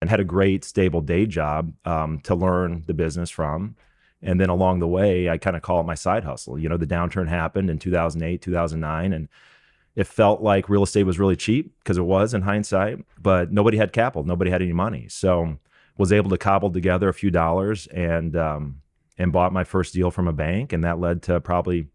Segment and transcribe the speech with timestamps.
[0.00, 3.76] and had a great stable day job um, to learn the business from.
[4.22, 6.58] And then along the way, I kind of call it my side hustle.
[6.58, 9.28] You know, the downturn happened in 2008, 2009, and
[9.96, 13.76] it felt like real estate was really cheap because it was in hindsight, but nobody
[13.76, 15.06] had capital, nobody had any money.
[15.08, 15.58] So
[15.98, 18.80] was able to cobble together a few dollars and um,
[19.18, 21.88] and bought my first deal from a bank, and that led to probably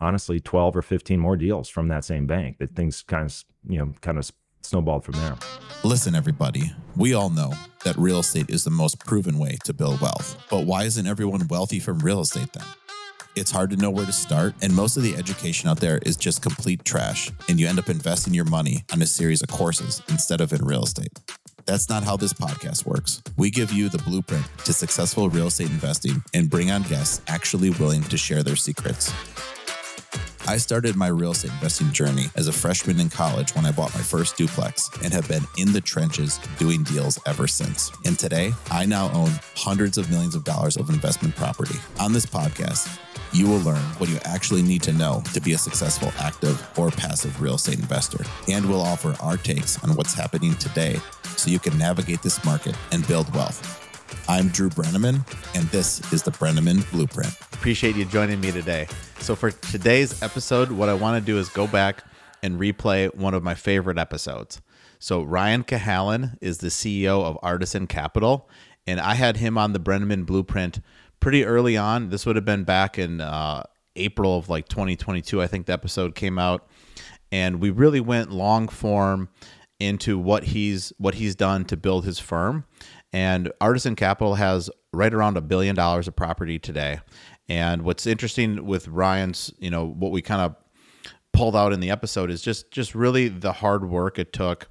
[0.00, 2.58] honestly 12 or 15 more deals from that same bank.
[2.58, 4.30] That things kind of you know kind of
[4.66, 5.36] snowballed from there.
[5.84, 7.52] Listen, everybody, we all know
[7.84, 10.36] that real estate is the most proven way to build wealth.
[10.50, 12.64] But why isn't everyone wealthy from real estate then?
[13.36, 16.16] It's hard to know where to start, and most of the education out there is
[16.16, 20.02] just complete trash, and you end up investing your money on a series of courses
[20.08, 21.20] instead of in real estate.
[21.66, 23.22] That's not how this podcast works.
[23.36, 27.70] We give you the blueprint to successful real estate investing and bring on guests actually
[27.70, 29.12] willing to share their secrets.
[30.48, 33.92] I started my real estate investing journey as a freshman in college when I bought
[33.94, 37.90] my first duplex and have been in the trenches doing deals ever since.
[38.04, 41.80] And today, I now own hundreds of millions of dollars of investment property.
[41.98, 42.96] On this podcast,
[43.32, 46.92] you will learn what you actually need to know to be a successful active or
[46.92, 48.24] passive real estate investor.
[48.48, 51.00] And we'll offer our takes on what's happening today
[51.36, 53.85] so you can navigate this market and build wealth.
[54.28, 55.24] I'm Drew Breneman,
[55.54, 57.32] and this is the Breneman Blueprint.
[57.52, 58.88] Appreciate you joining me today.
[59.20, 62.02] So, for today's episode, what I want to do is go back
[62.42, 64.60] and replay one of my favorite episodes.
[64.98, 68.48] So, Ryan Cahalan is the CEO of Artisan Capital,
[68.84, 70.80] and I had him on the Breneman Blueprint
[71.20, 72.08] pretty early on.
[72.08, 73.62] This would have been back in uh,
[73.94, 76.68] April of like 2022, I think the episode came out.
[77.30, 79.28] And we really went long form
[79.78, 82.64] into what he's what he's done to build his firm
[83.16, 87.00] and Artisan Capital has right around a billion dollars of property today.
[87.48, 90.54] And what's interesting with Ryan's, you know, what we kind of
[91.32, 94.68] pulled out in the episode is just just really the hard work it took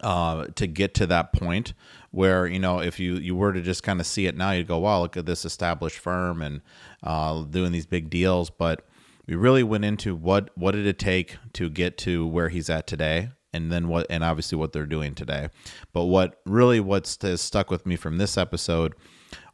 [0.00, 1.74] uh, to get to that point
[2.10, 4.68] where you know if you you were to just kind of see it now you'd
[4.68, 6.62] go wow look at this established firm and
[7.02, 8.86] uh, doing these big deals but
[9.26, 12.86] we really went into what what did it take to get to where he's at
[12.86, 15.48] today and then what and obviously what they're doing today.
[15.92, 18.94] But what really what's stuck with me from this episode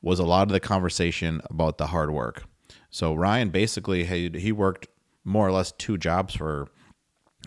[0.02, 2.44] was a lot of the conversation about the hard work.
[2.90, 4.88] So ryan basically he, he worked
[5.24, 6.68] more or less two jobs for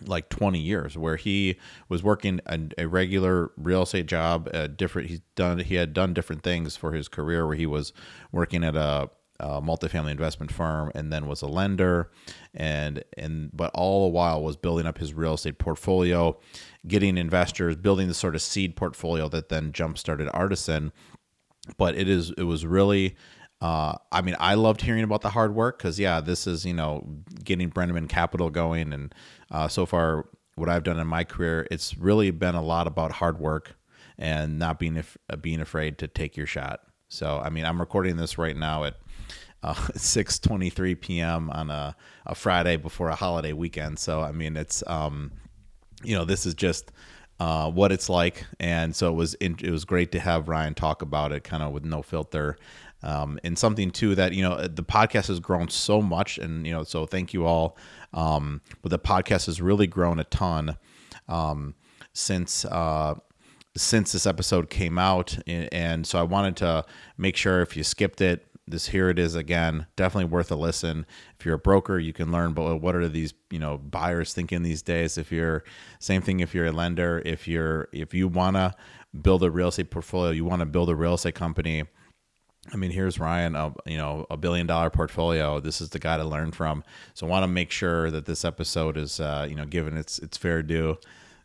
[0.05, 1.57] like 20 years where he
[1.89, 6.13] was working a, a regular real estate job a different he's done he had done
[6.13, 7.91] different things for his career where he was
[8.31, 9.09] working at a
[9.39, 12.11] uh, multifamily investment firm and then was a lender.
[12.53, 16.37] And and but all the while was building up his real estate portfolio
[16.87, 20.91] getting investors building the sort of seed portfolio that then jump started artisan.
[21.77, 23.15] But it is it was really
[23.61, 26.73] uh, I mean, I loved hearing about the hard work because, yeah, this is you
[26.73, 27.05] know
[27.43, 29.13] getting Breneman Capital going, and
[29.51, 30.25] uh, so far
[30.55, 33.75] what I've done in my career, it's really been a lot about hard work
[34.17, 35.03] and not being
[35.41, 36.81] being afraid to take your shot.
[37.07, 38.95] So, I mean, I'm recording this right now at
[39.63, 41.49] uh, 6:23 p.m.
[41.49, 43.99] on a, a Friday before a holiday weekend.
[43.99, 45.31] So I mean, it's um,
[46.03, 46.91] you know, this is just
[47.39, 50.73] uh, what it's like, and so it was in, it was great to have Ryan
[50.73, 52.57] talk about it, kind of with no filter.
[53.01, 56.73] Um, and something too that you know the podcast has grown so much, and you
[56.73, 57.77] know, so thank you all.
[58.13, 60.75] Um, but the podcast has really grown a ton
[61.29, 61.75] um,
[62.11, 63.15] since uh,
[63.77, 66.85] since this episode came out, and so I wanted to
[67.17, 71.05] make sure if you skipped it, this here it is again definitely worth a listen
[71.37, 74.61] if you're a broker you can learn but what are these you know buyers thinking
[74.61, 75.63] these days if you're
[75.99, 78.73] same thing if you're a lender if you're if you want to
[79.21, 81.83] build a real estate portfolio you want to build a real estate company
[82.71, 85.59] I mean, here's Ryan, a, you know, a billion dollar portfolio.
[85.59, 86.83] This is the guy to learn from.
[87.13, 90.19] So I want to make sure that this episode is, uh, you know, given its
[90.19, 90.97] its fair due.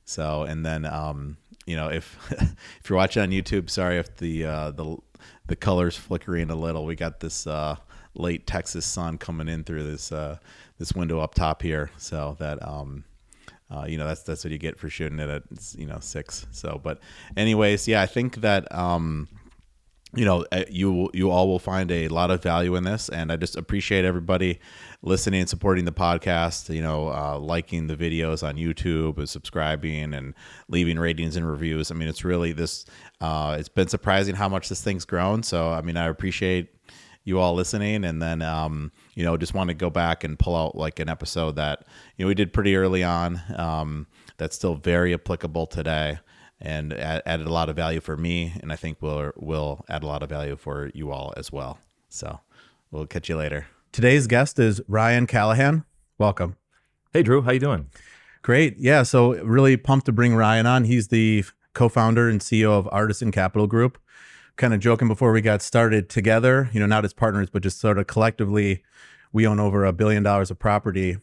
[0.04, 4.44] So, and then, um, you know, if if you're watching on YouTube, sorry if the
[4.44, 4.96] uh, the
[5.46, 6.84] the colors flickering a little.
[6.84, 7.76] We got this uh,
[8.14, 10.38] late Texas sun coming in through this uh,
[10.78, 13.04] this window up top here, so that um,
[13.70, 15.42] uh, you know that's that's what you get for shooting it at
[15.76, 16.46] you know six.
[16.50, 17.00] So, but
[17.36, 18.72] anyways, yeah, I think that.
[18.74, 19.28] Um,
[20.16, 23.32] you know uh, you you all will find a lot of value in this and
[23.32, 24.60] i just appreciate everybody
[25.04, 30.14] listening and supporting the podcast you know uh, liking the videos on youtube and subscribing
[30.14, 30.34] and
[30.68, 32.86] leaving ratings and reviews i mean it's really this
[33.20, 36.70] uh, it's been surprising how much this thing's grown so i mean i appreciate
[37.24, 40.56] you all listening and then um, you know just want to go back and pull
[40.56, 41.84] out like an episode that
[42.16, 44.06] you know we did pretty early on um,
[44.36, 46.18] that's still very applicable today
[46.60, 50.06] and added a lot of value for me, and I think will will add a
[50.06, 51.78] lot of value for you all as well.
[52.08, 52.40] So
[52.90, 53.66] we'll catch you later.
[53.94, 55.84] Today's guest is Ryan Cahalan.
[56.18, 56.56] Welcome.
[57.12, 57.90] Hey Drew, how you doing?
[58.42, 58.74] Great.
[58.76, 60.82] Yeah, so really pumped to bring Ryan on.
[60.82, 61.44] He's the
[61.74, 63.98] co-founder and CEO of Artisan Capital Group.
[64.56, 67.78] Kind of joking before we got started together, you know, not as partners, but just
[67.78, 68.82] sort of collectively,
[69.32, 71.18] we own over a billion dollars of property.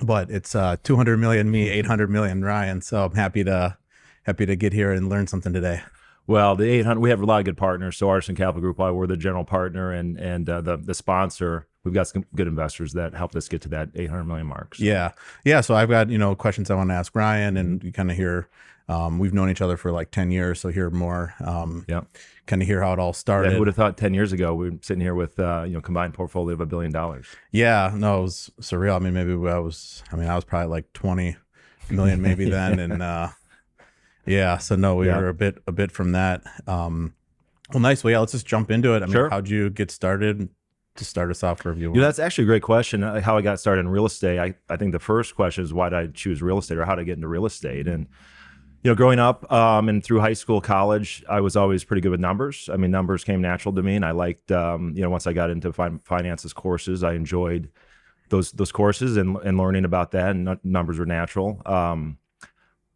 [0.00, 2.82] But it's uh, 200 million me, 800 million Ryan.
[2.82, 3.78] So I'm happy to
[4.22, 5.82] happy to get here and learn something today.
[6.26, 7.96] Well, the 800, we have a lot of good partners.
[7.96, 11.66] So Artisan Capital Group, while we're the general partner and and uh, the the sponsor,
[11.84, 14.80] we've got some good investors that helped us get to that 800 million marks.
[14.80, 15.12] Yeah,
[15.44, 15.60] yeah.
[15.60, 18.16] So I've got you know questions I want to ask Ryan, and you kind of
[18.16, 18.48] hear.
[18.88, 21.34] Um, we've known each other for like 10 years, so hear more.
[21.44, 22.02] Um, Yeah.
[22.46, 23.48] Kind of hear how it all started.
[23.48, 25.72] Yeah, who would have thought 10 years ago we were sitting here with uh, you
[25.74, 27.26] know combined portfolio of a billion dollars?
[27.50, 28.94] Yeah, no, it was surreal.
[28.94, 30.04] I mean, maybe I was.
[30.12, 31.36] I mean, I was probably like 20
[31.90, 33.30] million maybe then, and uh,
[34.26, 34.58] yeah.
[34.58, 35.18] So no, we Yeah.
[35.18, 36.42] were a bit a bit from that.
[36.66, 37.14] Um,
[37.72, 38.04] well, nice.
[38.04, 38.18] Well, yeah.
[38.20, 39.02] Let's just jump into it.
[39.02, 39.30] I mean, Sure.
[39.30, 40.48] how'd you get started?
[40.96, 41.90] To start us off for a view.
[41.90, 43.02] You know, that's actually a great question.
[43.02, 44.38] uh, How I got started in real estate.
[44.38, 46.94] I, I think the first question is why did I choose real estate or how
[46.94, 47.86] did I get into real estate?
[47.86, 48.06] And
[48.82, 52.12] you know, growing up um, and through high school, college, I was always pretty good
[52.12, 52.70] with numbers.
[52.72, 54.50] I mean, numbers came natural to me, and I liked.
[54.50, 57.68] Um, you know, once I got into fin- finances courses, I enjoyed
[58.30, 60.30] those those courses and and learning about that.
[60.30, 61.60] And nu- numbers were natural.
[61.66, 62.16] Um,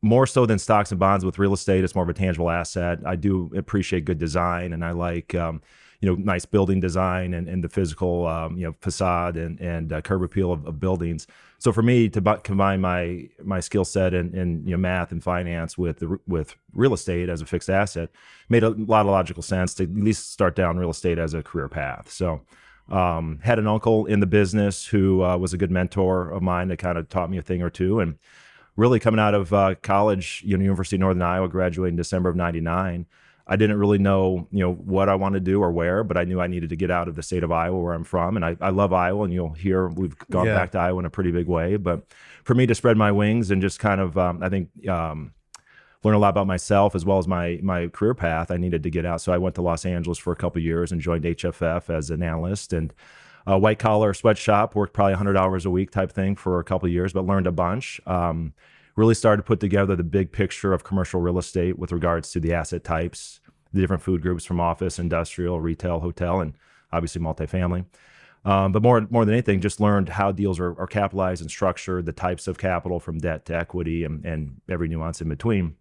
[0.02, 3.00] more so than stocks and bonds with real estate, it's more of a tangible asset.
[3.04, 5.34] I do appreciate good design, and I like.
[5.34, 5.62] Um,
[6.00, 9.92] you know, nice building design and, and the physical, um, you know, facade and and
[9.92, 11.26] uh, curb appeal of, of buildings.
[11.58, 15.12] So for me to bu- combine my my skill set in, in you know math
[15.12, 18.08] and finance with the, with real estate as a fixed asset
[18.48, 21.42] made a lot of logical sense to at least start down real estate as a
[21.42, 22.10] career path.
[22.10, 22.40] So
[22.88, 26.68] um, had an uncle in the business who uh, was a good mentor of mine
[26.68, 28.16] that kind of taught me a thing or two and
[28.80, 32.36] really coming out of uh, college, you know, University of Northern Iowa, graduating December of
[32.36, 33.06] '99.
[33.46, 36.22] I didn't really know, you know, what I wanted to do or where, but I
[36.22, 38.36] knew I needed to get out of the state of Iowa where I'm from.
[38.36, 40.54] And I, I love Iowa, and you'll hear we've gone Yeah.
[40.54, 41.76] back to Iowa in a pretty big way.
[41.76, 42.04] But
[42.44, 45.32] for me to spread my wings and just kind of, um, I think, um,
[46.04, 48.90] learn a lot about myself as well as my my career path, I needed to
[48.90, 49.20] get out.
[49.20, 52.08] So I went to Los Angeles for a couple of years and joined HFF as
[52.10, 52.92] an analyst and
[53.46, 54.76] a white collar sweatshop.
[54.76, 57.48] Worked probably 100 hours a week type thing for a couple of years, but learned
[57.48, 58.00] a bunch.
[58.06, 58.52] Um,
[58.96, 62.40] really started to put together the big picture of commercial real estate with regards to
[62.40, 63.40] the asset types,
[63.72, 66.54] the different food groups from office, industrial, retail, hotel, and
[66.92, 67.84] obviously multifamily.
[68.44, 72.06] Um, but more more than anything, just learned how deals are, are capitalized and structured,
[72.06, 75.76] the types of capital from debt to equity, and, and every nuance in between.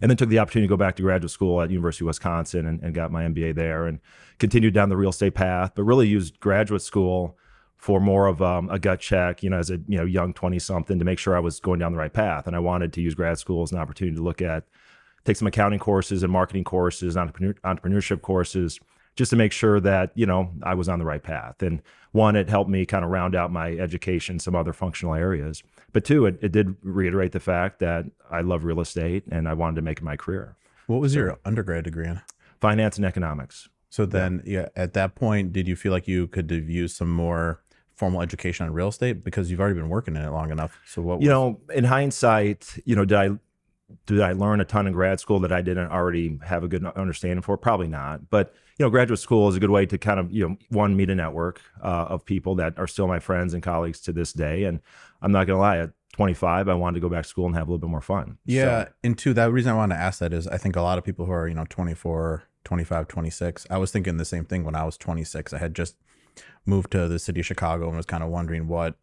[0.00, 2.66] And then took the opportunity to go back to graduate school at University of Wisconsin
[2.66, 4.00] and, and got my MBA there, and
[4.38, 5.72] continued down the real estate path.
[5.76, 7.38] But really used graduate school
[7.84, 10.58] for more of um, a gut check, you know, as a you know young twenty
[10.58, 12.46] something to make sure I was going down the right path.
[12.46, 14.64] And I wanted to use grad school as an opportunity to look at
[15.26, 18.80] take some accounting courses and marketing courses, entrepreneur, entrepreneurship courses,
[19.16, 21.62] just to make sure that you know I was on the right path.
[21.62, 21.82] And
[22.12, 25.62] one, it helped me kind of round out my education, some other functional areas.
[25.92, 29.52] But two, it, it did reiterate the fact that I love real estate and I
[29.52, 30.56] wanted to make it my career.
[30.86, 32.22] what was your undergrad degree in?
[32.62, 33.68] Finance and economics.
[33.90, 37.10] So then, yeah, at that point, did you feel like you could have used some
[37.10, 37.60] more
[37.94, 40.78] formal education on real estate because you've already been working in it long enough?
[40.86, 41.22] So what?
[41.22, 43.30] You was- know, in hindsight, you know, did I
[44.06, 46.84] did I learn a ton in grad school that I didn't already have a good
[46.84, 47.56] understanding for?
[47.56, 48.28] Probably not.
[48.30, 50.96] But you know, graduate school is a good way to kind of you know one
[50.96, 54.32] meet a network uh, of people that are still my friends and colleagues to this
[54.32, 54.64] day.
[54.64, 54.80] And
[55.22, 57.68] I'm not gonna lie, at 25, I wanted to go back to school and have
[57.68, 58.38] a little bit more fun.
[58.46, 58.84] Yeah.
[58.84, 60.96] So, And two, that reason I wanted to ask that is I think a lot
[60.98, 64.64] of people who are, you know, 24, 25, 26, I was thinking the same thing
[64.64, 65.52] when I was 26.
[65.52, 65.96] I had just
[66.66, 68.96] moved to the city of Chicago and was kind of wondering what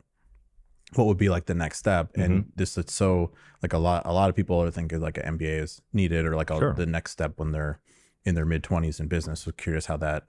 [0.95, 2.09] what would be like the next step.
[2.15, 3.31] And this is so
[3.63, 6.35] like a lot a lot of people are thinking like an MBA is needed or
[6.35, 6.73] like a, Sure.
[6.73, 7.79] the next step when they're
[8.25, 9.41] in their mid 20s in business.
[9.41, 10.25] So curious how that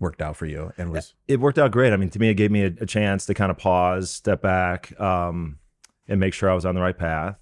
[0.00, 1.92] worked out for you and was it worked out great.
[1.92, 4.42] I mean, to me, it gave me a, a chance to kind of pause, step
[4.42, 5.58] back, um,
[6.06, 7.38] and make sure I was on the right path.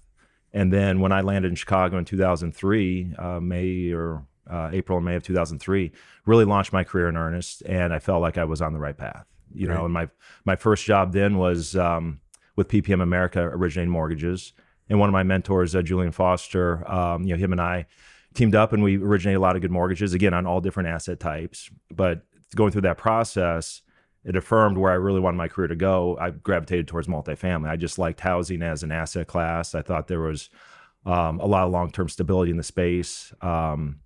[0.53, 5.05] And then when I landed in Chicago in 2003, uh, May or uh, April and
[5.05, 5.91] May of 2003,
[6.25, 8.97] really launched my career in earnest, and I felt like I was on the right
[8.97, 9.25] path.
[9.53, 10.09] You know, and my
[10.45, 12.19] my first job then was um,
[12.55, 14.53] with PPM America, originating mortgages,
[14.89, 17.85] and one of my mentors, uh, Julian Foster, um, you know, him and I
[18.33, 21.19] teamed up, and we originated a lot of good mortgages, again on all different asset
[21.19, 21.69] types.
[21.93, 22.23] But
[22.55, 23.81] going through that process,
[24.23, 26.17] it affirmed where I really wanted my career to go.
[26.19, 27.69] I gravitated towards multifamily.
[27.69, 29.75] I just liked housing as an asset class.
[29.75, 30.49] I thought there was
[31.05, 33.33] um, a lot of long term stability in the space.
[33.41, 33.99] Um,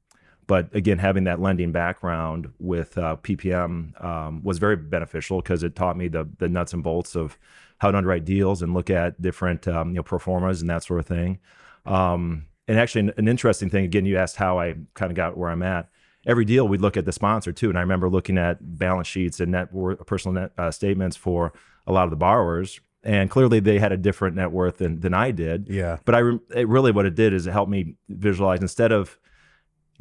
[0.47, 5.75] but again, having that lending background with uh, PPM um, was very beneficial because it
[5.75, 7.37] taught me the the nuts and bolts of
[7.79, 10.83] how to underwrite deals and look at different um, you know pro formas and that
[10.83, 11.39] sort of thing.
[11.85, 15.37] Um, and actually, an, an interesting thing again, you asked how I kind of got
[15.37, 15.89] where I'm at.
[16.25, 19.39] Every deal, we'd look at the sponsor too, and I remember looking at balance sheets
[19.39, 21.53] and net worth, personal net uh, statements for
[21.85, 22.79] a lot of the borrowers.
[23.03, 25.67] and clearly they had a different net worth than than I did.
[25.69, 25.97] Yeah.
[26.05, 29.17] But I re- it really what it did is it helped me visualize instead of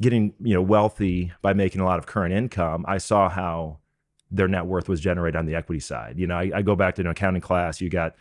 [0.01, 2.85] getting you know wealthy by making a lot of current income.
[2.87, 3.79] I saw how
[4.29, 6.19] their net worth was generated on the equity side.
[6.19, 7.79] You know, I, I go back to an accounting class.
[7.79, 8.15] You got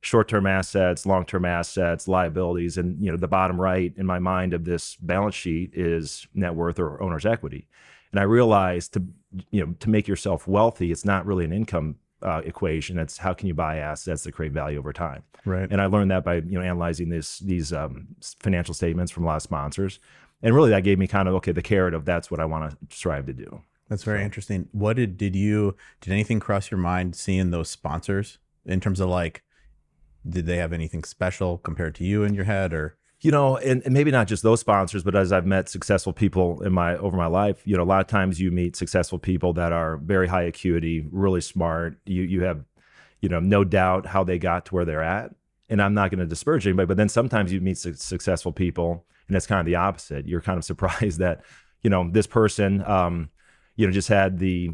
[0.00, 4.64] short-term assets, long-term assets, liabilities, and you know the bottom right in my mind of
[4.64, 7.68] this balance sheet is net worth or owner's equity.
[8.10, 9.04] And I realized to
[9.50, 12.98] you know to make yourself wealthy, it's not really an income uh, equation.
[12.98, 15.22] It's how can you buy assets that create value over time.
[15.44, 15.68] Right.
[15.70, 18.08] And I learned that by you know analyzing this these um,
[18.40, 19.98] financial statements from a lot of sponsors,
[20.42, 22.70] and really that gave me kind of okay the carrot of that's what I want
[22.70, 23.62] to strive to do.
[23.88, 24.68] That's very interesting.
[24.72, 29.08] What did did you did anything cross your mind seeing those sponsors in terms of
[29.08, 29.42] like
[30.28, 33.82] did they have anything special compared to you in your head or you know and,
[33.84, 37.16] and maybe not just those sponsors but as i've met successful people in my over
[37.16, 40.28] my life you know a lot of times you meet successful people that are very
[40.28, 42.64] high acuity really smart you you have
[43.20, 45.34] you know no doubt how they got to where they're at
[45.68, 49.04] and i'm not going to disparage anybody but then sometimes you meet su- successful people
[49.28, 50.26] and it's kind of the opposite.
[50.26, 51.42] You're kind of surprised that
[51.82, 53.30] you know this person um
[53.76, 54.70] you know just had the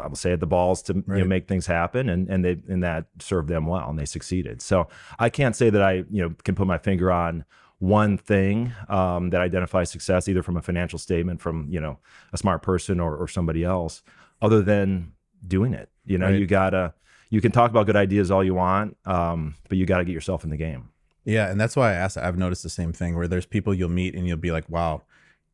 [0.00, 2.56] I will say it the balls to you know, make things happen and and they
[2.68, 4.60] and that served them well and they succeeded.
[4.62, 7.44] So I can't say that I you know can put my finger on
[7.78, 11.98] one thing um, that identifies success either from a financial statement from you know
[12.32, 14.02] a smart person or, or somebody else
[14.40, 15.12] other than
[15.46, 15.88] doing it.
[16.04, 16.38] You know Right.
[16.38, 16.94] you gotta
[17.30, 20.12] you can talk about good ideas all you want um, but you got to get
[20.12, 20.90] yourself in the game
[21.24, 22.16] Yeah, and that's why I asked.
[22.16, 25.02] I've noticed the same thing where there's people you'll meet and you'll be like, "Wow,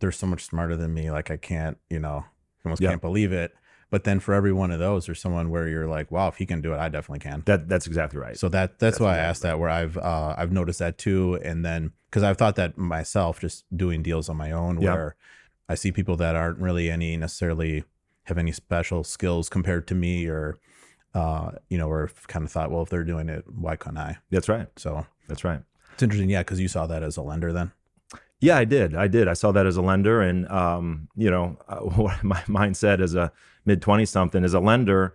[0.00, 2.24] they're so much smarter than me." Like I can't, you know,
[2.64, 3.54] almost can't believe it.
[3.90, 6.46] But then for every one of those, there's someone where you're like, "Wow, if he
[6.46, 9.08] can do it, I definitely can." that that's exactly right So that that's, That's why
[9.08, 9.58] I exactly asked that.
[9.58, 13.64] Where I've uh, I've noticed that too, and then because I've thought that myself, just
[13.76, 15.16] doing deals on my own, where
[15.68, 17.84] I see people that aren't really any necessarily
[18.24, 20.58] have any special skills compared to me, or
[21.14, 24.18] uh, you know, or kind of thought, well, if they're doing it, why couldn't I?
[24.30, 25.62] that's right So that's right
[26.00, 27.72] it's interesting, yeah, because you saw that as a lender then.
[28.40, 28.94] Yeah, I did.
[28.94, 29.28] I did.
[29.28, 33.14] I saw that as a lender, and um, you know, uh, what my mindset as
[33.14, 33.30] a
[33.66, 35.14] mid twenty something as a lender,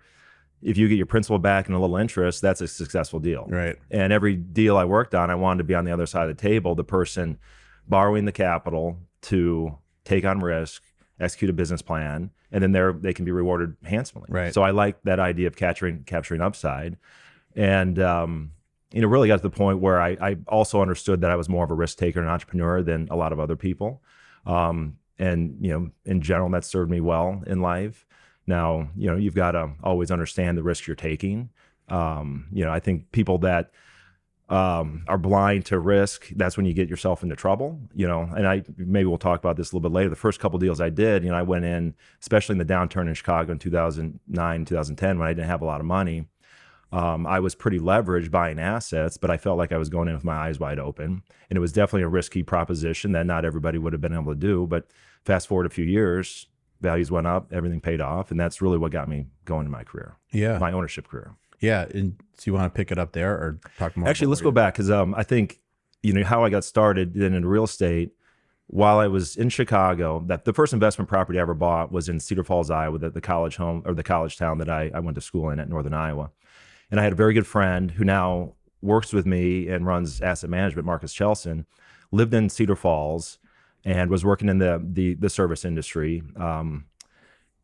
[0.61, 3.47] if you get your principal back and a little interest, that's a successful deal.
[3.49, 3.77] Right.
[3.89, 6.37] And every deal I worked on, I wanted to be on the other side of
[6.37, 7.39] the table, the person
[7.87, 10.83] borrowing the capital to take on risk,
[11.19, 14.27] execute a business plan, and then they they can be rewarded handsomely.
[14.29, 14.53] Right.
[14.53, 16.97] So I like that idea of capturing capturing upside,
[17.55, 18.51] and um,
[18.91, 21.49] you know, really got to the point where I, I also understood that I was
[21.49, 24.01] more of a risk taker and entrepreneur than a lot of other people.
[24.45, 28.05] Um, and you know, in general, that served me well in life.
[28.47, 31.49] Now, you know, you've got to always understand the risk you're taking.
[31.89, 33.71] Um, you know, I think people that
[34.49, 37.79] um, are blind to risk, that's when you get yourself into trouble.
[37.95, 40.09] You know, and I maybe we'll talk about this a little bit later.
[40.09, 43.07] The first couple deals I did, you know, I went in, especially in the downturn
[43.07, 46.27] in Chicago in 2009, 2010, when I didn't have a lot of money.
[46.91, 50.13] Um, I was pretty leveraged buying assets, but I felt like I was going in
[50.13, 51.23] with my eyes wide open.
[51.49, 54.39] And it was definitely a risky proposition that not everybody would have been able to
[54.39, 54.65] do.
[54.67, 54.87] But
[55.25, 56.47] fast forward a few years,
[56.81, 58.31] values went up, everything paid off.
[58.31, 60.57] And that's really what got me going in my career, Yeah.
[60.59, 61.35] my ownership career.
[61.59, 61.85] yeah.
[61.93, 64.07] And so you want to pick it up there or talk more?
[64.07, 65.59] Actually, let's go back because um, I think,
[66.03, 68.11] you know, how I got started then in real estate
[68.67, 72.19] while I was in Chicago, that the first investment property I ever bought was in
[72.19, 75.15] Cedar Falls, Iowa, the, the college home or the college town that I, I went
[75.15, 76.31] to school in at Northern Iowa.
[76.95, 80.49] And I had a very good friend who now works with me and runs asset
[80.49, 81.65] management, Marcus Chelson,
[82.13, 83.37] lived in Cedar Falls
[83.83, 86.23] and was working in the the, the service industry.
[86.37, 86.85] Um,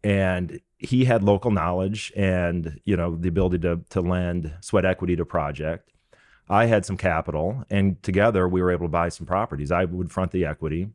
[0.04, 5.16] and he had local knowledge and you know the ability to to lend sweat equity
[5.16, 5.94] to project.
[6.50, 9.72] I had some capital, and together we were able to buy some properties.
[9.72, 10.90] I would front the equity.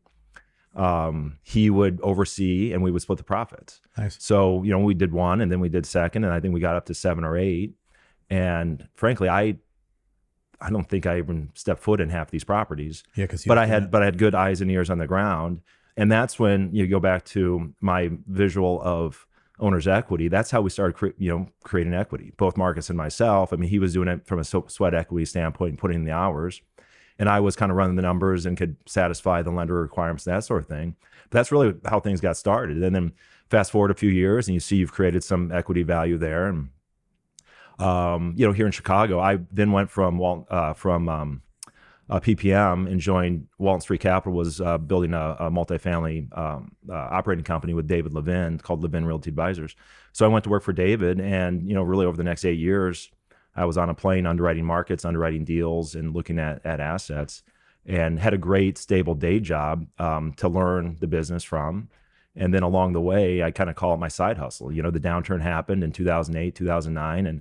[0.74, 3.80] Um, he would oversee, and we would split the profits.
[3.96, 4.18] Nice.
[4.20, 6.60] So, you know, we did one and then we did second, and I think we
[6.60, 7.72] got up to seven or eight.
[8.30, 9.56] And frankly, I
[10.60, 13.02] I don't think I even stepped foot in half these properties.
[13.14, 15.60] Yeah, because But I had but I had good eyes and ears on the ground.
[15.96, 19.26] And that's when you go back to my visual of
[19.58, 20.28] owner's equity.
[20.28, 22.32] That's how we started, cre- you know, creating equity.
[22.36, 23.52] Both Marcus and myself.
[23.52, 26.04] I mean, he was doing it from a so- sweat equity standpoint and putting in
[26.04, 26.60] the hours,
[27.18, 30.36] and I was kind of running the numbers and could satisfy the lender requirements and
[30.36, 30.96] that sort of thing.
[31.30, 32.82] But that's really how things got started.
[32.82, 33.12] And then
[33.48, 36.46] fast forward a few years, and you see you've created some equity value there.
[36.48, 36.68] And
[37.78, 41.42] um, you know, here in Chicago, I then went from Wal- uh, from um,
[42.08, 44.32] uh, PPM and joined Walton Street Capital.
[44.32, 49.04] Was uh, building a, a multifamily um, uh, operating company with David Levin called Levin
[49.04, 49.74] Realty Advisors.
[50.12, 52.58] So I went to work for David, and you know, really over the next eight
[52.58, 53.10] years,
[53.54, 57.42] I was on a plane underwriting markets, underwriting deals, and looking at at assets,
[57.84, 61.88] and had a great stable day job um, to learn the business from.
[62.36, 64.70] And then along the way, I kind of call it my side hustle.
[64.70, 67.40] You know, the downturn happened in 2008, 2009, and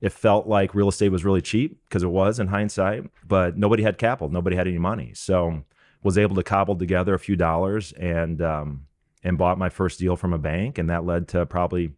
[0.00, 3.82] it felt like real estate was really cheap because it was in hindsight, but nobody
[3.82, 5.12] had capital, nobody had any money.
[5.14, 5.64] So
[6.02, 8.86] was able to cobble together a few dollars and um,
[9.24, 11.92] and bought my first deal from a bank, and that led to probably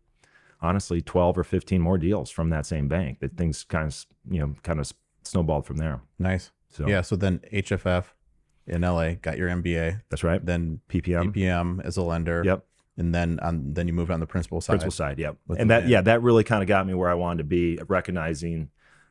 [0.62, 3.20] honestly 12 or 15 more deals from that same bank.
[3.20, 4.90] That things kind of you know kind of
[5.24, 6.00] snowballed from there.
[6.18, 6.50] Nice.
[6.70, 7.02] So Yeah.
[7.02, 8.04] So then HFF
[8.66, 10.44] in LA got your MBA, that's right.
[10.44, 11.34] then PPM.
[11.34, 12.42] PPM as a lender.
[12.44, 12.64] Yep.
[12.96, 14.72] And then on then you moved on the principal side.
[14.72, 15.90] principal side yep and that van.
[15.90, 18.68] yeah that really kind of got me where i wanted to be recognizing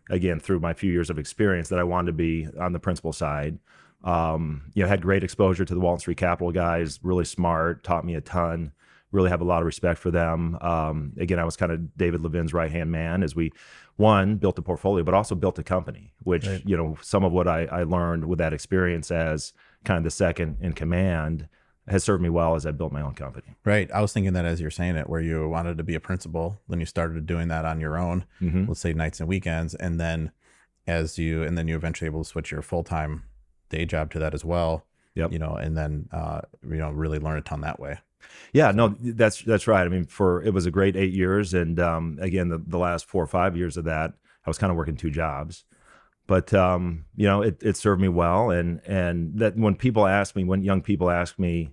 [0.09, 3.11] again through my few years of experience that i wanted to be on the principal
[3.13, 3.57] side
[4.03, 8.05] um, you know had great exposure to the Walton Street Capital guys really smart taught
[8.05, 8.71] me a ton
[9.11, 12.21] really have a lot of respect for them um, again i was kind of david
[12.21, 13.51] levin's right hand man as we
[13.97, 16.61] one built a portfolio but also built a company which Right.
[16.65, 19.51] you know some of what I, I learned with that experience as
[19.83, 21.47] kind of the second in command
[21.91, 23.89] has served me well as i built my own company Right.
[23.91, 26.59] I was thinking that as you're saying it, where you wanted to be a principal,
[26.67, 28.67] then you started doing that on your own, Mhm.
[28.67, 30.31] let's say nights and weekends, and then
[30.87, 33.23] as you and then you eventually able to switch your full time
[33.69, 34.85] day job to that as well.
[35.15, 35.31] Yep.
[35.33, 37.99] You know, and then uh, you know, really learn a ton that way.
[38.53, 39.85] Yeah, no, that's that's right.
[39.85, 43.05] I mean, for it was a great eight years, and um, again, the, the last
[43.05, 44.13] four or five years of that,
[44.45, 45.63] I was kind of working two jobs,
[46.27, 50.35] but um, you know, it, it served me well, and and that when people ask
[50.35, 51.71] me, when young people ask me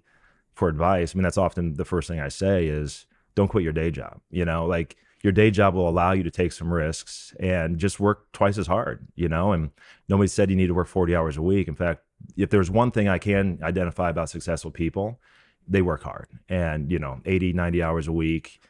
[0.56, 3.72] for advice, I mean, that's often the first thing I say is, don't quit your
[3.72, 4.20] day job.
[4.30, 8.00] You know, like your day job will allow you to take some risks and just
[8.00, 9.06] work twice as hard.
[9.14, 9.70] You know, and
[10.08, 11.68] nobody said you need to work forty hours a week.
[11.68, 12.02] In fact,
[12.36, 15.20] if there's one thing I can identify about successful people
[15.68, 18.60] they work hard and you know 80 90 hours a week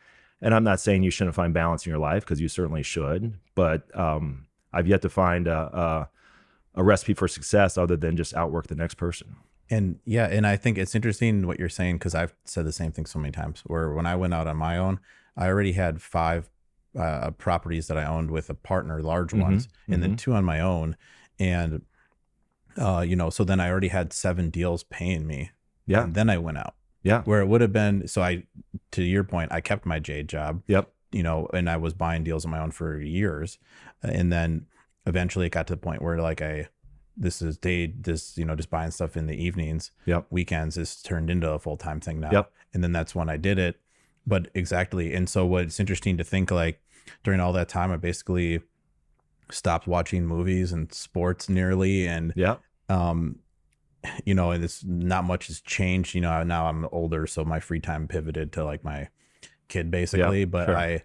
[0.40, 3.38] and i'm not saying you shouldn't find balance in your life because you certainly should
[3.54, 6.08] but um, i've yet to find a, a,
[6.80, 9.36] a recipe for success other than just outwork the next person
[9.70, 12.92] And yeah, and I think it's interesting what you're saying because I've said the same
[12.92, 13.62] thing so many times.
[13.66, 15.00] Where when I went out on my own,
[15.36, 16.48] I already had five
[16.98, 20.16] uh, properties that I owned with a partner, large Mhm, ones, and then mhm.
[20.16, 20.96] two on my own.
[21.38, 21.82] And
[22.78, 25.50] uh, you know, so then I already had seven deals paying me.
[25.86, 26.74] yeah And then I went out.
[27.02, 28.44] yeah Where it would have been so I
[28.92, 32.24] to your point, I kept my J job, yep you know, and I was buying
[32.24, 33.58] deals on my own for years.
[34.02, 34.66] And then
[35.06, 36.68] eventually it got to the point where like I
[37.16, 41.00] this is day this, you know, just buying stuff in the evenings yep weekends is
[41.02, 42.30] turned into a full time thing now.
[42.30, 42.52] Yep.
[42.74, 43.80] And then that's when I did it.
[44.26, 45.14] But exactly.
[45.14, 46.80] And so what's interesting to think like
[47.24, 48.60] during all that time, I basically
[49.50, 52.06] stopped watching movies and sports nearly.
[52.06, 53.40] And, yep um,
[54.24, 56.14] you know, and it's not much has changed.
[56.14, 59.08] You know, now I'm older, so my free time pivoted to like my
[59.68, 60.44] kid basically.
[60.44, 60.76] but sure.
[60.76, 61.02] I,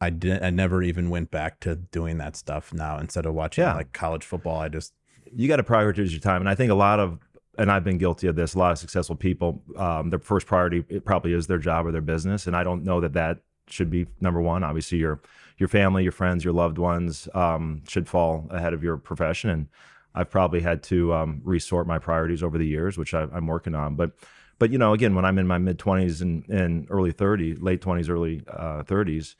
[0.00, 0.44] I didn't.
[0.44, 2.72] I never even went back to doing that stuff.
[2.72, 3.74] Now instead of watching Yeah.
[3.74, 4.92] like college football, I just
[5.34, 7.18] you got to prioritize your time and i think a lot of
[7.58, 10.84] and i've been guilty of this a lot of successful people um, their first priority
[10.88, 13.90] it probably is their job or their business and i don't know that that should
[13.90, 14.62] be number one.
[14.64, 15.20] Obviously your
[15.58, 19.68] your family your friends your loved ones um, should fall ahead of your profession and
[20.14, 23.74] i've probably had to um, resort my priorities over the years which I, i'm working
[23.74, 24.12] on but
[24.58, 27.80] but you know again when i'm in my mid 20s and, and early 30s late
[27.80, 29.34] 20s early uh, 30s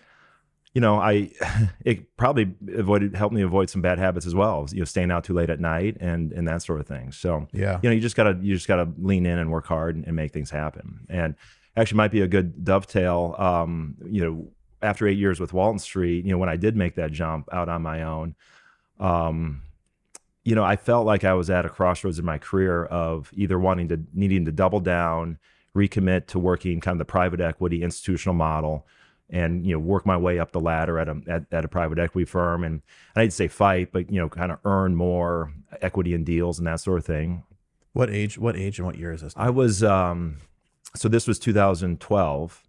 [0.76, 1.30] you know, I
[1.86, 4.68] it probably avoided helped me avoid some bad habits as well.
[4.70, 7.12] You know, staying out too late at night and and that sort of thing.
[7.12, 7.80] So yeah.
[7.82, 10.14] you know, you just gotta you just gotta lean in and work hard and, and
[10.14, 11.06] make things happen.
[11.08, 11.34] And
[11.78, 13.34] actually, might be a good dovetail.
[13.38, 14.48] Um, you know,
[14.82, 17.70] after eight years with Walton Street, you know, when I did make that jump out
[17.70, 18.34] on my own,
[19.00, 19.62] um,
[20.44, 23.58] you know, I felt like I was at a crossroads in my career of either
[23.58, 25.38] wanting to needing to double down,
[25.74, 28.86] recommit to working kind of the private equity institutional model,
[29.30, 31.98] and you know work my way up the ladder at a at, at a private
[31.98, 32.82] equity firm, and
[33.14, 36.66] I didn't say fight, but you know kind of earn more equity in deals and
[36.66, 37.44] that sort of thing.
[37.92, 38.38] What age?
[38.38, 39.32] What age and what year is this?
[39.36, 40.38] I was um,
[40.94, 42.62] so this was 2012.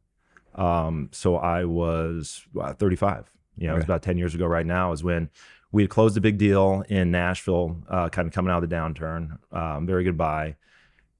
[0.55, 3.29] Um, so I was uh, 35.
[3.57, 4.45] You know, it was about 10 years ago.
[4.45, 5.29] Right now is when
[5.71, 8.75] we had closed a big deal in Nashville, uh, kind of coming out of the
[8.75, 9.37] downturn.
[9.51, 10.55] Um, very good buy.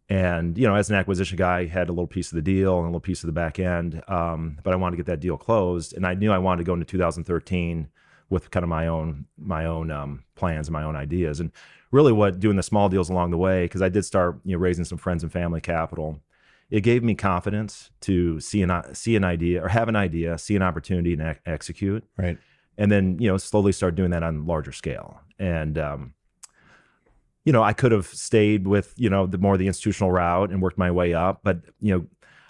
[0.10, 2.78] And you know, as an acquisition guy, I had a little piece of the deal
[2.78, 4.02] and a little piece of the back end.
[4.08, 6.63] Um, but I wanted to get that deal closed, and I knew I wanted to
[6.65, 7.89] go into 2013
[8.30, 11.39] with kind of my own my own um, plans and my own ideas.
[11.39, 11.52] And
[11.91, 14.60] really, what doing the small deals along the way, because I did start you know
[14.62, 16.22] raising some friends and family capital.
[16.70, 20.56] It gave me confidence to see an see an idea or have an idea, see
[20.56, 22.38] an opportunity, and ex- execute Right.
[22.78, 26.13] and then you know slowly start doing that on larger scale and um,
[27.47, 30.62] you know i could have stayed with you know the more the institutional route and
[30.62, 32.05] worked my way up but you know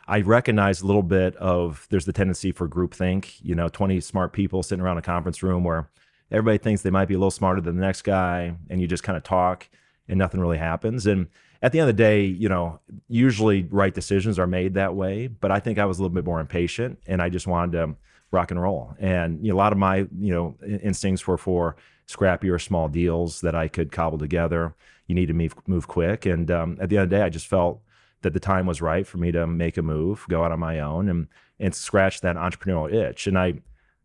[0.08, 4.34] i recognize a little bit of there's the tendency for groupthink you know 20 smart
[4.34, 5.88] people sitting around a conference room where
[6.32, 9.04] everybody thinks they might be a little smarter than the next guy and you just
[9.04, 9.70] kind of talk
[10.10, 11.28] and nothing really happens and
[11.62, 15.28] at the end of the day you know usually right decisions are made that way
[15.28, 17.96] but i think i was a little bit more impatient and i just wanted to
[18.32, 18.96] rock and roll.
[19.00, 21.76] And you know, a lot of my you know instincts were for
[22.08, 24.74] scrappier small deals that I could cobble together.
[25.08, 26.26] You need to move move quick.
[26.26, 27.82] And um, at the end of the day, I just felt
[28.22, 30.80] that the time was right for me to make a move, go out on my
[30.80, 31.28] own, and
[31.60, 33.28] and scratch that entrepreneurial itch.
[33.28, 33.56] And I,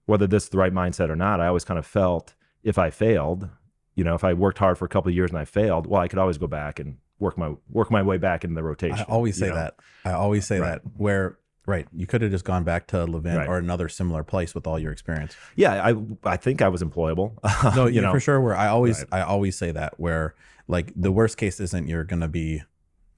[0.07, 2.91] whether this is the right mindset or not, I always kind of felt if I
[2.91, 3.49] failed,
[3.95, 6.01] you know, if I worked hard for a couple of years and I failed, well,
[6.01, 8.99] I could always go back and work my work my way back in the rotation.
[8.99, 9.59] I always say you know?
[9.59, 9.77] that.
[10.05, 10.83] I always say Right.
[10.83, 10.83] that.
[10.97, 13.49] Where right, you could have just gone back to Levin Right.
[13.49, 15.37] or another similar place with all your experience.
[15.57, 15.95] Yeah, I
[16.25, 17.33] I think I was employable.
[17.77, 18.41] No, you you know, for sure.
[18.41, 19.21] Where I always Right.
[19.21, 19.99] I always say that.
[19.99, 20.35] Where
[20.69, 22.63] like the worst case isn't you're gonna be.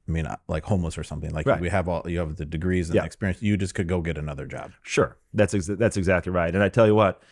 [0.07, 1.31] I mean, uh, like homeless or something.
[1.31, 1.59] Like Right.
[1.61, 3.03] we have all you have the degrees and Yeah.
[3.03, 3.41] the experience.
[3.43, 4.73] You just could go get another job.
[4.83, 6.55] Sure, that's ex- that's exactly right.
[6.55, 7.23] And I tell you what,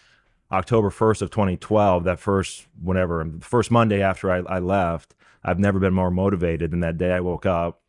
[0.50, 5.78] October first of 2012, that first whenever first Monday after I, I left, I've never
[5.78, 7.82] been more motivated than that day I woke up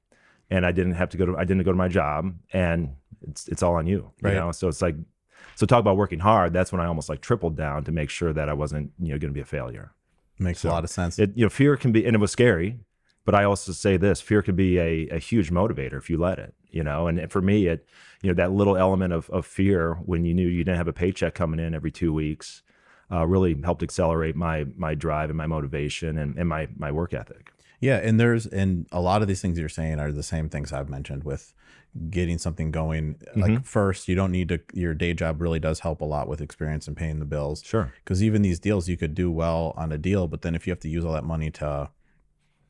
[0.49, 2.89] and I didn't have to go to I didn't go to my job and
[3.27, 4.33] it's it's all on you, you Right.
[4.35, 4.51] know.
[4.51, 4.95] So it's like
[5.55, 6.53] so talk about working hard.
[6.53, 9.19] That's when I almost like tripled down to make sure that I wasn't you know
[9.19, 9.93] going to be a failure.
[10.39, 11.19] Makes So, a lot of sense.
[11.19, 12.79] It you know fear can be and it was scary,
[13.25, 16.39] but I also say this: fear can be a, a huge motivator if you let
[16.39, 16.53] it.
[16.69, 17.85] You know, and for me, it
[18.21, 20.93] you know that little element of of fear when you knew you didn't have a
[20.93, 22.63] paycheck coming in every two weeks
[23.11, 27.13] uh, really helped accelerate my my drive and my motivation and, and my my work
[27.13, 27.51] ethic.
[27.79, 30.71] Yeah, and there's and a lot of these things you're saying are the same things
[30.71, 31.53] I've mentioned with
[32.09, 33.19] getting something going.
[33.35, 33.63] Like Mm-hmm.
[33.63, 36.87] first, you don't need to your day job really does help a lot with experience
[36.87, 37.61] and paying the bills.
[37.63, 37.93] Sure.
[38.03, 40.71] Because even these deals you could do well on a deal, but then if you
[40.71, 41.89] have to use all that money to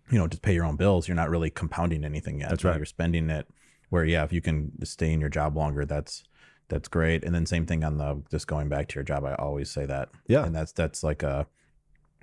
[0.09, 2.49] you know, just pay your own bills, you're not really compounding anything yet.
[2.49, 2.75] That's right.
[2.75, 3.47] You're spending it
[3.89, 6.23] where yeah, if you can stay in your job longer, that's
[6.67, 7.23] that's great.
[7.23, 9.23] And then same thing on the just going back to your job.
[9.25, 10.09] I always say that.
[10.27, 10.45] Yeah.
[10.45, 11.47] And that's that's like a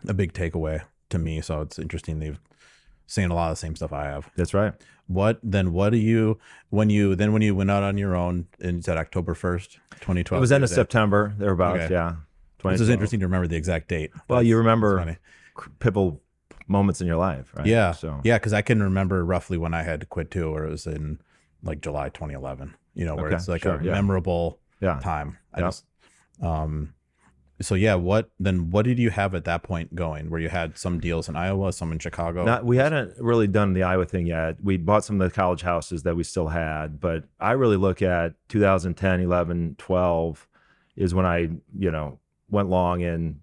[0.07, 1.41] a big takeaway to me.
[1.41, 2.41] So it's interesting they've
[3.07, 4.31] seen a lot of the same stuff I have.
[4.37, 4.73] That's right.
[5.07, 5.73] What then?
[5.73, 6.39] What do you
[6.71, 9.79] when you then when you went out on your own and you said October first,
[10.01, 10.39] twenty twelve?
[10.39, 11.83] It was end of September, thereabouts.
[11.85, 11.93] Okay.
[11.95, 12.15] Yeah.
[12.63, 14.11] This is interesting to remember the exact date.
[14.29, 16.21] Well, you remember that's pivotal
[16.69, 17.67] moments in your life, right?
[17.67, 20.67] Yeah, So yeah, because I can remember roughly when I had to quit too, or
[20.67, 21.21] it was in
[21.63, 22.75] like July 2011.
[22.95, 23.93] You know, where Okay, it's like sure, a yeah.
[23.93, 25.01] memorable yeah.
[25.01, 25.39] time.
[25.55, 25.67] I Yeah.
[25.69, 25.85] just,
[26.43, 26.93] um,
[27.61, 27.95] so yeah.
[27.95, 28.71] What then?
[28.71, 30.31] What did you have at that point going?
[30.31, 32.45] Where you had some deals in Iowa, some in Chicago?
[32.45, 34.57] Not, we hadn't really done the Iowa thing yet.
[34.63, 38.03] We bought some of the college houses that we still had, but I really look
[38.03, 40.49] at 2010, 11, 12
[40.97, 42.19] is when I, you know,
[42.51, 43.41] went long and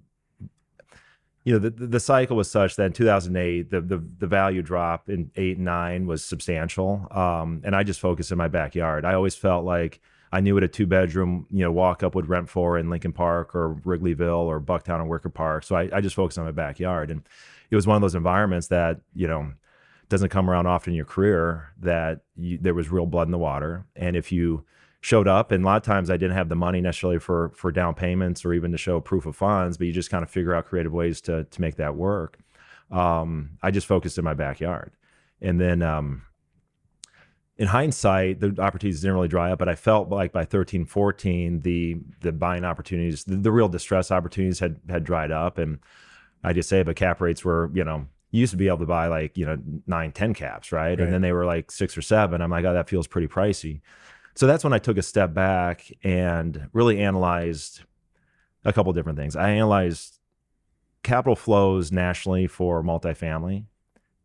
[1.48, 5.10] you know, the, the cycle was such that in 2008, the, the, the value drop
[5.10, 7.08] in eight and nine was substantial.
[7.10, 9.06] Um, and I just focused in my backyard.
[9.06, 10.02] I always felt like
[10.32, 13.14] I knew what a two bedroom, you know, walk up would rent for in Lincoln
[13.14, 15.64] Park or Wrigleyville or Bucktown or Wicker Park.
[15.64, 17.12] So I, I just focused on my backyard.
[17.12, 17.22] And
[17.70, 19.54] it was one of those environments that, you know,
[20.10, 23.38] doesn't come around often in your career that you, there was real blood in the
[23.38, 23.86] water.
[23.96, 24.66] And if you
[25.02, 27.72] showed up, and a lot of times I didn't have the money necessarily for for
[27.72, 30.54] down payments or even to show proof of funds, but you just kind of figure
[30.54, 32.40] out creative ways to to make that work.
[32.92, 34.92] Um, I just focused in my backyard,
[35.42, 36.24] and then um,
[37.58, 41.62] in hindsight, the opportunities didn't really dry up, but I felt like by 13, 14,
[41.62, 45.58] the the buying opportunities, the, the real distress opportunities had had dried up.
[45.58, 45.80] And
[46.44, 48.86] I just say, but cap rates were, you know, you used to be able to
[48.86, 50.90] buy like, you know, nine, 10 caps, right?
[50.90, 51.00] Right.
[51.00, 52.42] And then they were like six or seven.
[52.42, 53.82] I'm like, oh, that feels pretty pricey.
[54.36, 57.82] So that's when I took a step back and really analyzed
[58.64, 59.36] a couple different things.
[59.36, 60.20] I analyzed
[61.02, 63.66] capital flows nationally for multifamily.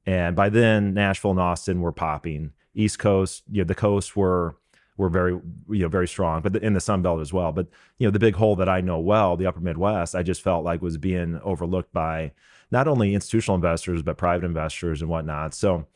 [0.05, 2.53] And by then, Nashville and Austin were popping.
[2.75, 4.57] East Coast, you know, the coast were
[4.97, 7.51] were very, you know, very strong, but in the Sun Belt as well.
[7.51, 7.67] But
[7.99, 10.65] you know, the big hole that I know well, the Upper Midwest, I just felt
[10.65, 12.33] like was being overlooked by
[12.71, 15.55] not only institutional investors but private investors and whatnot.
[15.55, 15.87] So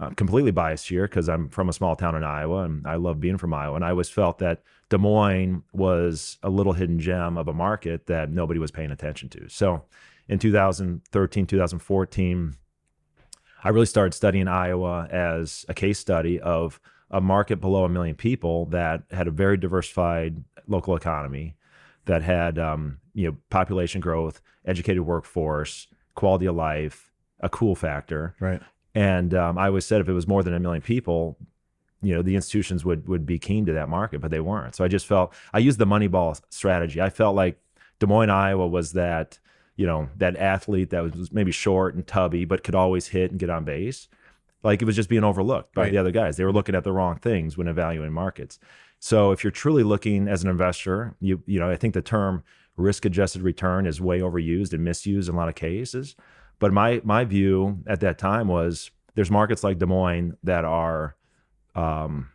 [0.00, 3.20] I'm completely biased here because I'm from a small town in Iowa and I love
[3.20, 3.76] being from Iowa.
[3.76, 8.06] And I always felt that Des Moines was a little hidden gem of a market
[8.06, 9.48] that nobody was paying attention to.
[9.48, 9.84] So
[10.28, 12.56] in 2013, 2014,
[13.64, 16.78] I really started studying Iowa as a case study of
[17.10, 21.56] a market below a million people that had a very diversified local economy,
[22.04, 28.34] that had um, you know population growth, educated workforce, quality of life, a cool factor,
[28.38, 28.60] right.
[28.94, 31.38] and um, I always said if it was more than a million people,
[32.02, 34.74] you know, the institutions would would be keen to that market, but they weren't.
[34.74, 37.00] So I just felt I used the Moneyball strategy.
[37.00, 37.58] I felt like
[37.98, 39.38] Des Moines, Iowa, was that
[39.76, 43.40] you know that athlete that was maybe short and tubby, but could always hit and
[43.40, 44.08] get on base.
[44.62, 45.92] Like it was just being overlooked by Right.
[45.92, 46.36] the other guys.
[46.36, 48.58] They were looking at the wrong things when evaluating markets.
[48.98, 52.42] So if you're truly looking as an investor, you you know I think the term
[52.76, 56.16] risk adjusted return is way overused and misused in a lot of cases.
[56.58, 61.14] But my my view at that time was there's markets like Des Moines that are
[61.74, 62.30] um,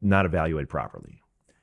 [0.00, 1.20] not evaluated properly,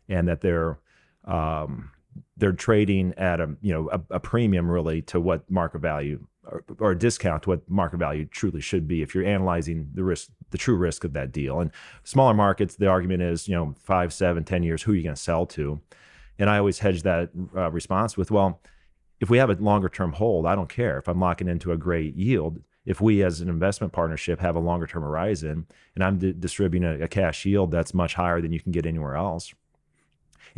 [0.10, 0.80] and that they're
[1.26, 1.92] um,
[2.38, 6.64] they're trading at a you know a, a premium really to what market value or,
[6.80, 10.30] or, a discount to what market value truly should be if you're analyzing the risk
[10.50, 11.60] the true risk of that deal.
[11.60, 11.72] And
[12.04, 15.16] smaller markets the argument is you know five seven ten years who are you going
[15.16, 15.80] to sell to?
[16.40, 18.62] And i always hedge that uh, response with well
[19.20, 21.78] if we have a longer term hold i don't care if i'm locking into a
[21.78, 22.62] great yield.
[22.86, 26.88] If we as an investment partnership have a longer term horizon and i'm di- distributing
[26.90, 29.54] a, a cash yield that's much higher than you can get anywhere else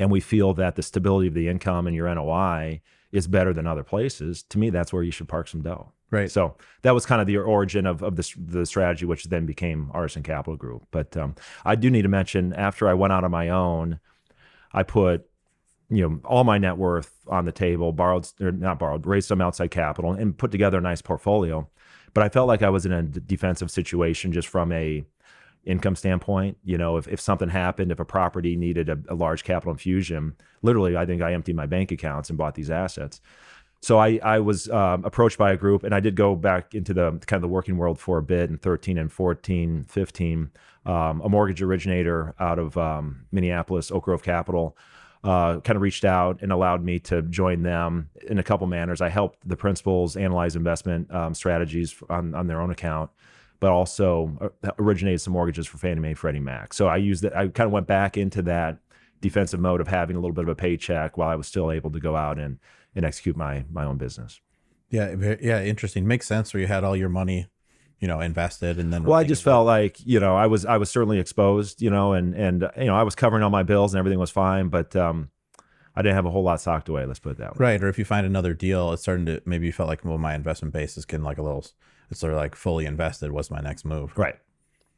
[0.01, 3.67] and we feel that the stability of the income and your NOI is better than
[3.67, 5.91] other places, to me, that's where you should park some dough.
[6.09, 6.29] Right.
[6.29, 9.91] So that was kind of the origin of, of the, the strategy, which then became
[9.93, 10.87] Artisan Capital Group.
[10.91, 13.99] But um, I do need to mention after I went out on my own,
[14.73, 15.27] I put
[15.89, 19.41] you know all my net worth on the table, borrowed or not borrowed, raised some
[19.41, 21.69] outside capital, and put together a nice portfolio.
[22.13, 25.05] But I felt like I was in a defensive situation just from a
[25.65, 26.57] income standpoint.
[26.63, 30.35] You know, if, if something happened, if a property needed a, a, large capital infusion,
[30.61, 33.21] literally, I think I emptied my bank accounts and bought these assets.
[33.81, 36.93] So I, I was um, approached by a group, and I did go back into
[36.93, 40.51] the kind of the working world for a bit in 13 and 14, 15.
[40.83, 44.77] Um, a mortgage originator out of um, Minneapolis, Oak Grove Capital,
[45.23, 49.01] uh, kind of reached out and allowed me to join them in a couple manners.
[49.01, 53.11] I helped the principals analyze investment um, strategies on, on their own account
[53.61, 56.73] but also uh, originated some mortgages for Fannie Mae and Freddie Mac.
[56.73, 57.37] So I used that.
[57.37, 58.79] I kind of went back into that
[59.21, 61.91] defensive mode of having a little bit of a paycheck while I was still able
[61.91, 62.57] to go out and
[62.95, 64.41] and execute my my own business.
[64.89, 66.05] Yeah, yeah, interesting.
[66.05, 67.47] Makes sense where you had all your money,
[67.99, 70.77] you know, invested and then Well, I just felt like, you know, I was I
[70.77, 73.93] was certainly exposed, you know, and and you know, I was covering all my bills
[73.93, 75.29] and everything was fine, but um
[75.95, 77.65] I didn't have a whole lot socked away, let's put it that way.
[77.65, 80.17] Right, or if you find another deal, it's starting to maybe you felt like well
[80.17, 81.63] my investment base is getting like a little
[82.11, 83.31] it's sort of like fully invested.
[83.31, 84.17] What's my next move?
[84.17, 84.35] Right.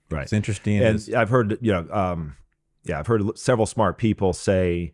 [0.10, 0.24] Right.
[0.24, 0.82] It's interesting.
[0.82, 2.36] And is, I've heard, you know, um,
[2.84, 4.94] yeah, I've heard several smart people say,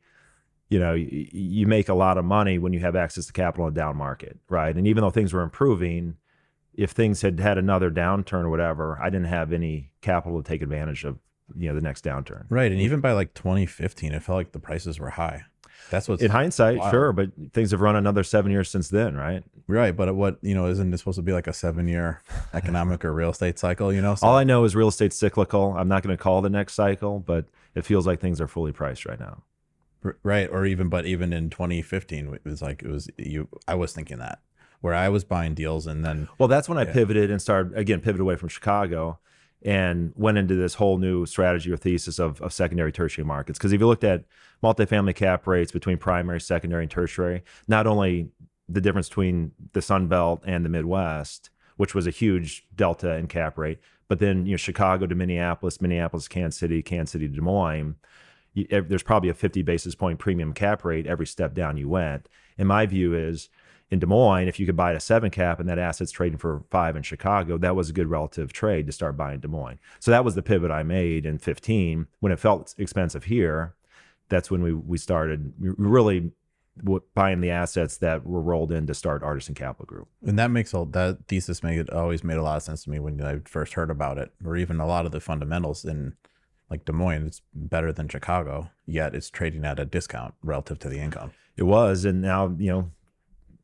[0.69, 3.67] you know, you, you make a lot of money when you have access to capital
[3.67, 4.75] in a down market, right?
[4.75, 6.17] And even though things were improving,
[6.75, 10.61] if things had had another downturn or whatever, I didn't have any capital to take
[10.61, 11.17] advantage of,
[11.57, 12.45] you know, the next downturn.
[12.49, 12.71] Right.
[12.71, 15.43] And even by like 2015, it felt like the prices were high.
[15.89, 16.91] That's what's in hindsight, wild.
[16.91, 19.43] sure, but things have run another seven years since then, right?
[19.69, 22.23] Right, but what you know isn't it supposed to be like a seven-year
[22.55, 23.93] economic or real estate cycle?
[23.93, 25.75] You know, so, all I know is real estate cyclical.
[25.77, 28.71] I'm not going to call the next cycle, but it feels like things are fully
[28.71, 29.43] priced right now.
[30.23, 33.47] Right, or even but even in 2015, it was like it was you.
[33.67, 34.39] I was thinking that
[34.81, 37.99] where I was buying deals and then well, that's when I pivoted and started again
[37.99, 39.19] pivot away from Chicago
[39.61, 43.59] and went into this whole new strategy or thesis of, of secondary tertiary markets.
[43.59, 44.23] Because if you looked at
[44.63, 48.29] multifamily cap rates between primary, secondary, and tertiary, not only
[48.69, 53.27] the difference between the Sun Belt and the Midwest, which was a huge delta in
[53.27, 57.27] cap rate, but then you know Chicago to Minneapolis, Minneapolis, to Kansas City, Kansas City
[57.27, 57.95] to Des Moines,
[58.53, 62.27] you, there's probably a 50 basis point premium cap rate every step down you went.
[62.57, 63.49] And my view is
[63.91, 66.37] in Des Moines, if you could buy at a seven cap and that asset's trading
[66.37, 69.79] for five in Chicago, that was a good relative trade to start buying Des Moines.
[69.99, 73.75] So that was the pivot I made in 15 when it felt expensive here.
[74.29, 76.31] That's when we we started really
[77.13, 80.07] buying the assets that were rolled in to start Artisan Capital Group.
[80.25, 82.89] And that makes all that thesis made it always made a lot of sense to
[82.89, 86.15] me when I first heard about it, or even a lot of the fundamentals in
[86.69, 90.89] like Des Moines, it's better than Chicago, yet it's trading at a discount relative to
[90.89, 91.31] the income.
[91.57, 92.91] It was, and now you know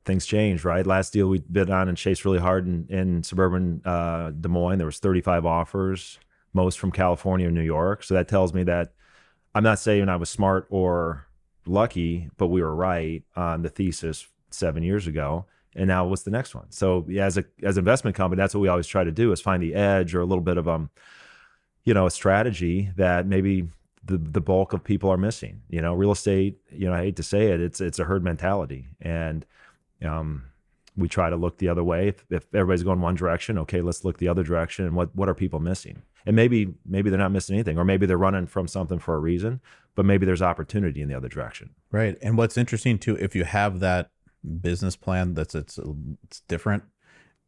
[0.05, 0.85] things changed, right?
[0.85, 4.77] Last deal we bid on and chased really hard in, in suburban uh, Des Moines.
[4.77, 6.19] There was 35 offers,
[6.53, 8.03] most from California and New York.
[8.03, 8.93] So that tells me that
[9.53, 11.27] I'm not saying I was smart or
[11.65, 15.45] lucky, but we were right on the thesis seven years ago.
[15.75, 16.71] And now what's the next one?
[16.71, 19.61] So as a as investment company, that's what we always try to do is find
[19.61, 20.89] the edge or a little bit of um,
[21.85, 23.67] you know, a strategy that maybe
[24.03, 25.61] the the bulk of people are missing.
[25.69, 26.57] You know, real estate.
[26.71, 29.45] You know, I hate to say it, it's it's a herd mentality, and
[30.03, 30.43] um,
[30.97, 32.09] we try to look the other way.
[32.09, 34.85] If, if, everybody's going one direction, okay, let's look the other direction.
[34.85, 36.01] And what what are people missing?
[36.25, 39.19] And maybe maybe they're not missing anything, or maybe they're running from something for a
[39.19, 39.61] reason.
[39.95, 41.71] But maybe there's opportunity in the other direction.
[41.91, 42.17] Right.
[42.21, 44.11] And what's interesting too, if you have that
[44.61, 45.79] business plan that's it's
[46.23, 46.83] it's different.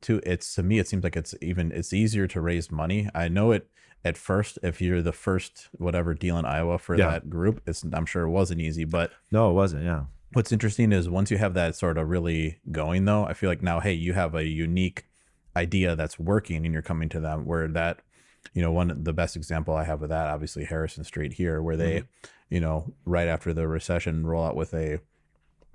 [0.02, 3.10] To it's to me, it seems like it's even it's easier to raise money.
[3.16, 3.68] I know it
[4.06, 7.10] at first if you're the first whatever deal in Iowa for yeah.
[7.10, 7.62] that group.
[7.66, 9.84] It's I'm sure it wasn't easy, but no, it wasn't.
[9.84, 13.50] Yeah What's interesting is once you have that sort of really going, though, I feel
[13.50, 15.06] like now, hey, you have a unique
[15.56, 18.02] idea that's working and you're coming to them where that,
[18.54, 21.78] you know, one, the best example I have of that, obviously Harrison Street here, where
[21.78, 22.56] they, mm-hmm.
[22.56, 25.00] you know, right after the recession roll out with a,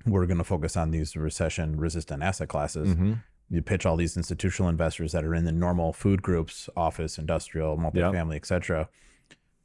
[0.06, 2.88] we're going to focus on these recession resistant asset classes.
[2.88, 3.14] Mm-hmm.
[3.50, 7.76] You pitch all these institutional investors that are in the normal food groups, office, industrial,
[7.76, 8.42] multifamily, yep.
[8.42, 8.88] et cetera.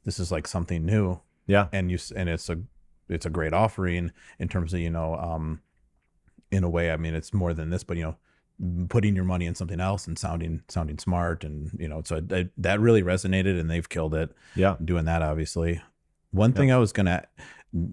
[0.04, 1.20] This is like something new.
[1.46, 1.68] Yeah.
[1.72, 2.60] And you, and it's a
[3.08, 5.60] it's a great offering in terms of you know um
[6.50, 8.16] in a way i mean it's more than this but you know
[8.88, 12.50] putting your money in something else and sounding sounding smart and you know so that,
[12.56, 14.74] that really resonated and they've killed it Yeah.
[14.84, 15.80] doing that obviously
[16.32, 17.24] one thing i was gonna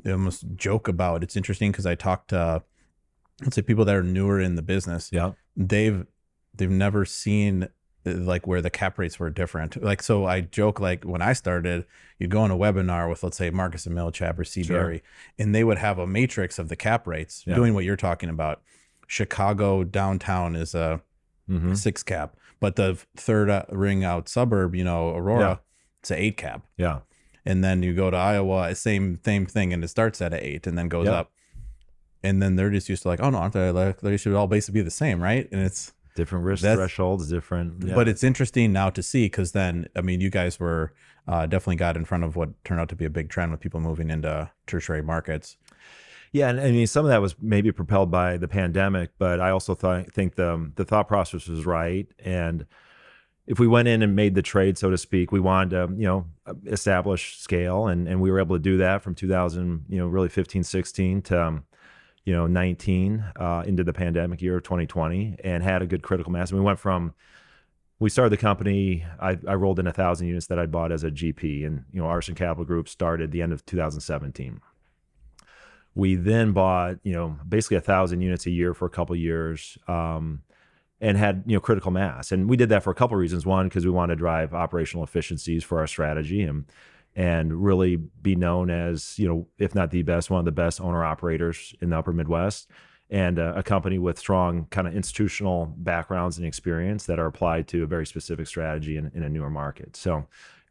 [0.08, 2.64] almost joke about it's interesting because i talked to
[3.44, 5.34] let's say people that are newer in the business Yeah.
[5.56, 6.06] they've
[6.56, 7.64] they've never seen
[8.08, 9.82] uh, like where the cap rates were different.
[9.84, 11.86] Like so I joke like when I started,
[12.20, 14.64] you'd go on a webinar with let's say Marcus and Millichap or C.
[14.64, 14.80] Sure.
[14.80, 15.04] Berry,
[15.40, 17.56] and they would have a matrix of the cap rates Yeah.
[17.56, 18.62] doing what you're talking about.
[19.08, 21.02] Chicago downtown is a
[21.48, 25.56] hmm six cap, but the third uh, ring out suburb, you know, Aurora, Yeah.
[26.00, 26.62] it's an eight cap.
[26.78, 27.00] Yeah.
[27.46, 30.66] And then you go to Iowa, same same thing, and it starts at an eight
[30.66, 31.20] and then goes Yeah.
[31.20, 31.32] up.
[32.24, 34.48] And then they're just used to like, oh no, aren't they like they should all
[34.48, 35.48] basically be the same, right?
[35.52, 37.84] And it's Different risk thresholds, different.
[37.86, 37.94] yeah.
[37.94, 40.94] but it's interesting now to see because then I mean you guys were
[41.28, 43.60] uh, definitely got in front of what turned out to be a big trend with
[43.60, 45.58] people moving into tertiary markets.
[46.36, 49.52] Yeah, and I mean some of that was maybe propelled by the pandemic, but I
[49.52, 52.10] also th- think the the thought process was right.
[52.20, 52.66] And
[53.48, 56.06] if we went in and made the trade, so to speak, we wanted to you
[56.06, 56.26] know
[56.66, 60.28] establish scale, and and we were able to do that from 2000, you know, really
[60.28, 61.64] 15, 16 to um,
[62.26, 66.34] you know 19 uh, into the pandemic year of 2020, and had a good critical
[66.34, 66.50] mass.
[66.52, 67.14] And we went from
[68.00, 69.06] we started the company.
[69.22, 72.02] I, I rolled in a thousand units that I'd bought as a GP, and you
[72.02, 74.60] know, Artisan Capital Group started the end of 2017
[75.96, 79.78] we then bought you know basically a thousand units a year for a couple years
[79.88, 80.42] um,
[81.02, 82.32] and had you know critical mass.
[82.32, 83.46] And we did that for a couple reasons.
[83.46, 86.66] One because we wanted to drive operational efficiencies for our strategy and
[87.16, 90.82] and really be known as you know if not the best one of the best
[90.82, 92.70] owner operators in the upper midwest
[93.10, 97.68] and uh, a company with strong kind of institutional backgrounds and experience that are applied
[97.68, 99.96] to a very specific strategy in, in a newer market.
[99.96, 100.26] So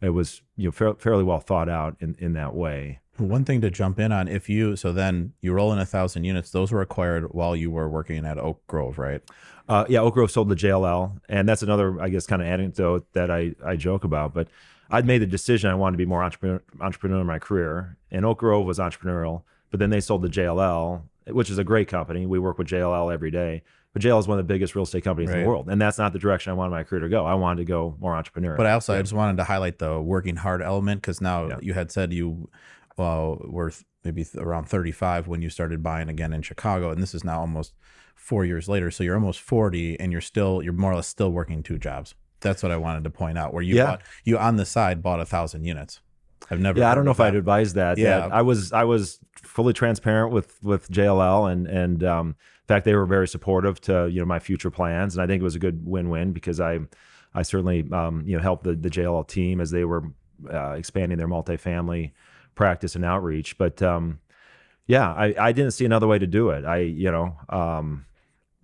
[0.05, 3.61] it was you know fair, fairly well thought out in, in that way One thing
[3.61, 6.73] to jump in on if you so then you roll in a thousand units, those
[6.73, 9.23] were acquired while you were working at Oak Grove, right?
[9.69, 13.07] Uh, yeah, Oak Grove sold the JLL, and that's another, I guess, kind of anecdote
[13.15, 14.35] that I, I joke about.
[14.35, 14.49] But
[14.91, 18.27] I'd made the decision I wanted to be more entrepreneur, entrepreneur in my career, and
[18.27, 19.43] Oak Grove was entrepreneurial.
[19.71, 22.27] But then they sold the JLL, which is a great company.
[22.27, 23.63] We work with JLL every day,
[23.95, 25.97] but JLL is one of the biggest real estate companies in the world, and that's
[25.97, 27.25] not the direction I wanted my career to go.
[27.25, 28.59] I wanted to go more entrepreneurial.
[28.59, 31.57] But I also I just wanted to highlight the working hard element because now Yeah.
[31.63, 32.51] you had said you
[32.99, 33.73] uh, were
[34.05, 37.41] maybe th- around 35 when you started buying again in Chicago, and this is now
[37.41, 37.73] almost
[38.15, 38.91] four years later.
[38.91, 42.15] So you're almost 40, and you're still you're more or less still working two jobs.
[42.41, 43.55] That's what I wanted to point out.
[43.55, 43.85] Where you Yeah.
[43.87, 46.01] bought, you on the side bought a thousand units.
[46.51, 46.79] I've never.
[46.79, 47.99] yeah, I don't know if I'd advise that.
[47.99, 48.21] Yeah.
[48.21, 52.85] that I was I was fully transparent with with JLL, and and um, in fact
[52.85, 55.55] they were very supportive to you know my future plans, and I think it was
[55.55, 56.81] a good win win because I
[57.35, 60.05] I certainly um, you know helped the the JLL team as they were
[60.53, 62.13] uh, expanding their multifamily
[62.55, 63.57] practice and outreach.
[63.59, 64.21] But um,
[64.87, 66.65] yeah, I I didn't see another way to do it.
[66.65, 68.07] I you know um,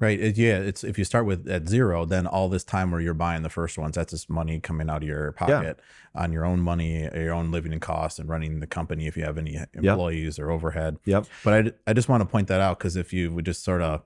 [0.00, 0.18] Right.
[0.18, 0.58] It, yeah.
[0.58, 3.50] It's if you start with at zero, then all this time where you're buying the
[3.50, 5.78] first ones, that's just money coming out of your pocket
[6.14, 9.24] on your own money, your own living and costs, and running the company if you
[9.24, 10.96] have any employees or overhead.
[11.04, 11.54] yep But
[11.86, 14.02] I, I just want to point that out because if you would just sort of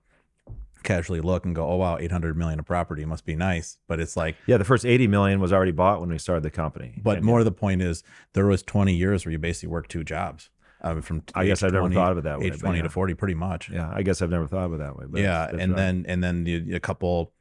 [0.82, 4.16] casually look and go, oh wow, 800 million of property must be nice, but it's
[4.16, 4.36] like.
[4.46, 7.00] yeah the first eighty million was already bought when we started the company.
[7.02, 8.02] But And, more of the point is,
[8.34, 10.50] there was 20 years where you basically worked two jobs.
[10.84, 12.82] Um, from I guess I've never thought of it that way, Age 20 yeah.
[12.82, 13.70] to 40, pretty much.
[13.70, 15.06] yeah, I guess I've never thought of it that way.
[15.08, 15.76] But yeah that's and right.
[15.78, 17.32] then and then you, a couple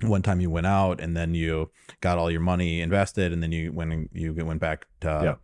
[0.00, 1.70] one time you went out and then you
[2.00, 5.36] got all your money invested and then you when you went back to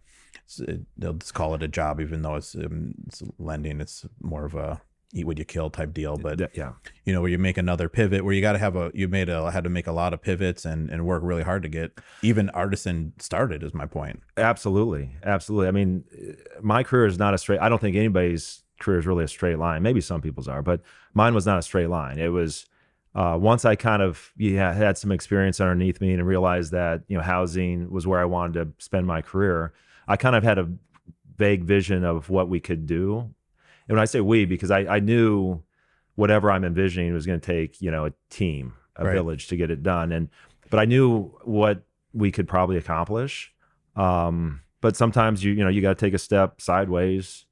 [0.59, 0.74] Yeah.
[0.96, 4.54] they'll just call it a job even though it's, um, it's lending it's more of
[4.54, 4.80] a
[5.14, 6.72] eat what you kill type deal but yeah.
[7.05, 9.29] you know where you make another pivot where you got to have a you made
[9.29, 11.98] a had to make a lot of pivots and and work really hard to get
[12.22, 15.68] even artisan started is my point Absolutely, absolutely.
[15.68, 16.05] I mean,
[16.61, 17.61] my career is not a straight.
[17.61, 19.83] I don't think anybody's career is really a straight line.
[19.83, 20.81] Maybe some people's are, but
[21.14, 22.18] mine was not a straight line.
[22.18, 22.66] It was
[23.14, 27.16] uh, once I kind of yeah had some experience underneath me and realized that you
[27.16, 29.72] know housing was where I wanted to spend my career.
[30.09, 30.68] I kind of had a
[31.37, 33.31] vague vision of what we could do,
[33.88, 35.62] and when I say we, because I, I knew
[36.16, 39.12] whatever I'm envisioning was going to take you know a team, a Right.
[39.12, 40.29] village to get it done, and
[40.70, 43.53] but I knew what we could probably accomplish.
[43.97, 47.47] Um, but sometimes you you know you got to take a step sideways.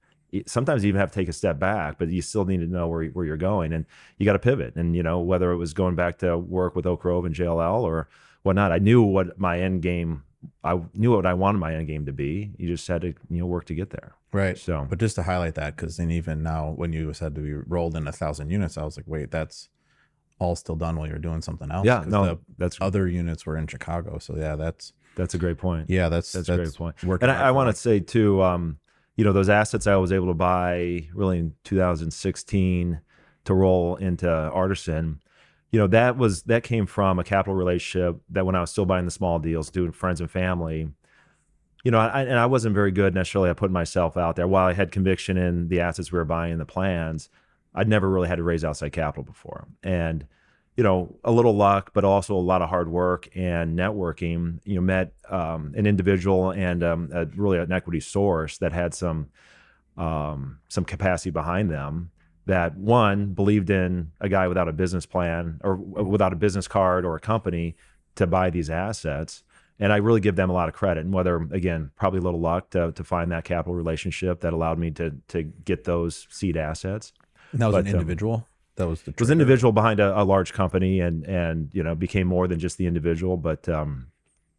[0.46, 2.88] Sometimes you even have to take a step back, but you still need to know
[2.88, 3.84] where where you're going, and
[4.18, 4.76] you got to pivot.
[4.76, 7.82] And you know whether it was going back to work with Oak Grove and JLL
[7.82, 8.08] or
[8.42, 8.72] whatnot.
[8.72, 10.22] I knew what my end game.
[10.64, 12.52] I knew what I wanted my end game to be.
[12.58, 14.14] You just had to you know work to get there.
[14.32, 17.52] right So but just to highlight that because then even now when you said we
[17.52, 19.68] rolled in a thousand units i was like wait that's
[20.38, 22.04] all still done while you're doing something else Yeah.
[22.06, 25.90] no, that's other units were in chicago so yeah that's that's a great point.
[25.90, 27.22] yeah that's That's that's, a great point.
[27.22, 28.78] And I, I want to say too, um,
[29.16, 33.00] you know, those assets I was able to buy really in 2016
[33.44, 35.20] to roll into Artisan,
[35.72, 38.84] you know, that was that came from a capital relationship that when I was still
[38.84, 40.88] buying the small deals, doing friends and family,
[41.82, 44.46] you know, I, and I wasn't very good necessarily at putting myself out there.
[44.46, 47.30] While I had conviction in the assets we were buying, and the plans,
[47.74, 49.66] I'd never really had to raise outside capital before.
[49.82, 50.26] And
[50.76, 54.60] you know, a little luck, but also a lot of hard work and networking.
[54.64, 58.94] You know, met um, an individual and um, a, really an equity source that had
[58.94, 59.28] some
[59.96, 62.10] um, some capacity behind them.
[62.46, 67.04] That one believed in a guy without a business plan or without a business card
[67.04, 67.76] or a company
[68.16, 69.44] to buy these assets.
[69.78, 71.04] And I really give them a lot of credit.
[71.04, 74.78] And whether again, probably a little luck to to find that capital relationship that allowed
[74.78, 77.12] me to to get those seed assets.
[77.52, 78.46] And that was But, an um, individual.
[78.76, 82.26] that was the was individual behind a, a large company and and you know became
[82.26, 84.06] more than just the individual but um,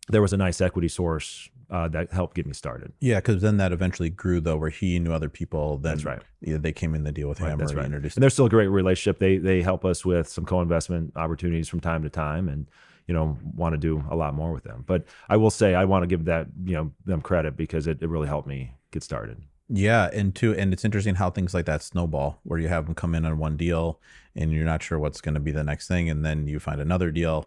[0.10, 3.58] there was a nice equity source uh, that helped get me started Yeah, because then
[3.58, 5.78] that eventually grew though, where he knew other people.
[5.78, 6.22] Then That's right.
[6.42, 8.18] Yeah, they came in the deal with him, that's or right introduced.
[8.18, 11.80] and there's still a great relationship they they help us with some co-investment opportunities from
[11.80, 12.68] time to time and
[13.08, 15.84] you know want to do a lot more with them but i will say i
[15.84, 19.04] want to give that you know them credit because it, it really helped me get
[19.04, 19.38] started
[19.70, 22.94] Yeah, and two, and it's interesting how things like that snowball, where you have them
[22.96, 24.00] come in on one deal,
[24.36, 26.80] and you're not sure what's going to be the next thing, and then you find
[26.82, 27.46] another deal,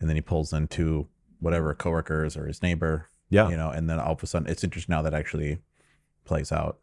[0.00, 1.06] and then he pulls into
[1.40, 4.64] whatever coworkers or his neighbor, yeah you know, and then all of a sudden, it's
[4.64, 5.58] interesting how that actually
[6.24, 6.78] plays out.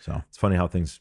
[0.00, 1.00] So it's funny how things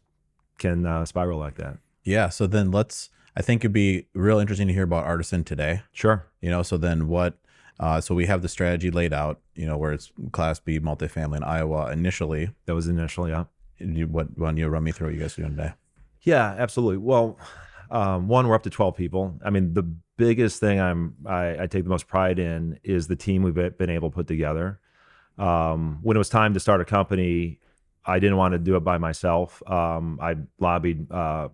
[0.58, 1.78] can uh, spiral like that
[2.08, 3.10] yeah, so then let's.
[3.36, 5.82] I think it'd be real interesting to hear about Artisan today.
[5.92, 7.38] sure You know, so then what?
[7.80, 9.42] Uh, so we have the strategy laid out.
[9.56, 12.52] You know, where it's Class B multifamily in Iowa initially.
[12.66, 13.44] that was initially yeah
[13.78, 14.38] You, what?
[14.38, 15.74] Why don't you run me through what you guys are doing today?
[16.22, 16.98] Yeah, absolutely.
[16.98, 17.38] Well,
[17.92, 19.38] um, one, we're up to 12 people.
[19.44, 19.84] I mean, the
[20.16, 23.90] biggest thing I'm I, I take the most pride in is the team we've been
[23.90, 24.80] able to put together.
[25.38, 27.60] Um, when it was time to start a company,
[28.06, 29.62] I didn't want to do it by myself.
[29.70, 31.50] Um, I lobbied uh,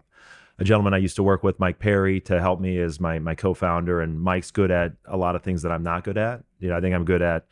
[0.60, 3.36] a gentleman I used to work with, Mike Perry, to help me as my my
[3.36, 4.02] co-founder.
[4.02, 6.44] And Mike's good at a lot of things that I'm not good at.
[6.60, 7.46] You know, I think I'm good at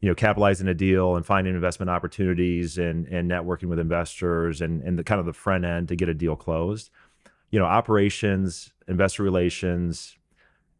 [0.00, 4.82] you know capitalizing a deal and finding investment opportunities and and networking with investors and
[4.82, 6.90] and the kind of the front end to get a deal closed
[7.50, 10.16] you know operations investor relations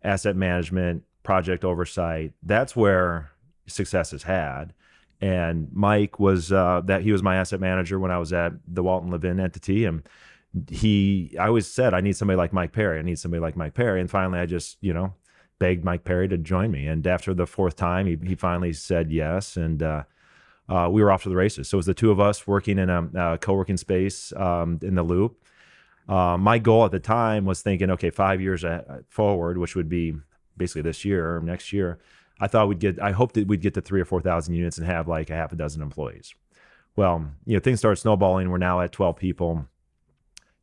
[0.03, 3.31] asset management project oversight that's where
[3.67, 4.73] success is had
[5.21, 8.83] and mike was uh, that he was my asset manager when i was at the
[8.83, 10.09] walton levin entity and
[10.68, 13.75] he i always said i need somebody like mike perry i need somebody like mike
[13.75, 15.14] perry and finally i just you know
[15.61, 16.89] begged Mike Perry to join me.
[16.89, 19.57] And after the fourth time, he, he finally said yes.
[19.57, 20.03] And uh,
[20.68, 21.68] uh, we were off to the races.
[21.68, 24.81] So it was the two of us working in a, a co working space um,
[24.83, 25.45] in the loop.
[26.09, 28.64] Uh, my goal at the time was thinking, okay, five years
[29.09, 30.14] forward, which would be
[30.57, 32.01] basically this year or next year.
[32.41, 34.86] I thought we'd get, I hoped that we'd get to three or 4,000 units and
[34.86, 36.34] have like a half a dozen employees.
[36.97, 38.51] Well, you know, things started snowballing.
[38.51, 39.66] We're now at 12 people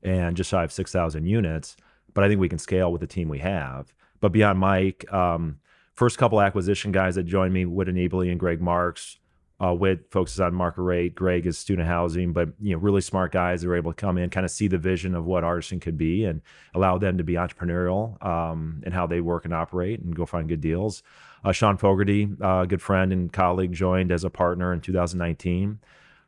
[0.04, 1.78] and just shy of 6,000 units.
[2.14, 3.94] But I think we can scale with the team we have.
[4.20, 5.60] But beyond Mike, um,
[5.94, 9.20] first couple acquisition guys that joined me, Whit Enably and Greg Marks.
[9.60, 11.16] Uh, Whit focuses on market rate.
[11.16, 14.20] Greg is student housing, but you know, really smart guys that were able to come
[14.20, 16.42] in, kind of see the vision of what Artisan could be, and
[16.76, 20.48] allow them to be entrepreneurial um, and how they work and operate, and go find
[20.48, 21.02] good deals.
[21.48, 25.80] Uh, Sean Fogarty, uh, a good friend and colleague, joined as a partner in 2019.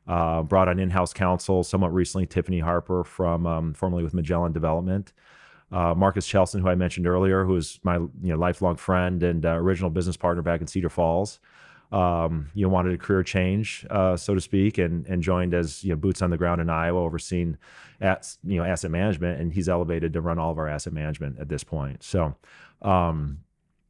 [0.07, 5.11] Uh, brought on in-house counsel somewhat recently, Tiffany Harper from um, formerly with Magellan Development
[5.71, 9.45] uh, Marcus Chelson, who I mentioned earlier, who is my you know lifelong friend and
[9.45, 11.39] uh, original business partner back in Cedar Falls.
[11.91, 15.83] Um, you know, wanted a career change, uh, so to speak, and and joined as
[15.83, 17.57] you know boots on the ground in Iowa, overseeing
[18.01, 21.39] at you know asset management, and he's elevated to run all of our asset management
[21.39, 22.03] at this point.
[22.03, 22.35] So.
[22.81, 23.39] Um,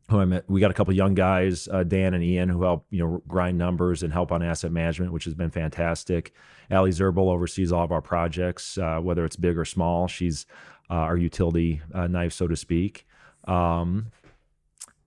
[0.09, 2.85] who I met, we got a couple young guys, uh, Dan and Ian, who help
[2.89, 6.33] you know grind numbers and help on asset management, which has been fantastic.
[6.71, 10.07] Ali Zerbel oversees all of our projects, uh, whether it's big or small.
[10.07, 10.45] She's
[10.89, 13.05] uh, our utility uh, knife, so to speak.
[13.47, 14.11] Um,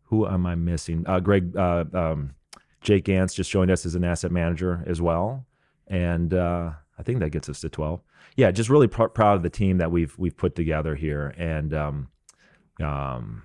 [0.04, 1.04] who am I missing?
[1.06, 2.34] Uh, Greg, uh, um,
[2.80, 5.46] Jake Gantz just joined us as an asset manager as well,
[5.88, 8.02] and I think that gets us to twelve.
[8.36, 11.74] Yeah, just really pr- proud of the team that we've we've put together here, and
[11.74, 12.08] um,
[12.80, 13.42] um,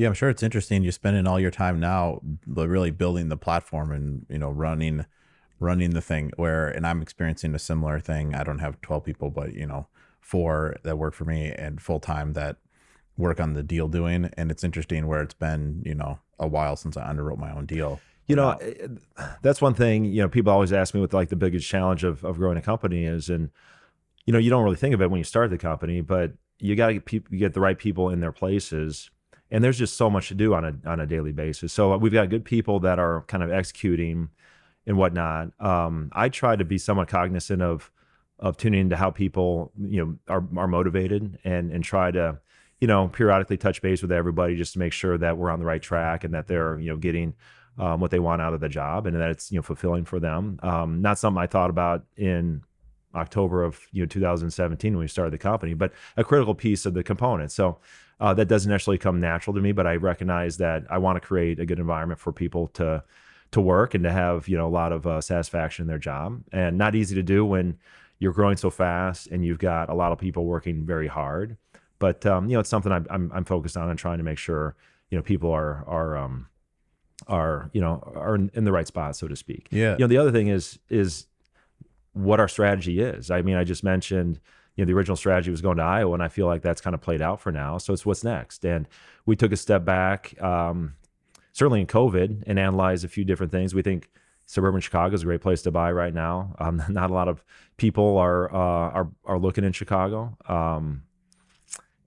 [0.00, 0.82] Yeah, I'm sure it's interesting.
[0.82, 5.04] You're spending all your time now, but really building the platform and you know running,
[5.58, 6.32] running the thing.
[6.36, 8.34] Where and I'm experiencing a similar thing.
[8.34, 9.88] I don't have 12 people, but you know,
[10.18, 12.56] four that work for me and full time that
[13.18, 14.30] work on the deal doing.
[14.38, 17.66] And it's interesting where it's been you know a while since I underwrote my own
[17.66, 18.00] deal.
[18.26, 18.72] You know, eh,
[19.18, 20.06] eh, that's one thing.
[20.06, 22.62] You know, people always ask me what like the biggest challenge of of growing a
[22.62, 23.50] company is, and
[24.24, 26.74] you know, you don't really think of it when you start the company, but you
[26.74, 29.10] got to get people, get the right people in their places,
[29.50, 31.72] and there's just so much to do on a on a daily basis.
[31.72, 34.30] So uh, we've got good people that are kind of executing
[34.86, 35.52] and whatnot.
[35.60, 37.90] Um, I try to be somewhat cognizant of
[38.38, 42.38] of tuning into how people you know are are motivated and and try to
[42.80, 45.66] you know periodically touch base with everybody just to make sure that we're on the
[45.66, 47.34] right track and that they're you know getting
[47.78, 50.20] um, what they want out of the job and that it's you know fulfilling for
[50.20, 50.58] them.
[50.62, 52.62] Um, not something I thought about in
[53.14, 56.94] October of you know 2017 when we started the company, but a critical piece of
[56.94, 57.52] the component.
[57.52, 57.78] So
[58.20, 61.26] uh, that doesn't actually come natural to me, but I recognize that I want to
[61.26, 63.02] create a good environment for people to
[63.52, 66.42] to work and to have you know a lot of uh, satisfaction in their job,
[66.52, 67.78] and not easy to do when
[68.18, 71.56] you're growing so fast and you've got a lot of people working very hard.
[71.98, 74.38] But um, you know, it's something I'm, I'm, I'm focused on and trying to make
[74.38, 74.76] sure
[75.10, 76.46] you know people are are um,
[77.26, 79.68] are you know are in the right spot, so to speak.
[79.70, 79.92] Yeah.
[79.92, 81.26] You know, the other thing is is
[82.12, 83.30] what our strategy is.
[83.30, 84.40] I mean, I just mentioned
[84.76, 86.94] you know the original strategy was going to Iowa, and I feel like that's kind
[86.94, 87.78] of played out for now.
[87.78, 88.86] So it's what's next, and
[89.26, 90.94] we took a step back, um,
[91.52, 93.74] certainly in COVID, and analyzed a few different things.
[93.74, 94.10] We think
[94.46, 96.54] suburban Chicago is a great place to buy right now.
[96.58, 97.44] Um, not a lot of
[97.76, 100.36] people are uh, are are looking in Chicago.
[100.48, 101.02] Um,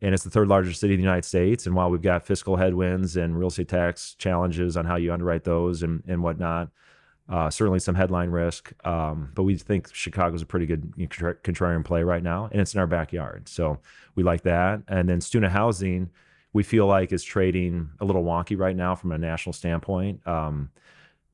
[0.04, 1.66] and it's the third largest city in the United States.
[1.66, 5.46] And while we've got fiscal headwinds and real estate tax challenges on how you underwrite
[5.46, 6.70] those and, and whatnot,
[7.30, 8.74] uh, certainly some headline risk.
[8.86, 12.80] Um, but we think Chicago's a pretty good contrarian play right now, and it's in
[12.80, 13.48] our backyard.
[13.48, 13.80] So
[14.16, 14.82] we like that.
[14.88, 16.10] And then student housing,
[16.52, 20.26] we feel like is trading a little wonky right now from a national standpoint.
[20.28, 20.70] Um,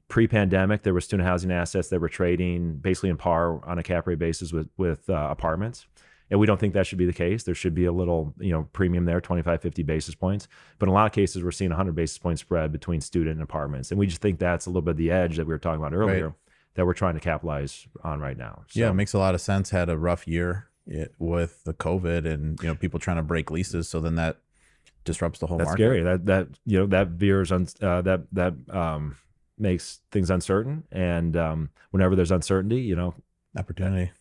[0.07, 4.07] pre-pandemic, there were student housing assets that were trading basically in par on a cap
[4.07, 5.87] rate basis with with uh, apartments
[6.31, 8.51] and we don't think that should be the case there should be a little you
[8.51, 11.71] know premium there 25 50 basis points but in a lot of cases we're seeing
[11.71, 14.81] 100 basis point spread between student and apartments and we just think that's a little
[14.81, 16.35] bit of the edge that we were talking about earlier Right.
[16.75, 19.41] that we're trying to capitalize on right now So, Yeah, it makes a lot of
[19.41, 19.69] sense.
[19.71, 20.69] Had a rough year
[21.17, 24.37] with the COVID and you know people trying to break leases, so then that
[25.05, 25.81] disrupts the whole that's market.
[25.83, 29.15] scary that that you know that veers on uh, that that um
[29.57, 33.13] makes things uncertain and um whenever there's uncertainty you know
[33.57, 34.11] Opportunity.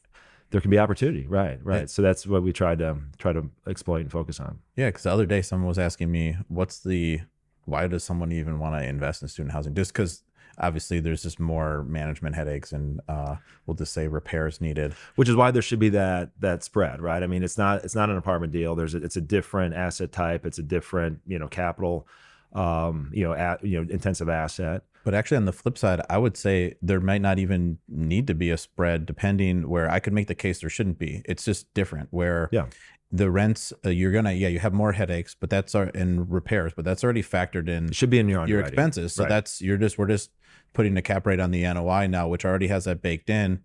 [0.50, 1.86] There can be opportunity right right Yeah.
[1.86, 5.12] so that's what we tried to try to exploit and focus on Yeah, because the
[5.12, 7.20] other day someone was asking me, "What's the?
[7.64, 9.74] Why does someone even want to invest in student housing?
[9.74, 10.22] Just because
[10.60, 13.36] obviously there's just more management headaches and uh,
[13.66, 14.92] we'll just say repairs needed.
[15.14, 17.94] which is why there should be that that spread right i mean it's not it's
[17.94, 21.38] not an apartment deal there's a, it's a different asset type it's a different you
[21.38, 22.08] know capital
[22.54, 26.18] um you know at, you know intensive asset But actually, on the flip side, I
[26.18, 30.12] would say there might not even need to be a spread, depending where I could
[30.12, 31.22] make the case there shouldn't be.
[31.24, 32.08] It's just different.
[32.10, 32.66] Where Yeah.
[33.10, 36.72] the rents, uh, you're gonna yeah, you have more headaches, but that's our in repairs,
[36.76, 39.14] but that's already factored in it should be in your your expenses.
[39.14, 39.28] So Right.
[39.30, 40.30] that's you're just we're just
[40.74, 43.60] putting a cap rate on the NOI now, which already has that baked in.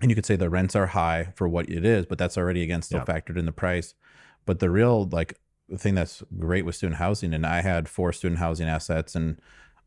[0.00, 2.62] And you could say the rents are high for what it is, but that's already
[2.62, 3.14] again still Yeah.
[3.14, 3.94] factored in the price.
[4.46, 5.38] But the real like
[5.74, 9.40] thing that's great with student housing, and I had four student housing assets and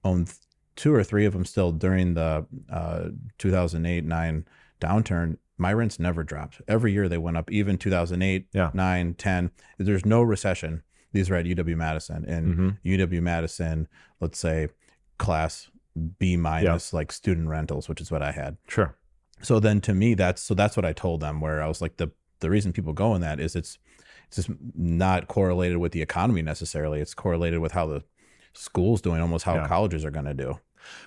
[0.04, 0.34] owned
[0.76, 4.46] two or three of them still during the uh, 2008 9
[4.82, 5.38] downturn.
[5.58, 6.62] My rents never dropped.
[6.68, 8.72] Every year they went up, even 2008, Yeah.
[8.74, 9.52] 9, 10.
[9.78, 10.84] There's no recession.
[11.12, 12.24] These are at UW Madison.
[12.26, 12.78] And Mhm.
[12.86, 13.88] UW Madison,
[14.22, 14.70] let's say
[15.18, 15.70] class
[16.18, 18.56] B minus, like student rentals, which is what I had.
[18.68, 18.96] sure
[19.42, 21.42] So then to me, that's so that's what I told them.
[21.42, 23.80] Where I was like, the the reason people go in that is it's
[24.30, 27.02] it's just not correlated with the economy necessarily.
[27.02, 28.04] It's correlated with how the
[28.54, 29.68] school's doing, almost how Yeah.
[29.68, 30.60] colleges are going to do.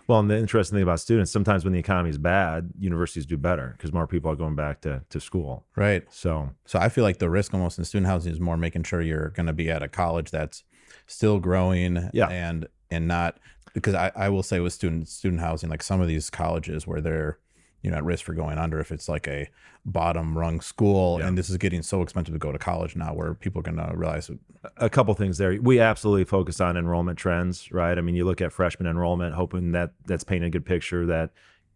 [0.07, 3.39] well and the interesting thing about students sometimes when the economy is bad universities do
[3.39, 6.05] better because more people are going back to to school Right.
[6.11, 9.01] so So I feel like the risk almost in student housing is more making sure
[9.01, 10.63] you're going to be at a college that's
[11.07, 12.29] still growing Yeah.
[12.29, 13.39] and and not
[13.73, 17.01] because I, I will say with student student housing like some of these colleges where
[17.01, 17.39] they're
[17.83, 19.49] you know at risk for going under if it's like a
[19.85, 21.27] bottom rung school Yeah.
[21.29, 23.77] and this is getting so expensive to go to college now where people are going
[23.77, 24.31] to realize
[24.77, 25.61] a couple things there.
[25.61, 27.99] We absolutely focus on enrollment trends, right?
[27.99, 31.31] I mean, you look at freshman enrollment, hoping that that's painting a good picture that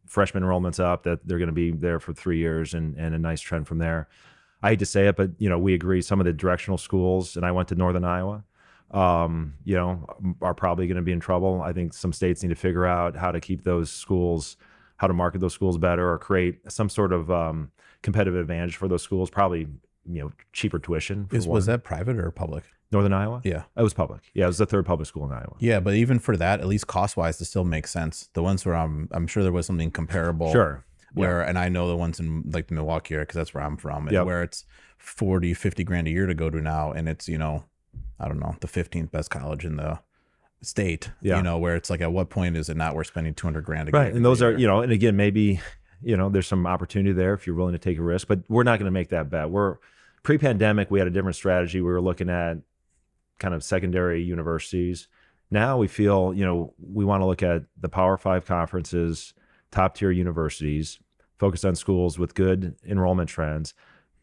[0.06, 3.18] freshman enrollment's up, that they're going to be there for three years, and and a
[3.18, 4.08] nice trend from there.
[4.62, 6.00] I hate to say it, but you know, we agree.
[6.00, 8.44] Some of the directional schools, and I went to Northern Iowa.
[8.92, 10.06] Um, you know,
[10.40, 11.60] are probably going to be in trouble.
[11.60, 14.56] I think some states need to figure out how to keep those schools,
[14.98, 17.70] how to market those schools better, or create some sort of um,
[18.02, 19.30] competitive advantage for those schools.
[19.30, 19.66] Probably,
[20.08, 21.28] you know, cheaper tuition.
[21.32, 23.40] is was that private or public Northern Iowa?
[23.44, 24.20] yeah It was public.
[24.32, 25.56] Yeah, it was the third public school in Iowa.
[25.58, 28.64] yeah but even for that at least cost wise it still makes sense the ones
[28.64, 30.84] where i'm i'm sure there was something comparable Sure.
[31.12, 33.76] where and i know the ones in like the milwaukee area because that's where i'm
[33.76, 34.24] from and Yep.
[34.26, 34.64] where it's
[34.98, 37.64] 40 50 grand a year to go to now and it's you know
[38.20, 39.98] i don't know the 15th best college in the
[40.62, 41.36] state Yeah.
[41.36, 43.92] you know where it's like at what point is it not worth spending 200 grand
[43.92, 44.12] Right.
[44.12, 45.60] And those are, you know, and again, maybe,
[46.02, 48.62] you know, there's some opportunity there if you're willing to take a risk, but we're
[48.64, 49.50] not going to make that bet.
[49.50, 49.76] We're
[50.22, 51.80] pre pandemic, we had a different strategy.
[51.80, 52.58] We were looking at
[53.38, 55.08] kind of secondary universities.
[55.50, 59.34] Now we feel, you know, we want to look at the Power Five conferences,
[59.70, 60.98] top tier universities,
[61.38, 63.74] focused on schools with good enrollment trends.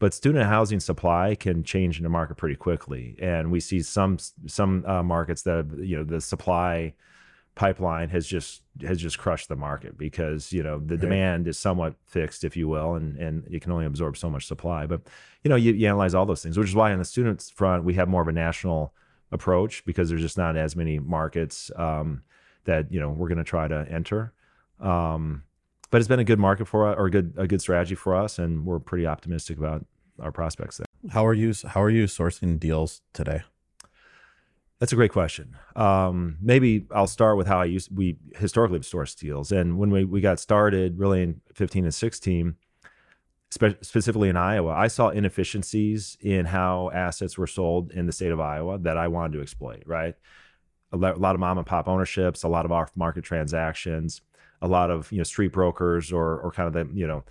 [0.04, 4.18] But student housing supply can change in the market pretty quickly, and we see some
[4.46, 6.92] some uh, markets that you know the supply
[7.54, 11.00] pipeline has just has just crushed the market because you know the Right.
[11.00, 14.46] demand is somewhat fixed, if you will, and and you can only absorb so much
[14.46, 14.84] supply.
[14.84, 15.00] But
[15.42, 17.84] you know you, you analyze all those things, which is why on the students front
[17.84, 18.92] we have more of a national
[19.32, 22.24] approach because there's just not as many markets um,
[22.64, 24.34] that you know we're going to try to enter.
[24.80, 25.44] Um,
[25.90, 28.14] but it's been a good market for us, or a good a good strategy for
[28.14, 29.86] us, and we're pretty optimistic about
[30.18, 30.86] our prospects there.
[31.10, 33.42] How are you how are you sourcing deals today?
[34.80, 35.56] That's a great question.
[35.76, 39.90] Um, maybe I'll start with how I used we historically have sourced deals, and when
[39.90, 42.56] we, we got started, really in 15 and 16,
[43.50, 48.32] spe- specifically in Iowa, I saw inefficiencies in how assets were sold in the state
[48.32, 49.84] of Iowa that I wanted to exploit.
[49.86, 50.16] Right,
[50.92, 54.22] a lo- a lot of mom and pop ownerships, a lot of off market transactions,
[54.60, 57.24] a lot of you know street brokers or or kind of the you know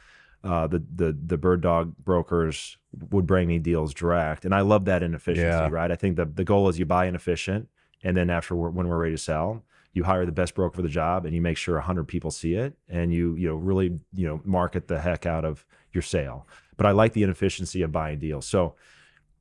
[0.43, 2.77] uh, the the the bird dog brokers
[3.11, 5.47] would bring me deals direct, and I love that inefficiency.
[5.47, 5.69] Yeah.
[5.69, 7.69] Right, I think the the goal is you buy inefficient,
[8.03, 9.63] and then after we're, when we're ready to sell,
[9.93, 12.55] you hire the best broker for the job, and you make sure hundred people see
[12.55, 16.47] it, and you you know really you know market the heck out of your sale.
[16.75, 18.45] But I like the inefficiency of buying deals.
[18.47, 18.75] So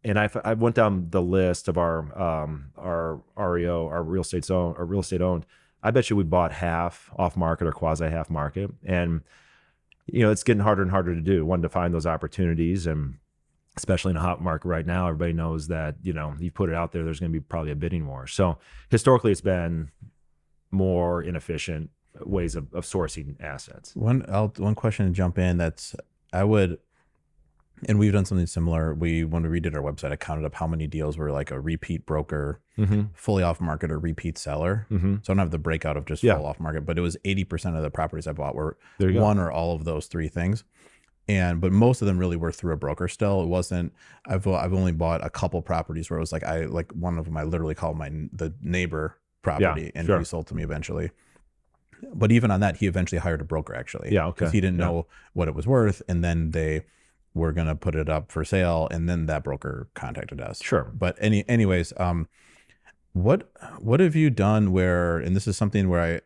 [0.05, 4.51] and I, I went down the list of our um, our REO, our real estate
[4.51, 5.47] owned, our real estate owned.
[5.83, 9.23] I bet you we bought half off market or quasi half market, and
[10.07, 11.45] you know it's getting harder and harder to do.
[11.45, 13.19] One to find those opportunities, and
[13.77, 16.75] especially in a hot market right now, everybody knows that you know you put it
[16.75, 18.27] out there, there's going to be probably a bidding war.
[18.27, 18.59] So
[18.91, 19.91] historically, it's been
[20.71, 21.91] more inefficient
[22.21, 23.95] ways of, of sourcing assets.
[23.95, 25.95] One I'll, one question to jump in that's
[26.33, 26.79] I would
[27.89, 28.95] and we've done something similar.
[28.95, 31.61] We when we redid our website, I counted up how many deals were like a
[31.61, 33.03] repeat broker, Mm-hmm.
[33.15, 34.87] fully off market or repeat seller.
[34.91, 35.17] Mm-hmm.
[35.23, 36.37] So I don't have the breakout of just Yeah.
[36.37, 39.23] full off market, but it was 80% of the properties I bought were you go.
[39.23, 40.65] one or all of those three things.
[41.29, 43.43] And but most of them really were through a broker still.
[43.43, 43.93] It wasn't
[44.27, 47.27] I've I've only bought a couple properties where it was like I like one of
[47.27, 50.19] them I literally called my the neighbor property and sure.
[50.19, 51.11] he sold to me eventually.
[52.15, 54.13] But even on that, he eventually hired a broker actually.
[54.13, 54.35] Yeah, okay.
[54.47, 54.87] Because he didn't Yeah.
[54.87, 56.03] know what it was worth.
[56.09, 56.85] And then they
[57.35, 58.89] were gonna put it up for sale.
[58.91, 60.91] And then that broker contacted us Sure.
[60.95, 62.29] but any anyways um
[63.13, 66.21] what what have you done where and this is something where i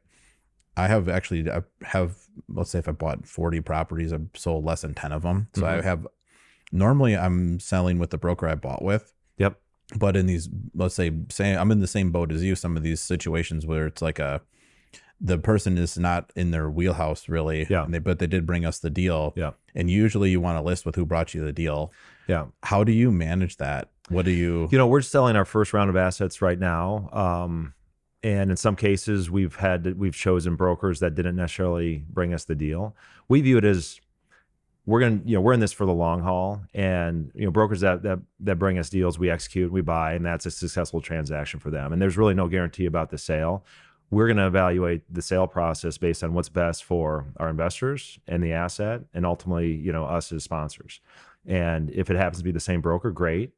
[0.83, 2.17] i have actually I have
[2.49, 5.67] let's say if i bought 40 properties i've sold less than 10 of them so
[5.67, 5.83] i Mhm.
[5.85, 6.07] have
[6.71, 9.61] normally i'm selling with the broker i bought with Yep.
[9.99, 12.83] but in these let's say say i'm in the same boat as you some of
[12.85, 14.43] these situations where it's like a
[15.21, 17.85] the person is not in their wheelhouse really Yeah.
[17.85, 19.53] and they, but they did bring us the deal Yeah.
[19.75, 21.91] and usually you want to list with who brought you the deal
[22.29, 22.47] Yeah.
[22.63, 25.91] how do you manage that what do you You know, we're selling our first round
[25.91, 27.09] of assets right now.
[27.13, 27.75] Um,
[28.23, 32.55] and in some cases, we've had we've chosen brokers that didn't necessarily bring us the
[32.55, 32.95] deal.
[33.29, 34.01] We view it as
[34.85, 37.81] we're gonna, you know, we're in this for the long haul, and you know, brokers
[37.81, 41.59] that that that bring us deals, we execute, we buy, and that's a successful transaction
[41.59, 41.93] for them.
[41.93, 43.65] And there's really no guarantee about the sale.
[44.11, 48.43] We're going to evaluate the sale process based on what's best for our investors and
[48.43, 51.01] the asset, and ultimately, you know, us as sponsors.
[51.45, 53.53] And if it happens to be the same broker, great.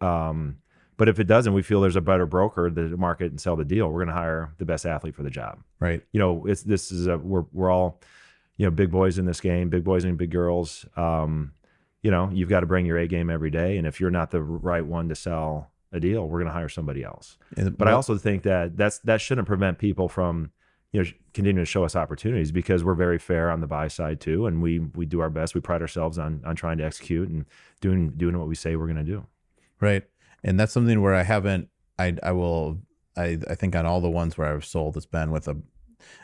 [0.00, 0.58] Um,
[0.96, 3.64] but if it doesn't, we feel there's a better broker to market and sell the
[3.64, 3.88] deal.
[3.88, 5.60] We're going to hire the best athlete for the job.
[5.78, 8.00] right You know, it's this is a we're we're all,
[8.56, 10.84] you know, big boys in this game, big boys and big girls.
[10.96, 11.52] Um,
[12.02, 14.32] you know, you've got to bring your A game every day, and if you're not
[14.32, 17.38] the right one to sell a deal, we're going to hire somebody else.
[17.56, 20.50] And- But I also think that that's that shouldn't prevent people from,
[20.92, 24.20] you know, continuing to show us opportunities because we're very fair on the buy side
[24.20, 25.54] too, and we we do our best.
[25.54, 27.44] We pride ourselves on on trying to execute and
[27.80, 29.26] doing doing what we say we're going to do.
[29.80, 30.04] right
[30.44, 31.68] and that's something where i haven't
[31.98, 32.78] i i will
[33.16, 35.56] i i think on all the ones where i've sold it's been with a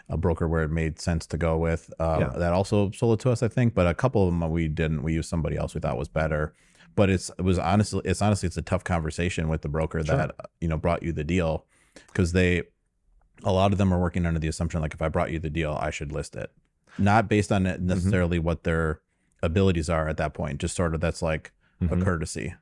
[0.09, 2.39] a broker where it made sense to go with uh, Yeah.
[2.39, 5.03] that also sold it to us i think but a couple of them we didn't
[5.03, 6.53] we used somebody else we thought was better
[6.95, 10.17] but it's it was honestly it's honestly it's a tough conversation with the broker Sure.
[10.17, 11.67] that you know brought you the deal.
[12.07, 12.63] Because they
[13.45, 15.51] a lot of them are working under the assumption like if i brought you the
[15.51, 16.51] deal i should list it.
[16.99, 19.01] Not based on it necessarily what their
[19.43, 22.03] abilities are at that point just sort of that's like a Mhm.
[22.05, 22.55] courtesy.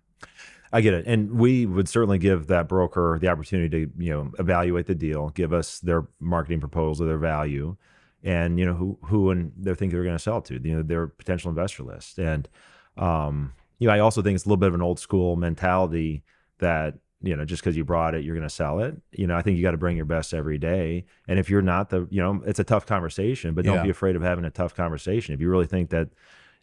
[0.74, 4.32] I get it, and we would certainly give that broker the opportunity to you know
[4.38, 7.76] evaluate the deal, give us their marketing proposal, their value,
[8.24, 10.82] and you know who who and they think they're going to sell to, you know
[10.82, 12.48] their potential investor list, and
[12.96, 13.52] um,
[13.82, 16.22] you know I also think it's a little bit of an old school mentality
[16.58, 18.96] that you know just because you brought it you're going to sell it.
[19.12, 21.62] You know I think you got to bring your best every day, and if you're
[21.62, 23.82] not the you know it's a tough conversation, but don't Yeah.
[23.82, 25.34] be afraid of having a tough conversation.
[25.34, 26.08] If you really think that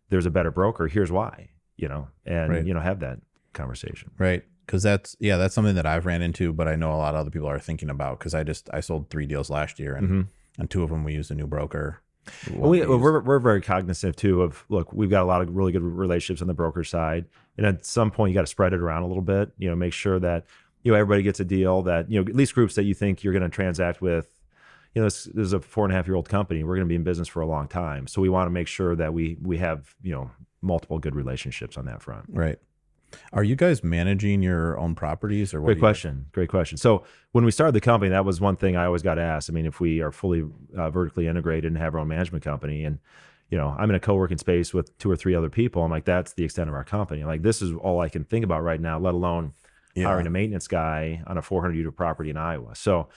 [0.09, 1.49] there's a better broker, here's why.
[1.78, 2.65] You know, and Right.
[2.65, 3.20] you know have that
[3.53, 4.11] conversation.
[4.17, 4.43] Right.
[4.67, 7.20] Cause that's, yeah, that's something that I've ran into, but I know a lot of
[7.22, 8.20] other people are thinking about.
[8.20, 10.28] Cause I just, I sold three deals last year and, Mhm.
[10.59, 12.01] and two of them we used a new broker.
[12.51, 15.84] We, we're, we're very cognizant too of look we've got a lot of really good
[15.84, 17.25] relationships on the broker side.
[17.57, 19.75] And at some point you got to spread it around a little bit you know
[19.75, 20.45] make sure that
[20.84, 23.23] you know everybody gets a deal that you know at least groups that you think
[23.23, 24.39] you're going to transact with
[24.95, 26.63] you know this, this is a four and a half year old company.
[26.63, 28.07] We're going to be in business for a long time.
[28.07, 31.77] So we want to make sure that we we have you know multiple good relationships
[31.77, 32.25] on that front.
[32.30, 32.59] Right.
[33.34, 35.68] Are you guys managing your own properties or what?
[35.68, 36.26] Great question.
[36.32, 36.78] Great question.
[36.78, 39.49] So when we started the company, that was one thing I always got asked.
[39.49, 40.43] I mean, if we are fully
[40.78, 42.99] uh, vertically integrated and have our own management company, and
[43.49, 46.05] you know, I'm in a co-working space with two or three other people, I'm like,
[46.05, 47.24] that's the extent of our company.
[47.24, 48.99] Like, this is all I can think about right now.
[48.99, 49.53] Let alone
[49.95, 50.05] Yeah.
[50.05, 52.76] hiring a maintenance guy on a 400 unit property in Iowa.
[52.76, 53.10] So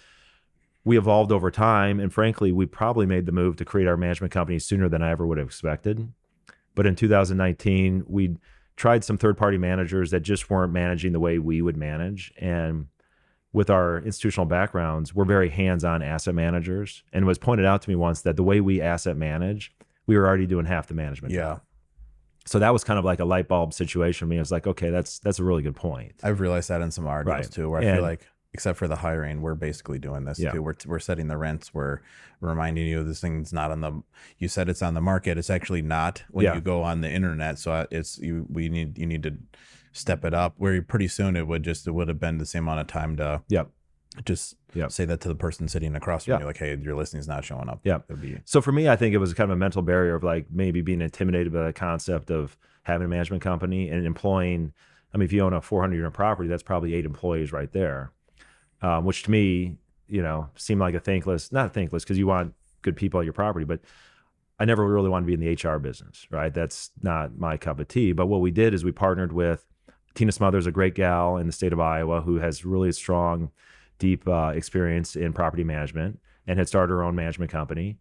[0.85, 4.33] we evolved over time, and frankly, we probably made the move to create our management
[4.33, 6.11] company sooner than I ever would have expected.
[6.75, 8.37] But in 2019, we
[8.77, 12.33] tried some third party managers that just weren't managing the way we would manage.
[12.39, 12.87] And
[13.53, 17.03] with our institutional backgrounds, we're very hands on asset managers.
[17.13, 19.75] And it was pointed out to me once that the way we asset manage,
[20.07, 21.35] we were already doing half the management.
[21.35, 21.41] Yeah.
[21.41, 21.61] job.
[22.45, 24.27] So that was kind of like a light bulb situation.
[24.27, 26.15] for me, it was like, okay, that's that's a really good point.
[26.25, 27.49] I've realized that in some deals Right.
[27.51, 30.53] too, where I And- feel like, except for the hiring, we're basically doing this Yeah.
[30.53, 30.63] too.
[30.63, 31.73] We're, we're setting the rents.
[31.73, 32.01] We're
[32.41, 34.03] reminding you this thing's not on the.
[34.39, 35.39] You said it's on the market.
[35.39, 36.55] It's actually not when Yeah.
[36.55, 37.59] you go on the internet.
[37.59, 38.47] So uh, it's you.
[38.51, 39.35] We need you need to
[39.93, 40.55] step it up.
[40.59, 43.17] Where pretty soon it would just it would have been the same amount of time
[43.17, 43.69] to Yep.
[44.25, 44.91] just Yep.
[44.91, 46.41] say that to the person sitting across from Yeah.
[46.41, 47.81] you, like, hey, your listing's not showing up.
[47.85, 47.99] Yeah.
[48.21, 50.47] Be So for me, I think it was kind of a mental barrier of like
[50.51, 54.73] maybe being intimidated by the concept of having a management company and employing.
[55.15, 58.13] I mean, if you own a 400 unit property, that's probably eight employees right there,
[58.83, 59.77] um, which to me,
[60.09, 63.33] you know, seemed like a thankless, not thankless because you want good people at your
[63.33, 63.81] property, but
[64.59, 66.53] I never really wanted to be in the HR business, right?
[66.53, 68.13] That's not my cup of tea.
[68.13, 69.65] But what we did is we partnered with
[70.15, 73.51] Tina Smothers, a great gal in the state of Iowa who has really strong,
[73.99, 77.99] deep uh, experience in property management and had started her own management company.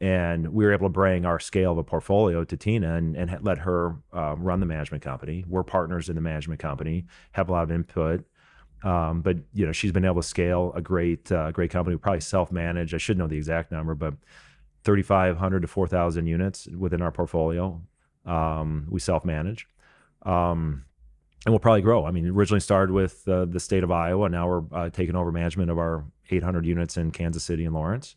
[0.00, 3.38] And we were able to bring our scale of a portfolio to Tina and, and
[3.42, 5.44] let her uh, run the management company.
[5.46, 8.24] We're partners in the management company, have a lot of input.
[8.84, 11.94] Um, but you know, she's been able to scale a great, uh, great company.
[11.94, 12.94] We probably self-manage.
[12.94, 14.14] I should know the exact number, but
[14.84, 17.80] 3,500 to 4,000 units within our portfolio.
[18.24, 19.66] Um, we self-manage,
[20.24, 20.84] um,
[21.44, 22.04] and we'll probably grow.
[22.04, 24.28] I mean, originally started with uh, the state of Iowa.
[24.28, 28.14] Now we're uh, taking over management of our 800 units in Kansas City and Lawrence,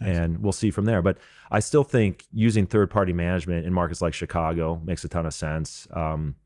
[0.00, 1.02] and we'll see from there.
[1.02, 1.18] But
[1.50, 5.86] I still think using third-party management in markets like Chicago makes a ton of sense.
[5.92, 6.36] Um,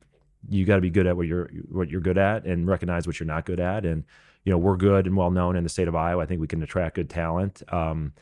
[0.48, 3.18] you got to be good at what you're what you're good at and recognize what
[3.18, 3.84] you're not good at.
[3.84, 4.04] And
[4.44, 6.22] you know, we're good and well known in the state of Iowa.
[6.22, 7.62] I think we can attract good talent.
[7.72, 8.12] Um,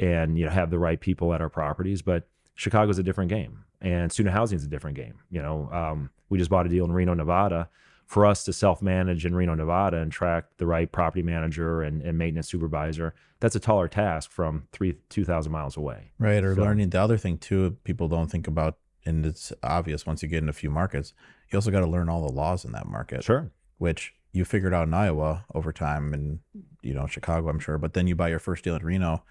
[0.00, 2.02] and you know have the right people at our properties.
[2.02, 5.18] But Chicago's a different game, and student housing is a different game.
[5.30, 7.68] You know, um, we just bought a deal in Reno, Nevada.
[8.06, 12.18] For us to self-manage in Reno, Nevada, and track the right property manager and, and
[12.18, 16.12] maintenance supervisor, that's a taller task from three two thousand miles away.
[16.18, 16.44] Right.
[16.44, 18.76] Or So- learning the other thing too, people don't think about,
[19.06, 21.12] and it's obvious once you get in a few markets,
[21.50, 23.50] you also got to learn all the laws in that market, Sure.
[23.78, 26.40] which you figured out in Iowa over time and,
[26.82, 27.78] you know, Chicago, I'm sure.
[27.78, 29.22] But then you buy your first deal in Reno.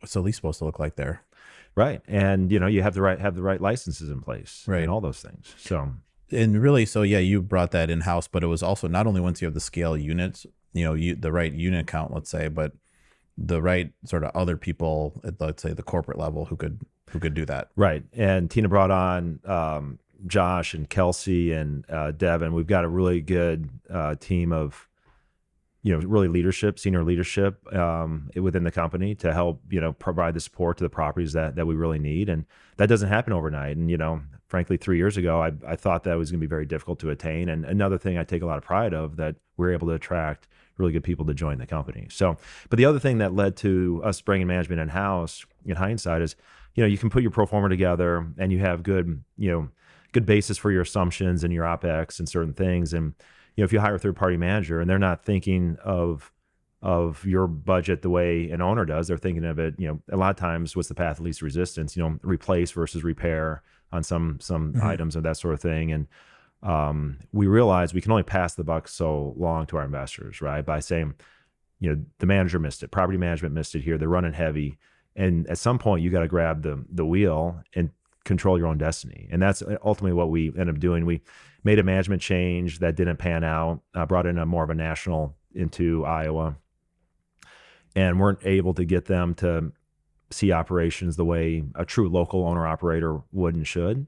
[0.00, 1.22] What's the lease supposed to look like there?
[1.74, 4.82] Right, and you know you have the right have the right licenses in place, Right.
[4.82, 5.54] and all those things.
[5.56, 5.94] So
[6.30, 9.22] And really, so yeah, you brought that in house, but it was also not only
[9.22, 10.44] once you have the scale units,
[10.74, 12.72] you know, you the right unit count, let's say, but
[13.38, 16.80] the right sort of other people at let's say the corporate level who could
[17.12, 17.68] who could do that.
[17.76, 18.04] Right.
[18.12, 22.54] And Tina brought on um, Josh and Kelsey and uh, Devin.
[22.54, 24.88] We've got a really good uh, team of,
[25.82, 30.34] you know, really leadership, senior leadership um, within the company to help, you know, provide
[30.34, 32.28] the support to the properties that that we really need.
[32.28, 32.46] And
[32.78, 33.76] that doesn't happen overnight.
[33.76, 36.48] And you know, frankly, three years ago, I, I thought that was going to be
[36.50, 37.48] very difficult to attain.
[37.48, 40.48] And another thing I take a lot of pride of that we're able to attract
[40.78, 42.06] really good people to join the company.
[42.10, 42.36] So,
[42.70, 46.36] but the other thing that led to us bringing management in house, in hindsight, is
[46.74, 49.68] you know you can put your pro forma together and you have good you know
[50.12, 52.92] good basis for your assumptions and your opex and certain things.
[52.92, 53.14] And
[53.56, 56.32] you know if you hire a third party manager and they're not thinking of
[56.82, 60.16] of your budget the way an owner does they're thinking of it you know a
[60.16, 61.96] lot of times what's the path of least resistance?
[61.96, 63.62] You know replace versus repair
[63.92, 64.82] on some some Mhm.
[64.82, 65.92] items and that sort of thing.
[65.92, 66.06] And
[66.62, 70.64] um, we realize we can only pass the buck so long to our investors right?
[70.64, 71.14] By saying
[71.80, 74.78] you know the manager missed it property management missed it here they're running heavy
[75.16, 77.90] and at some point you got to grab the the wheel and
[78.24, 79.28] control your own destiny.
[79.30, 81.06] And that's ultimately what we end up doing.
[81.06, 81.22] We
[81.64, 84.74] made a management change that didn't pan out uh, brought in a more of a
[84.74, 86.56] national into iowa.
[87.94, 89.72] And weren't able to get them to
[90.30, 94.06] see operations the way a true local owner operator would and should.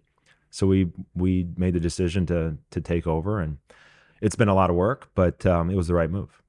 [0.50, 3.40] So we we made the decision to to take over.
[3.40, 3.58] And
[4.22, 6.42] it's been a lot of work but um, it was the right move.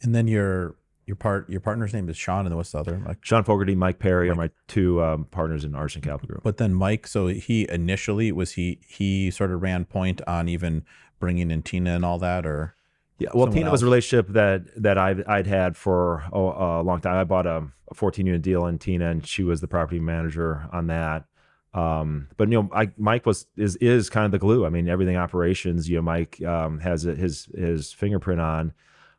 [0.00, 0.76] And then your
[1.08, 2.98] your part your partner's name is Sean, and what's the other?
[2.98, 3.16] Mike?
[3.22, 6.42] Sean Fogarty, Mike Perry are my two um, partners in Artisan Capital Group.
[6.42, 10.84] But then Mike, so he initially was he he sort of ran point on even
[11.18, 12.74] bringing in Tina and all that, or
[13.18, 17.00] Yeah, well, Tina was a relationship that that I've, I'd had for a, a long
[17.00, 17.16] time.
[17.16, 20.68] I bought a, a 14 unit deal in Tina, and she was the property manager
[20.72, 21.24] on that.
[21.72, 24.66] Um, but you know, I, Mike was is is kind of the glue.
[24.66, 25.88] I mean, everything operations.
[25.88, 28.74] You know, Mike um, has his his fingerprint on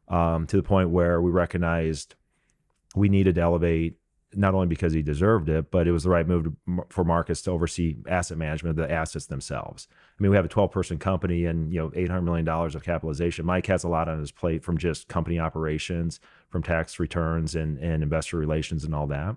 [0.09, 2.15] um, to the point where we recognized
[2.95, 3.95] we needed to elevate
[4.35, 7.41] not only because he deserved it, but it was the right move to, for Marcus
[7.41, 9.87] to oversee asset management of the assets themselves.
[9.91, 13.45] I mean, we have a 12 person company and, you know, $800 million of capitalization.
[13.45, 17.79] Mike has a lot on his plate from just company operations, from tax returns and,
[17.79, 19.35] and investor relations and all that.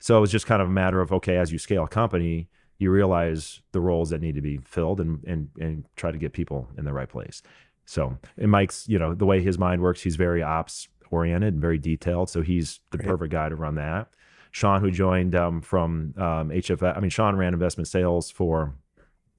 [0.00, 2.48] So it was just kind of a matter of, okay, as you scale a company,
[2.78, 6.32] you realize the roles that need to be filled and, and, and try to get
[6.32, 7.42] people in the right place.
[7.90, 11.60] So, and Mike's, you know, the way his mind works, he's very ops oriented and
[11.60, 12.30] very detailed.
[12.30, 13.08] So he's the Great.
[13.08, 14.06] perfect guy to run that.
[14.52, 18.76] Sean, who joined um, from um, HFF, I mean, Sean ran investment sales for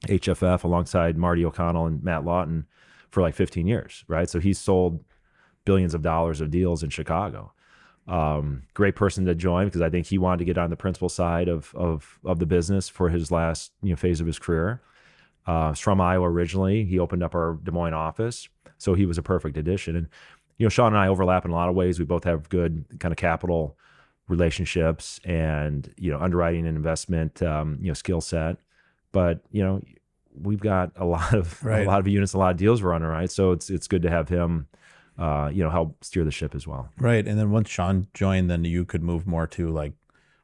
[0.08, 2.66] HFF alongside Marty O'Connell and Matt Lawton
[3.10, 4.30] for like 15 years, right?
[4.30, 5.02] So he's sold
[5.64, 7.54] billions of dollars of deals in Chicago.
[8.06, 11.08] Um, great person to join because I think he wanted to get on the principal
[11.08, 14.82] side of of of the business for his last you know phase of his career.
[15.48, 16.86] Uh, from Iowa originally.
[16.86, 19.96] He opened up our Des Moines office, so he was a perfect addition.
[19.96, 20.08] And
[20.58, 21.98] you know, Sean and I overlap in a lot of ways.
[22.00, 23.76] We both have good kind of capital
[24.28, 28.58] relationships and you know underwriting and investment um, you know skill set.
[29.12, 29.82] But you know,
[30.40, 31.86] we've got a lot of Right.
[31.86, 33.28] a lot of units, a lot of deals we're underwriting.
[33.28, 34.68] So it's it's good to have him,
[35.18, 36.90] uh, you know, help steer the ship as well.
[36.98, 37.28] right?
[37.28, 39.94] And then once Sean joined, then you could move more to like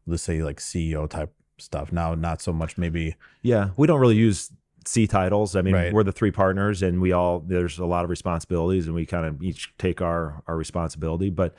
[0.06, 1.92] let's say like CEO type stuff.
[1.92, 4.52] Now, not so much maybe Yeah, we don't really use
[4.88, 5.56] C titles.
[5.56, 5.94] I mean, Right.
[5.94, 9.26] we're the three partners, and we all there's a lot of responsibilities, and we kind
[9.26, 11.30] of each take our our responsibility.
[11.30, 11.56] But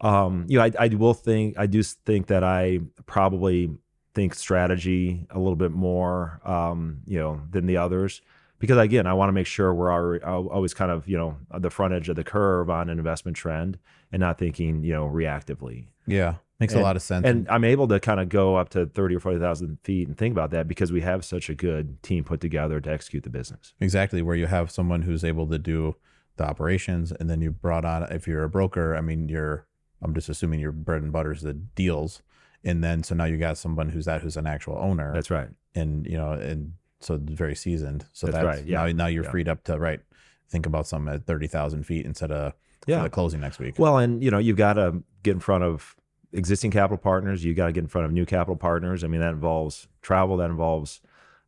[0.00, 3.70] um, you know, I, I will think I do think that I probably
[4.14, 8.20] think strategy a little bit more, um, you know, than the others.
[8.62, 11.94] Because again, I want to make sure we're always kind of you know the front
[11.94, 13.76] edge of the curve on an investment trend,
[14.12, 17.26] and not thinking you know reactively yeah makes a lot of sense.
[17.26, 20.32] and I'm able to kind of go up to 30 or 40,000 feet and think
[20.32, 23.74] about that because we have such a good team put together to execute the business.
[23.80, 25.96] exactly where you have someone who's able to do
[26.36, 28.94] the operations, and then you brought on if you're a broker.
[28.94, 29.66] I mean, you're
[30.00, 32.22] I'm just assuming your bread and butter is the deals,
[32.62, 35.12] and then so now you got someone who's that who's an actual owner.
[35.12, 35.48] That's right.
[35.74, 36.74] and you know and
[37.04, 38.86] so very seasoned so That's that's, right, yeah.
[38.86, 39.30] now, now you're Yeah.
[39.30, 40.00] freed up to right
[40.48, 42.52] think about some at 30,000 feet instead of
[42.86, 43.06] Yeah.
[43.08, 45.96] closing next week Well, and you know, you've got to get in front of
[46.32, 47.44] existing capital partners.
[47.44, 49.04] You got to get in front of new capital partners.
[49.04, 50.36] I mean, that involves travel.
[50.38, 51.00] That involves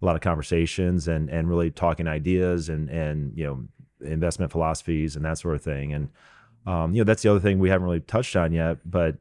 [0.03, 3.65] a lot of conversations and and really talking ideas and and you know
[4.07, 5.93] investment philosophies and that sort of thing.
[5.93, 6.09] And
[6.67, 8.79] um, you know, that's the other thing we haven't really touched on yet.
[8.85, 9.17] But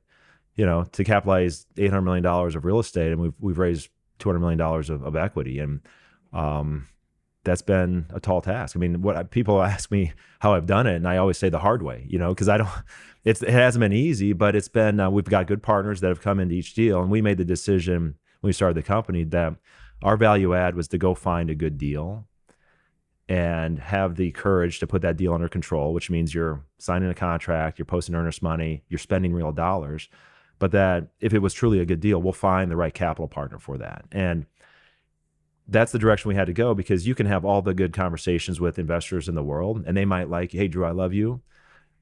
[0.56, 3.90] you know, to capitalize eight hundred million dollars of real estate, and we've we've raised
[4.20, 5.80] two hundred million dollars of, of equity, and
[6.34, 6.88] um,
[7.44, 8.76] that's been a tall task.
[8.76, 11.60] I mean, what people ask me how I've done it, and I always say the
[11.60, 12.70] hard way, you know, because I don't.
[13.26, 15.00] It's it hasn't been easy, but it's been.
[15.00, 17.46] Uh, we've got good partners that have come into each deal, and we made the
[17.46, 19.56] decision when we started the company that
[20.04, 22.28] our value add was to go find a good deal
[23.30, 27.14] and have the courage to put that deal under control, which means you're signing a
[27.14, 30.10] contract, you're posting earnest money, you're spending real dollars.
[30.60, 33.60] But that if it was truly a good deal, we'll find the right capital partner
[33.60, 34.06] for that.
[34.12, 34.46] And
[35.68, 38.60] that's the direction we had to go because you can have all the good conversations
[38.60, 41.42] with investors in the world and they might like, hey, Drew, I love you.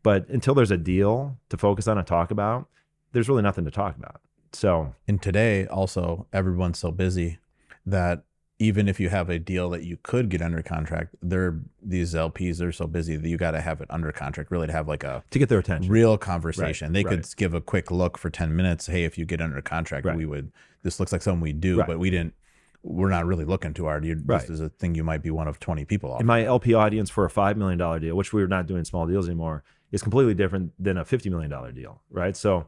[0.03, 2.67] But until there's a deal to focus on and talk about,
[3.11, 4.19] there's really nothing to talk about.
[4.53, 7.37] So, and today also everyone's so busy
[7.85, 8.23] that
[8.57, 12.59] even if you have a deal that you could get under contract they're these lps
[12.59, 15.03] they're so busy that you got to have it under contract really to have like
[15.03, 15.91] a to get their attention.
[15.91, 17.23] real conversation they right.
[17.23, 20.15] could give a quick look for 10 minutes hey if you get under contract Right.
[20.15, 20.51] we would
[20.83, 21.87] this looks like something we do Right.
[21.87, 22.35] but we didn't
[22.83, 24.41] we're not really looking too hard you Right.
[24.41, 26.73] this is a thing you might be one of 20 people off in my LP
[26.73, 30.01] audience for a $5 million deal, which we were not doing small deals anymore, is
[30.01, 32.35] completely different than a $50 million deal, right?
[32.35, 32.67] So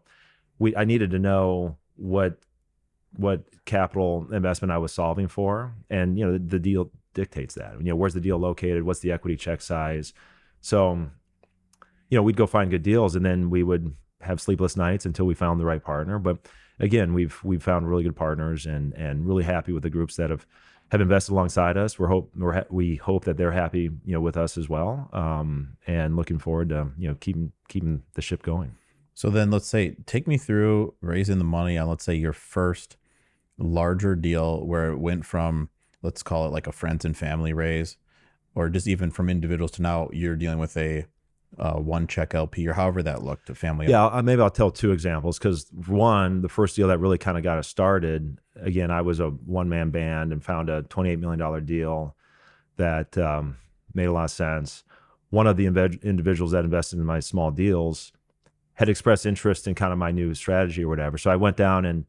[0.59, 2.38] we I needed to know what
[3.16, 5.76] what capital investment I was solving for.
[5.89, 7.78] And, you know, the, the deal dictates that.
[7.78, 8.84] You know, where's the deal located?
[8.84, 10.14] What's the equity check size?
[10.61, 11.09] So,
[12.09, 15.26] you know, we'd go find good deals and then we would have sleepless nights until
[15.26, 16.18] we found the right partner.
[16.18, 16.39] But
[16.80, 20.30] again, we've we've found really good partners and and really happy with the groups that
[20.30, 20.45] have
[20.91, 21.97] have invested alongside us.
[21.97, 25.09] We're hope we're ha- we hope that they're happy, you know, with us as well.
[25.13, 28.76] Um, and looking forward to you know keeping keeping the ship going.
[29.15, 32.97] So then let's say take me through raising the money on let's say your first
[33.57, 35.69] larger deal where it went from
[36.01, 37.97] let's call it like a friends and family raise
[38.55, 41.05] or just even from individuals to now you're dealing with a
[41.57, 43.87] uh, one check LP or however that looked, a family.
[43.87, 47.37] Yeah, uh, maybe I'll tell two examples because one, the first deal that really kind
[47.37, 48.39] of got us started.
[48.55, 52.15] Again, I was a one man band and found a $28 million deal
[52.77, 53.57] that um,
[53.93, 54.83] made a lot of sense.
[55.29, 58.11] One of the inve- individuals that invested in my small deals
[58.75, 61.17] had expressed interest in kind of my new strategy or whatever.
[61.17, 62.05] So I went down and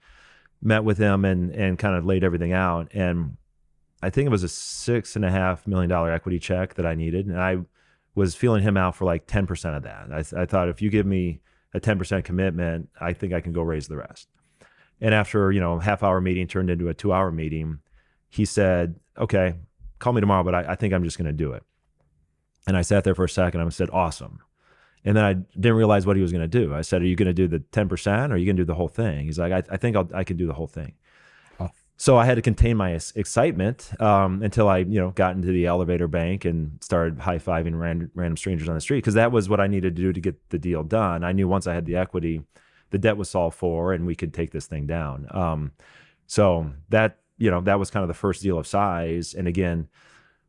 [0.62, 2.88] met with him and and kind of laid everything out.
[2.94, 3.36] And
[4.02, 6.94] I think it was a six and a half million dollar equity check that I
[6.94, 7.58] needed, and I
[8.14, 10.06] was feeling him out for like ten percent of that.
[10.12, 11.40] I, I thought if you give me
[11.72, 14.28] a ten percent commitment, I think I can go raise the rest.
[15.00, 17.80] And after you know a half hour meeting turned into a two hour meeting,
[18.28, 19.56] he said, "Okay,
[19.98, 21.62] call me tomorrow, but I, I think I'm just going to do it."
[22.66, 23.60] And I sat there for a second.
[23.60, 24.38] I said, "Awesome."
[25.06, 26.74] And then I didn't realize what he was going to do.
[26.74, 28.62] I said, "Are you going to do the ten percent, or are you going to
[28.62, 30.68] do the whole thing?" He's like, "I, I think I'll, I can do the whole
[30.68, 30.94] thing."
[31.96, 35.66] So I had to contain my excitement um, until I, you know, got into the
[35.66, 39.48] elevator bank and started high fiving random, random strangers on the street because that was
[39.48, 41.22] what I needed to do to get the deal done.
[41.22, 42.42] I knew once I had the equity,
[42.90, 45.28] the debt was solved for, and we could take this thing down.
[45.30, 45.72] Um,
[46.26, 49.34] so that, you know, that was kind of the first deal of size.
[49.34, 49.88] And again,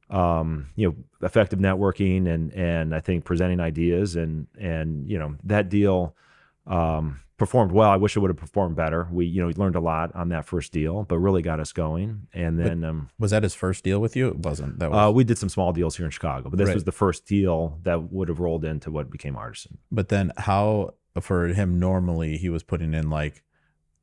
[0.09, 5.35] um, you know, effective networking and and I think presenting ideas and and you know
[5.45, 6.15] that deal
[6.67, 7.89] um, performed well.
[7.89, 9.07] I wish it would have performed better.
[9.11, 11.71] We you know we learned a lot on that first deal, but really got us
[11.73, 12.27] going.
[12.33, 14.27] And then um, Was that his first deal with you?
[14.29, 14.79] It wasn't.
[14.79, 15.09] That was.
[15.09, 16.73] uh, we did some small deals here in Chicago, but this Right.
[16.75, 19.77] was the first deal that would have rolled into what became Artisan.
[19.91, 23.41] but then how for him normally he was putting in like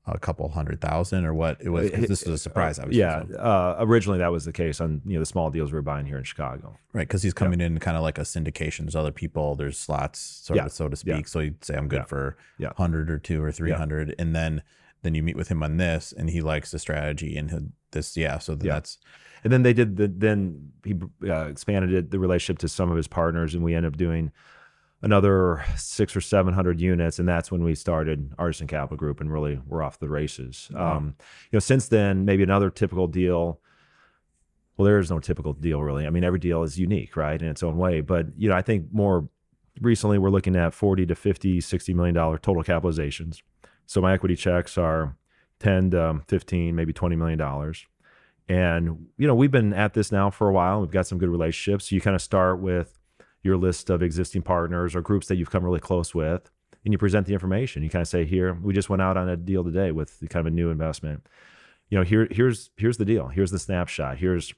[0.07, 1.59] a couple hundred thousand or what?
[1.61, 2.79] It was this was a surprise.
[2.79, 5.77] Obviously, yeah, uh, originally that was the case on you know the small deals we
[5.77, 6.77] were buying here in Chicago.
[6.93, 7.07] right.
[7.07, 8.81] Because he's coming in kind of like a syndication.
[8.81, 9.55] There's other people.
[9.55, 10.67] There's slots, sort Yeah.
[10.67, 11.15] of, so to Yeah.
[11.15, 11.29] speak.
[11.29, 12.05] So you'd say I'm good Yeah.
[12.05, 12.73] for Yeah.
[12.77, 14.63] hundred or two or three hundred, and then
[15.03, 18.17] then you meet with him on this, and he likes the strategy and this.
[18.17, 18.39] Yeah.
[18.39, 18.75] So Yeah.
[18.75, 18.99] that's
[19.45, 20.95] And then they did the then he
[21.29, 24.31] uh, expanded it, the relationship to some of his partners, and we ended up doing
[25.03, 29.31] another six or seven hundred units, and that's when we started Artisan Capital Group, and
[29.31, 30.71] really we're off the races.
[30.73, 30.97] Wow.
[30.97, 31.15] Um,
[31.51, 33.61] you know, since then, maybe another typical deal.
[34.77, 36.07] Well, there is no typical deal really.
[36.07, 38.01] I mean, every deal is unique, right, in its own way.
[38.01, 39.29] But you know, I think more
[39.81, 43.43] recently we're looking at 40 to 50, 60 million dollar total capitalizations.
[43.87, 45.17] So my equity checks are
[45.61, 47.87] 10 to um, 15, maybe 20 million dollars.
[48.49, 50.81] And you know, we've been at this now for a while.
[50.81, 51.89] We've got some good relationships.
[51.89, 52.99] So you kind of start with
[53.43, 56.51] your list of existing partners or groups that you've come really close with,
[56.85, 57.83] and you present the information.
[57.83, 60.47] You kind of say, "Here, we just went out on a deal today with kind
[60.47, 61.27] of a new investment.
[61.89, 63.29] You know, here, here's here's the deal.
[63.29, 64.19] Here's the snapshot.
[64.19, 64.55] Here's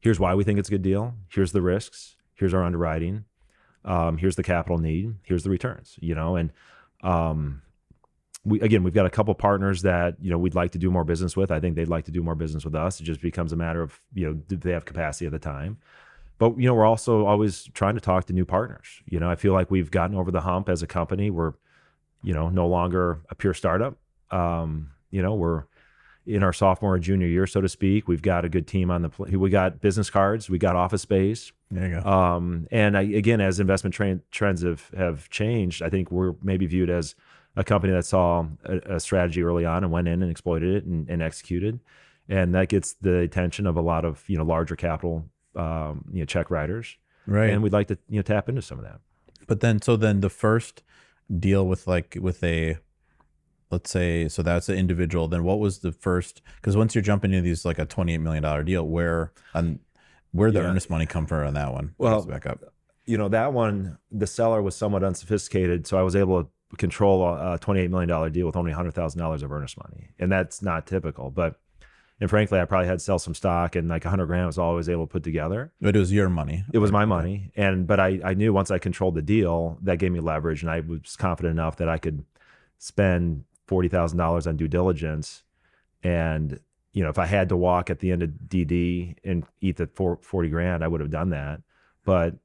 [0.00, 1.14] here's why we think it's a good deal.
[1.28, 2.16] Here's the risks.
[2.34, 3.24] Here's our underwriting.
[3.84, 5.14] Um, here's the capital need.
[5.22, 5.96] Here's the returns.
[6.00, 6.52] You know, and
[7.02, 7.62] um,
[8.44, 11.04] we again we've got a couple partners that you know we'd like to do more
[11.04, 11.50] business with.
[11.50, 13.00] I think they'd like to do more business with us.
[13.00, 15.78] It just becomes a matter of you know do they have capacity at the time.
[16.38, 19.02] But you know we're also always trying to talk to new partners.
[19.06, 21.30] You know I feel like we've gotten over the hump as a company.
[21.30, 21.54] We're
[22.22, 23.96] you know no longer a pure startup.
[24.30, 25.64] Um, you know we're
[26.26, 28.08] in our sophomore or junior year, so to speak.
[28.08, 29.08] We've got a good team on the.
[29.08, 30.50] Pl- we got business cards.
[30.50, 31.52] We got office space.
[31.70, 32.08] there you go.
[32.08, 36.66] Um, and I, again, as investment tra- trends have, have changed, I think we're maybe
[36.66, 37.14] viewed as
[37.54, 40.84] a company that saw a, a strategy early on and went in and exploited it
[40.84, 41.80] and, and executed,
[42.28, 45.24] and that gets the attention of a lot of you know larger capital
[45.56, 46.96] um, you know check writers,
[47.26, 47.50] right.
[47.50, 49.00] and we'd like to you know tap into some of that.
[49.46, 50.82] But then, so then the first
[51.38, 52.78] deal with like with a,
[53.70, 55.28] let's say, so that's an individual.
[55.28, 56.42] Then what was the first?
[56.56, 59.80] Because once you're jumping into these like a twenty eight million dollar deal, where on
[60.32, 60.66] where the Yeah.
[60.66, 61.94] earnest money come from on that one?
[61.98, 62.72] Well, back up.
[63.06, 67.22] You know that one, the seller was somewhat unsophisticated, so I was able to control
[67.24, 70.08] a, a $28 million deal with only $100,000 of earnest money.
[70.18, 71.30] And that's not typical.
[71.30, 71.60] But,
[72.20, 74.72] and frankly, I probably had to sell some stock and like 100 grand was all
[74.72, 75.72] I was able to put together.
[75.80, 76.64] But it was your money.
[76.72, 77.50] It was my money.
[77.56, 80.62] And, but I, I knew once I controlled the deal, that gave me leverage.
[80.62, 82.24] And I was confident enough that I could
[82.78, 85.42] spend $40,000 on due diligence.
[86.02, 86.58] And,
[86.92, 89.86] you know, if I had to walk at the end of DD and eat the
[89.88, 91.60] four, 40 grand, I would have done that.
[92.04, 92.36] But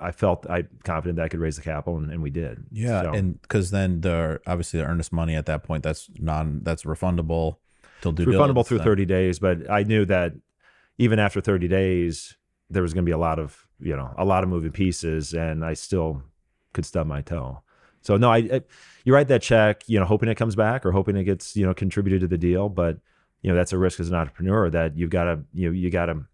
[0.00, 2.64] I felt I confident that I could raise the capital and, and we did.
[2.70, 6.60] Yeah, So- and because then the obviously the earnest money at that point that's non
[6.62, 7.56] that's refundable
[8.00, 8.86] till due refundable through then.
[8.86, 10.32] 30 days but i knew that
[10.98, 12.36] even after 30 days
[12.68, 15.32] there was going to be a lot of you know a lot of moving pieces
[15.34, 16.22] and i still
[16.72, 17.62] could stub my toe.
[18.02, 18.62] So no i, I
[19.04, 21.66] you write that check you know hoping it comes back or hoping it gets you
[21.66, 22.98] know contributed to the deal but
[23.42, 25.90] you know that's a risk as an entrepreneur that you've got to you know you
[25.90, 26.24] got to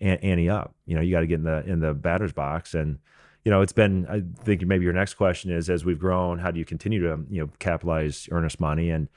[0.00, 0.74] ante up.
[0.86, 2.74] You know you got to get in the in the batter's box.
[2.74, 2.98] And
[3.44, 6.50] you know it's been i think maybe your next question is as we've grown how
[6.50, 8.90] do you continue to you know capitalize earnest money?
[8.90, 9.08] And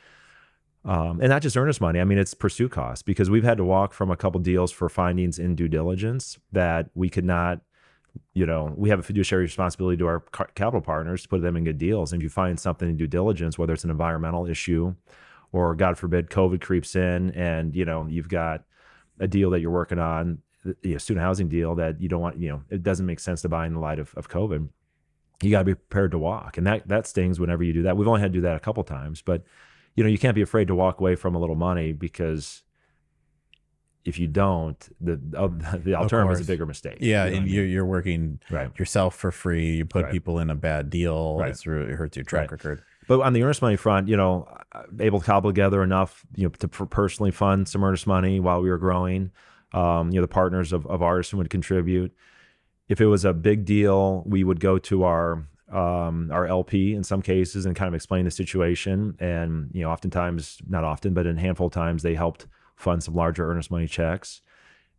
[0.84, 2.00] um, and not just earnest money.
[2.00, 4.90] I mean, it's pursuit costs because we've had to walk from a couple deals for
[4.90, 7.62] findings in due diligence that we could not
[8.34, 10.20] you know, we have a fiduciary responsibility to our
[10.56, 12.12] capital partners to put them in good deals.
[12.12, 14.96] And if you find something in due diligence, whether it's an environmental issue
[15.52, 18.64] or God forbid COVID creeps in and, you know, you've got
[19.20, 20.40] a deal that you're working on,
[20.82, 23.42] you know, student housing deal that you don't want, you know, it doesn't make sense
[23.42, 24.68] to buy in the light of, of COVID.
[25.42, 26.58] You got to be prepared to walk.
[26.58, 27.98] And that, that stings whenever you do that.
[27.98, 29.44] We've only had to do that a couple times, but,
[29.96, 32.64] you know, you can't be afraid to walk away from a little money because
[34.04, 36.98] if you don't, the uh, the alternative is a bigger mistake.
[37.00, 37.54] Yeah, You know and I mean?
[37.54, 38.72] you're you're working right.
[38.80, 39.76] yourself for free.
[39.78, 40.12] You put Right.
[40.12, 41.38] people in a bad deal.
[41.38, 41.50] Right.
[41.50, 42.82] It's really, it hurts your track record.
[43.08, 44.48] But on the earnest money front, you know,
[45.00, 48.62] able to cobble together enough, you know, to per- personally fund some earnest money while
[48.62, 49.32] we were growing.
[49.74, 52.14] Um, you know, the partners of, of Artisan would contribute.
[52.90, 57.04] If it was a big deal, we would go to our um, our LP in
[57.04, 59.16] some cases and kind of explain the situation.
[59.20, 63.04] And you know, oftentimes, not often, but in a handful of times, they helped fund
[63.04, 64.42] some larger earnest money checks.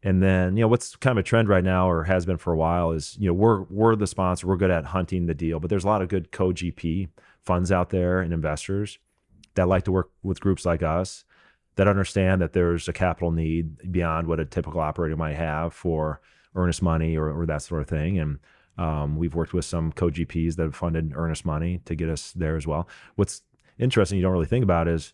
[0.05, 2.53] And then, you know, what's kind of a trend right now, or has been for
[2.53, 5.61] a while, is you know we're we're the sponsor, we're good at hunting the deal,
[5.61, 7.09] but there's a lot of good co-GP
[7.41, 8.99] funds out there and investors
[9.55, 11.25] that like to work with groups like us
[11.77, 16.21] that understand that there's a capital need beyond what a typical operator might have for
[16.55, 18.19] earnest money or, or that sort of thing.
[18.19, 18.39] And
[18.79, 22.57] um, we've worked with some co-GPs that have funded earnest money to get us there
[22.57, 22.89] as well.
[23.17, 23.43] What's
[23.79, 25.13] interesting, you don't really think about is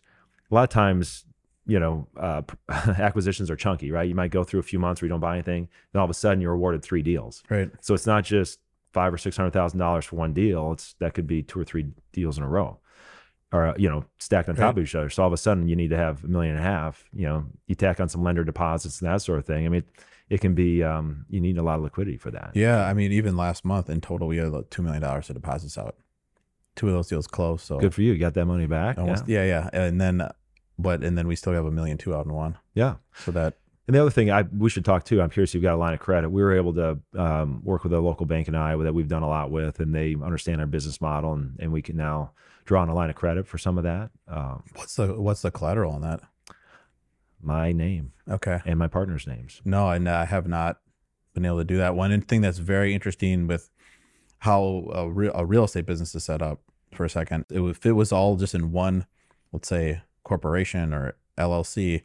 [0.51, 1.25] a lot of times,
[1.65, 4.07] you know, uh, acquisitions are chunky, right?
[4.07, 6.09] You might go through a few months where you don't buy anything, then all of
[6.11, 7.43] a sudden you're awarded three deals.
[7.49, 7.69] Right.
[7.81, 8.59] So it's not just
[8.93, 10.71] five or six hundred thousand dollars for one deal.
[10.71, 12.79] It's that could be two or three deals in a row,
[13.51, 14.77] or uh, you know, stacked on top Right.
[14.79, 15.09] of each other.
[15.11, 17.03] So all of a sudden you need to have a million and a half.
[17.13, 19.65] You know, you tack on some lender deposits and that sort of thing.
[19.65, 19.83] I mean,
[20.29, 22.51] it can be um, you need a lot of liquidity for that.
[22.53, 22.85] Yeah.
[22.85, 25.95] I mean, even last month in total, we had like $2 million of deposits out.
[26.75, 27.65] Two of those deals closed.
[27.65, 28.13] So Good for you.
[28.13, 28.97] You got that money back.
[28.97, 29.43] almost, yeah.
[29.43, 29.69] yeah.
[29.73, 30.29] And then,
[30.77, 32.57] but, and then we still have a million two out in one.
[32.75, 32.83] Yeah.
[32.83, 32.95] yeah.
[33.25, 33.55] So that,
[33.87, 35.19] And the other thing I we should talk too.
[35.19, 36.29] I'm curious if you've got a line of credit.
[36.29, 39.23] We were able to um, work with a local bank in Iowa that we've done
[39.23, 42.31] a lot with, and they understand our business model, and, and we can now
[42.65, 44.11] draw on a line of credit for some of that.
[44.27, 46.21] Um, what's the, what's the collateral on that?
[47.41, 48.59] My name Okay.
[48.65, 49.61] and my partner's names.
[49.65, 50.79] No, and I have not
[51.33, 51.95] been able to do that.
[51.95, 53.69] One thing that's very interesting with
[54.39, 56.61] how a, re- a real estate business is set up
[56.93, 59.05] for a second, it, if it was all just in one,
[59.51, 62.03] let's say, corporation or LLC,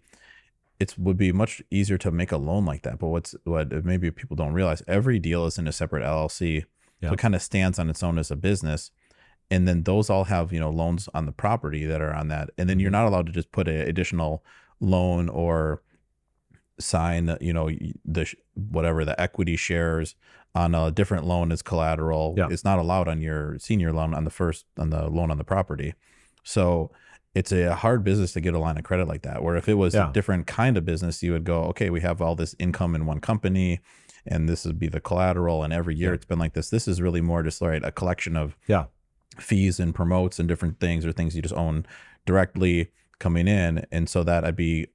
[0.80, 2.98] it would be much easier to make a loan like that.
[2.98, 6.64] But what's what maybe people don't realize, every deal is in a separate LLC,
[7.00, 7.10] Yeah.
[7.10, 8.90] so it kind of stands on its own as a business.
[9.50, 12.50] And then those all have you know loans on the property that are on that,
[12.58, 13.04] and then you're mm-hmm.
[13.04, 14.42] not allowed to just put an additional
[14.80, 15.82] loan or
[16.80, 17.70] sign you know
[18.04, 20.16] the whatever the equity shares
[20.56, 22.48] on a different loan as collateral Yeah.
[22.50, 25.44] it's not allowed on your senior loan on the first on the loan on the
[25.44, 25.94] property
[26.42, 26.90] so
[27.34, 29.74] it's a hard business to get a line of credit like that where if it
[29.74, 30.10] was Yeah.
[30.10, 33.06] a different kind of business you would go okay we have all this income in
[33.06, 33.80] one company
[34.26, 36.14] and this would be the collateral and every year Yeah.
[36.16, 38.86] it's been like this this is really more just right a collection of Yeah.
[39.38, 41.86] fees and promotes and different things or things you just own
[42.26, 42.90] directly
[43.24, 44.86] coming in and so that i'd be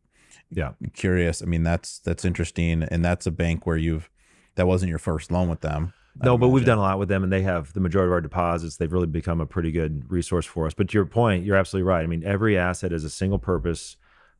[0.61, 0.71] Yeah.
[0.93, 4.09] curious i mean that's that's interesting and that's a bank where you've
[4.55, 5.84] that wasn't your first loan with them
[6.27, 8.19] No, but we've done a lot with them, and they have the majority of our
[8.30, 8.75] deposits.
[8.77, 10.73] They've really become a pretty good resource for us.
[10.73, 12.03] But to your point, you're absolutely right.
[12.03, 13.95] I mean, every asset is a single purpose,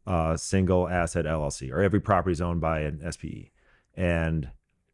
[0.06, 3.52] uh, single asset LLC, or every property is owned by an SPE,
[3.96, 4.50] and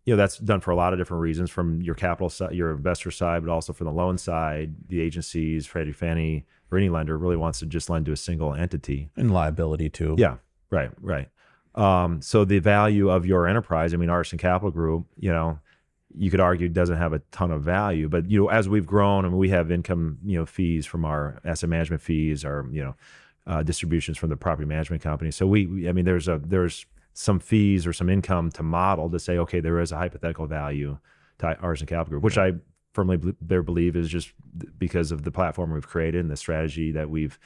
[0.05, 2.71] you know that's done for a lot of different reasons, from your capital side, your
[2.71, 4.75] investor side, but also from the loan side.
[4.87, 8.53] The agencies, Freddie, Fannie, or any lender really wants to just lend to a single
[8.53, 9.09] entity.
[9.17, 10.37] and liability too Yeah,
[10.69, 11.29] right, right.
[11.73, 15.59] Um, so the value of your enterprise, I mean, Artisan Capital Group, you know,
[16.17, 19.25] you could argue doesn't have a ton of value, but you know, as we've grown,
[19.25, 22.83] I mean, we have income, you know, fees from our asset management fees, our you
[22.83, 22.95] know,
[23.47, 25.31] uh, distributions from the property management company.
[25.31, 26.85] So we, we, I mean, there's a there's
[27.17, 30.97] some fees or some income to model to say, okay, there is a hypothetical value
[31.39, 32.51] to Artisan Capital Group, which I
[32.93, 34.31] firmly bear believe is just
[34.77, 37.39] because of the platform we've created and the strategy that we've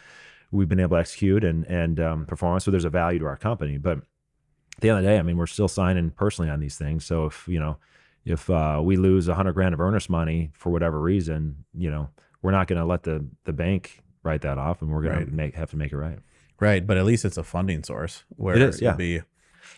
[0.51, 2.59] we've been able to execute and and um, perform.
[2.59, 5.21] So there's a value to our company, but at the end of the day, I
[5.21, 7.05] mean, we're still signing personally on these things.
[7.05, 7.77] So if you know,
[8.25, 12.09] if uh, we lose a hundred grand of earnest money for whatever reason, you know,
[12.41, 15.27] we're not going to let the the bank write that off, and we're going Right.
[15.27, 16.17] to make have to make it right.
[16.59, 18.95] right but at least it's a funding source where It is, yeah.
[18.95, 19.21] be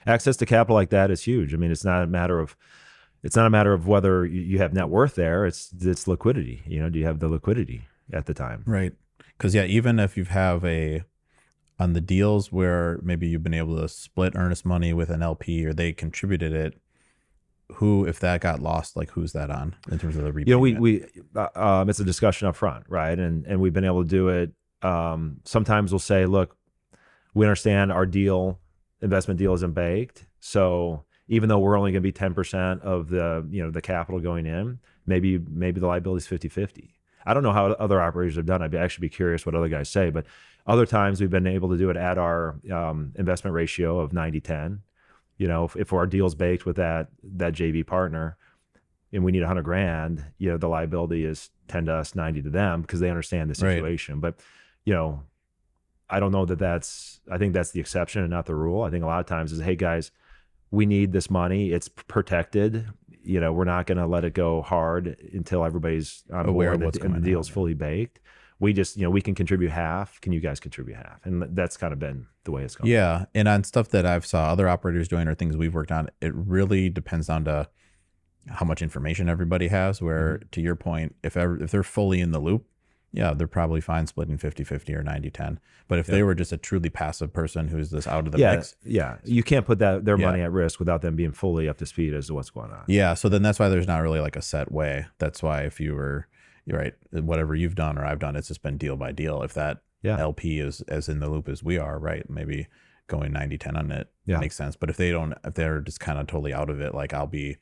[0.06, 1.54] Access to capital like that is huge.
[1.54, 2.56] I mean, it's not a matter of
[3.24, 5.46] it's not a matter of whether you- have net worth there.
[5.46, 6.64] It's it's liquidity.
[6.66, 8.64] You know, do you have the liquidity at the time?
[8.66, 8.94] Right.
[9.38, 11.04] Because yeah, even if you have a
[11.80, 15.66] on the deals where maybe you've been able to split earnest money with an LP
[15.66, 16.80] or they contributed it,
[17.76, 20.48] who if that got lost, like who's that on in terms of the repayment?
[20.48, 21.06] you know we we
[21.36, 24.30] uh, um, it's a discussion up front right and and we've been able to do
[24.30, 24.52] it
[24.84, 26.56] um, sometimes we'll say look
[27.34, 28.60] we understand our deal
[29.02, 30.26] investment deal isn't baked.
[30.40, 34.20] So even though we're only going to be 10% of the you know the capital
[34.20, 36.90] going in maybe maybe the liability is 50-50
[37.26, 39.88] i don't know how other operators have done i'd actually be curious what other guys
[39.90, 40.26] say but
[40.68, 44.80] other times we've been able to do it at our um, investment ratio of 90-10
[45.38, 48.36] you know if, if our deal's baked with that that jv partner
[49.14, 52.50] and we need 100 grand you know the liability is 10 to us 90 to
[52.50, 53.76] them because they understand the Right.
[53.76, 54.20] situation.
[54.20, 54.40] But
[54.86, 55.24] you know
[56.12, 58.84] i don't know that that's i think that's the exception and not the rule.
[58.84, 60.12] I think a lot of times is hey guys
[60.74, 61.72] we need this money.
[61.74, 62.88] It's protected.
[63.24, 66.96] You know we're not going to let it go hard until everybody's on Aware board
[66.96, 68.20] of and and the deal's fully baked.
[68.60, 70.22] We just you know we can contribute half.
[70.22, 71.20] Can you guys contribute half?
[71.26, 74.26] And that's kind of been the way it's going Yeah, and on stuff that I've
[74.26, 77.68] saw other operators doing or things we've worked on, it really depends on to
[78.48, 80.02] how much information everybody has.
[80.02, 80.48] Where Mm-hmm.
[80.52, 82.66] to your point, if ever, if they're fully in the loop,
[83.14, 85.58] yeah, they're probably fine splitting 50-50 or 90-10.
[85.88, 88.56] But if they were just a truly passive person who's this out of the yeah
[88.56, 90.28] mix, yeah you can't put that their Yeah.
[90.28, 92.84] money at risk without them being fully up to speed as to what's going on
[92.88, 95.06] yeah, so then that's why there's not really like a set way.
[95.18, 96.28] That's why if you were
[96.66, 99.42] you're right, whatever you've done or I've done, it's just been deal by deal.
[99.42, 100.18] If that Yeah.
[100.20, 102.30] LP is as in the loop as we are, right?
[102.30, 102.68] Maybe
[103.08, 104.38] going 90-10 on it Yeah.
[104.38, 104.76] makes sense.
[104.78, 107.28] But if they don't, if they're just kind of totally out of it, like I'll
[107.28, 107.58] be,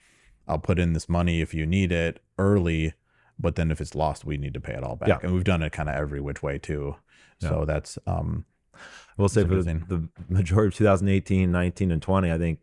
[0.48, 2.94] I'll put in this money if you need it early,
[3.40, 5.10] but then if it's lost, we need to pay it all back.
[5.10, 5.20] Yeah.
[5.24, 6.96] And we've done it kind of every which way too.
[7.40, 8.46] So that's um
[8.76, 12.60] I will say for the, the majority of 2018, 19, and 20, I think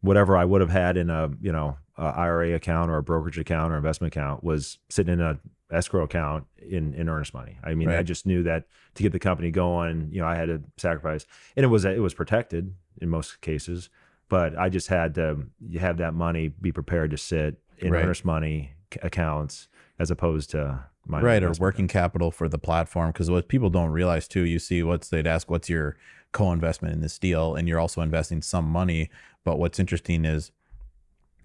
[0.00, 3.38] whatever I would have had in a you know a IRA account or a brokerage
[3.38, 5.38] account or investment account was sitting in a
[5.70, 7.58] escrow account in in earnest money.
[7.62, 8.64] I mean, I just knew that
[8.94, 11.26] to get the company going, you know, I had to sacrifice,
[11.56, 13.90] and it was it was protected in most cases,
[14.28, 15.46] but I just had to
[15.78, 18.04] have that money be prepared to sit in Right.
[18.04, 18.72] earnest money
[19.02, 19.68] accounts
[19.98, 23.90] as opposed to my right or working capital for the platform because what people don't
[23.90, 25.96] realize too you see what's they'd ask what's your
[26.32, 29.08] co-investment in this deal and you're also investing some money
[29.44, 30.50] but what's interesting is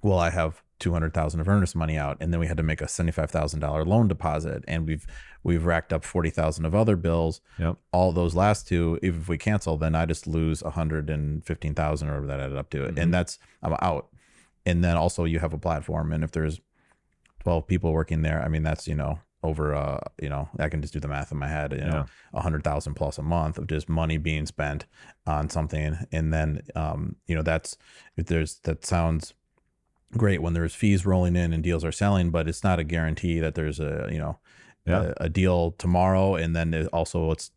[0.02, 2.86] well i have 200000 of earnest money out and then we had to make a
[2.86, 5.08] $75000 loan deposit and we've
[5.44, 7.78] we've racked up 40000 of other bills Yep.
[7.94, 12.40] all those last two if we cancel then i just lose 115000 or whatever that
[12.42, 12.98] added up to Mhm.
[12.98, 14.10] and that's i'm out
[14.66, 16.60] and then also you have a platform and if there's
[17.44, 20.82] 12 people working there i mean that's you know over uh you know i can
[20.82, 23.58] just do the math in my head you know a hundred thousand plus a month
[23.58, 24.86] of just money being spent
[25.28, 27.78] on something and then um you know that's
[28.16, 29.34] if there's that sounds
[30.16, 33.40] great when there's fees rolling in and deals are selling but it's not a guarantee
[33.40, 34.38] that there's a you know
[34.86, 35.14] Yeah.
[35.18, 37.52] a, a deal tomorrow and then also what's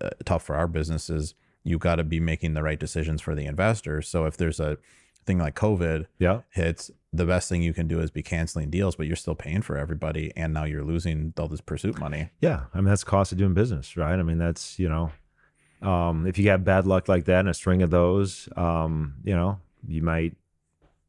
[0.00, 3.34] uh, tough for our business is you got to be making the right decisions for
[3.34, 4.76] the investors so if there's a
[5.26, 6.40] thing like covid Yeah.
[6.50, 9.62] hits, the best thing you can do is be canceling deals, but you're still paying
[9.62, 12.30] for everybody, and now you're losing all this pursuit money.
[12.40, 14.18] Yeah, I mean that's the cost of doing business, right?
[14.18, 15.12] I mean that's you know,
[15.86, 19.34] um, if you have bad luck like that and a string of those, um, you
[19.34, 20.34] know, you might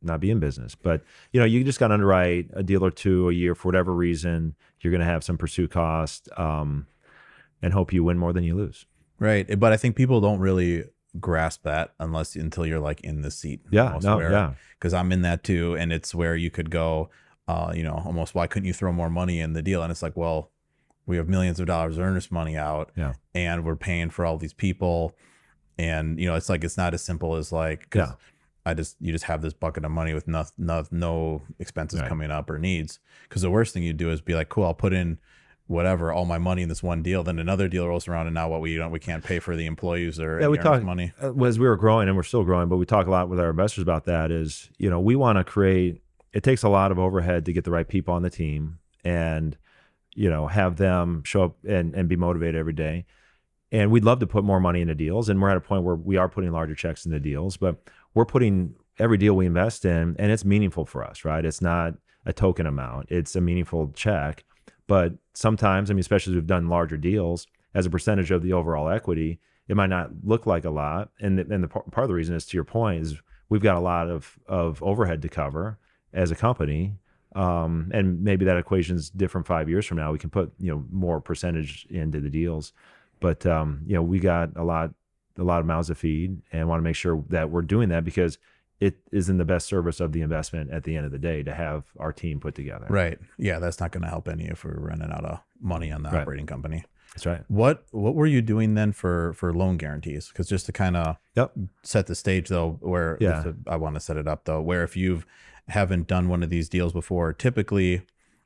[0.01, 0.75] not be in business.
[0.75, 3.69] But you know, you just got to underwrite a deal or two a year for
[3.69, 4.55] whatever reason.
[4.81, 6.87] You're going to have some pursuit cost, um,
[7.61, 8.85] and hope you win more than you lose.
[9.19, 9.57] Right.
[9.57, 10.83] But I think people don't really
[11.19, 13.61] grasp that unless until you're like in the seat.
[13.71, 17.09] Yeah, no, where- yeah, Because I'm in that too, and it's where you could go,
[17.47, 19.83] uh, you know, almost why couldn't you throw more money in the deal?
[19.83, 20.51] And it's like, well,
[21.05, 23.13] we have millions of dollars of earnest money out, Yeah.
[23.35, 25.15] and we're paying for all these people,
[25.77, 28.15] and you know, it's like it's not as simple as like, 'cause Yeah.
[28.65, 32.07] I just you just have this bucket of money with no no, no expenses Right.
[32.07, 32.99] coming up or needs.
[33.27, 35.17] Because the worst thing you do is be like, cool, I'll put in
[35.73, 37.23] whatever all my money in this one deal.
[37.23, 39.65] Then another deal rolls around, and now what we don't we can't pay for the
[39.65, 41.11] employees or Yeah, we talk- money.
[41.21, 43.39] uh, as we were growing and we're still growing, but we talk a lot with
[43.39, 46.01] our investors about that is, you know, we want to create,
[46.31, 49.57] it takes a lot of overhead to get the right people on the team and,
[50.15, 53.05] you know, have them show up and, and be motivated every day.
[53.71, 55.29] And we'd love to put more money into deals.
[55.29, 57.77] And we're at a point where we are putting larger checks into deals, but
[58.13, 61.43] we're putting every deal we invest in and it's meaningful for us, right?
[61.43, 61.95] It's not
[62.25, 64.43] a token amount, it's a meaningful check.
[64.87, 68.53] But sometimes, I mean, especially as we've done larger deals, as a percentage of the
[68.53, 71.09] overall equity, it might not look like a lot.
[71.19, 73.15] And the, and the part of the reason is to your point is
[73.49, 75.77] we've got a lot of of overhead to cover
[76.13, 76.95] as a company.
[77.35, 80.11] Um, and maybe that equation's different five years from now.
[80.11, 82.73] We can put you know more percentage into the deals,
[83.19, 84.93] but um, you know we got a lot
[85.37, 88.03] a lot of mouths to feed, and want to make sure that we're doing that
[88.03, 88.37] because
[88.79, 91.41] it is in the best service of the investment at the end of the day
[91.43, 92.85] to have our team put together.
[92.89, 93.17] Right.
[93.37, 96.09] Yeah, that's not going to help any if we're running out of money on the
[96.09, 96.21] Right.
[96.21, 96.83] operating company.
[97.15, 97.43] That's right.
[97.47, 100.29] What What were you doing then for for loan guarantees?
[100.29, 101.53] Because just to kind of Yep.
[101.83, 103.43] set the stage though, where Yeah.
[103.43, 105.25] to- I want to set it up though, where if you've
[105.69, 107.95] haven't done one of these deals before, typically,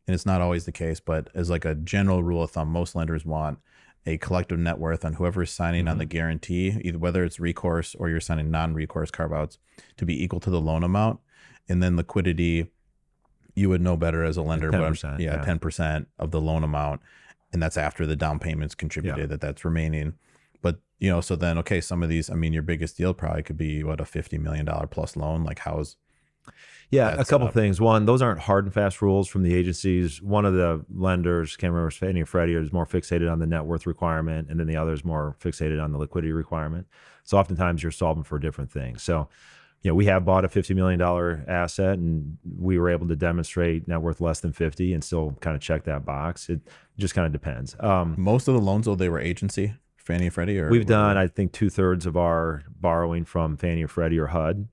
[0.05, 2.93] and it's not always the case, but as like a general rule of thumb, most
[2.95, 3.57] lenders want
[4.07, 5.99] a collective net worth on whoever is signing on Mm-hmm.
[5.99, 9.59] the guarantee, either whether it's recourse or you're signing non-recourse carve outs,
[9.97, 11.19] to be equal to the loan amount,
[11.67, 12.71] and then liquidity.
[13.53, 15.41] You would know better as a lender, but 10%, yeah, yeah.
[15.43, 17.01] ten percent of the loan amount,
[17.51, 19.29] and that's after the down payments contributed.
[19.29, 20.13] That that's remaining.
[20.61, 23.43] But you know, so then okay, some of these, I mean, your biggest deal probably
[23.43, 25.43] could be what a fifty million dollar plus loan.
[25.43, 25.97] Like how's
[26.89, 27.53] Yeah, that's a couple up.
[27.53, 27.81] things.
[27.81, 30.21] One, those aren't hard and fast rules from the agencies.
[30.21, 33.39] One of the lenders, can't remember, if it's Fannie or Freddie, is more fixated on
[33.39, 36.87] the net worth requirement, and then the other is more fixated on the liquidity requirement.
[37.23, 39.03] So oftentimes you're solving for different things.
[39.03, 39.27] So,
[39.81, 43.15] you know, we have bought a fifty million dollar asset, and we were able to
[43.17, 46.49] demonstrate net worth less than fifty, and still kind of check that box.
[46.49, 46.61] It
[46.97, 47.75] just kind of depends.
[47.81, 51.17] Um, most of the loans though they were agency, Fannie and Freddie, or We've done,
[51.17, 54.69] I think, two thirds of our borrowing from Fannie or Freddie or HUD.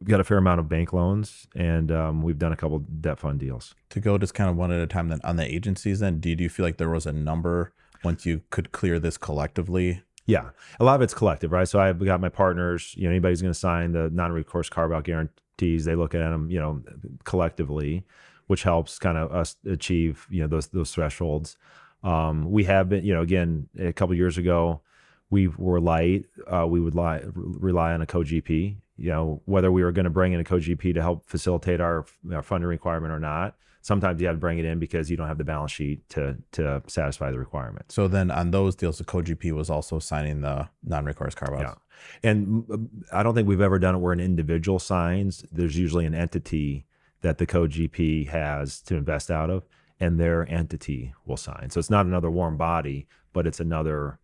[0.00, 3.18] We've got a fair amount of bank loans, and um, we've done a couple debt
[3.18, 3.74] fund deals.
[3.90, 5.08] to go just kind of one at a time.
[5.08, 7.72] Then on the agencies, then do you feel like there was a number
[8.04, 10.02] once you could clear this collectively?
[10.24, 11.66] Yeah, a lot of it's collective, right?
[11.66, 12.94] So I've got my partners.
[12.96, 15.84] You know, anybody's going to sign the non-recourse carve-out guarantees.
[15.84, 16.82] They look at them, you know,
[17.24, 18.04] collectively,
[18.46, 21.56] which helps kind of us achieve, you know, those those thresholds.
[22.04, 24.82] Um, we have been, you know, again, a couple years ago,
[25.30, 26.26] we were light.
[26.46, 28.76] Uh, we would lie, rely on a co-GP.
[28.98, 32.04] You know, whether we were going to bring in a co-GP to help facilitate our,
[32.32, 33.56] our funding requirement or not.
[33.80, 36.36] Sometimes you have to bring it in because you don't have the balance sheet to
[36.52, 37.90] to satisfy the requirement.
[37.92, 41.60] So then on those deals, the co-GP was also signing the non-recourse carve.
[41.60, 41.74] Yeah.
[42.22, 45.44] And mm, I don't think we've ever done it where an individual signs.
[45.52, 46.86] There's usually an entity
[47.20, 49.64] that the co GP has to invest out of,
[50.00, 51.70] and their entity will sign.
[51.70, 54.18] So it's not another warm body, but it's another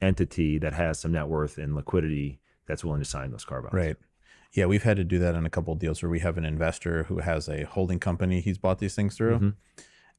[0.00, 3.66] entity that has some net worth and liquidity that's willing to sign those carve.
[3.72, 3.96] Right.
[4.52, 6.44] Yeah, we've had to do that in a couple of deals where we have an
[6.44, 9.54] investor who has a holding company he's bought these things through, Mhm.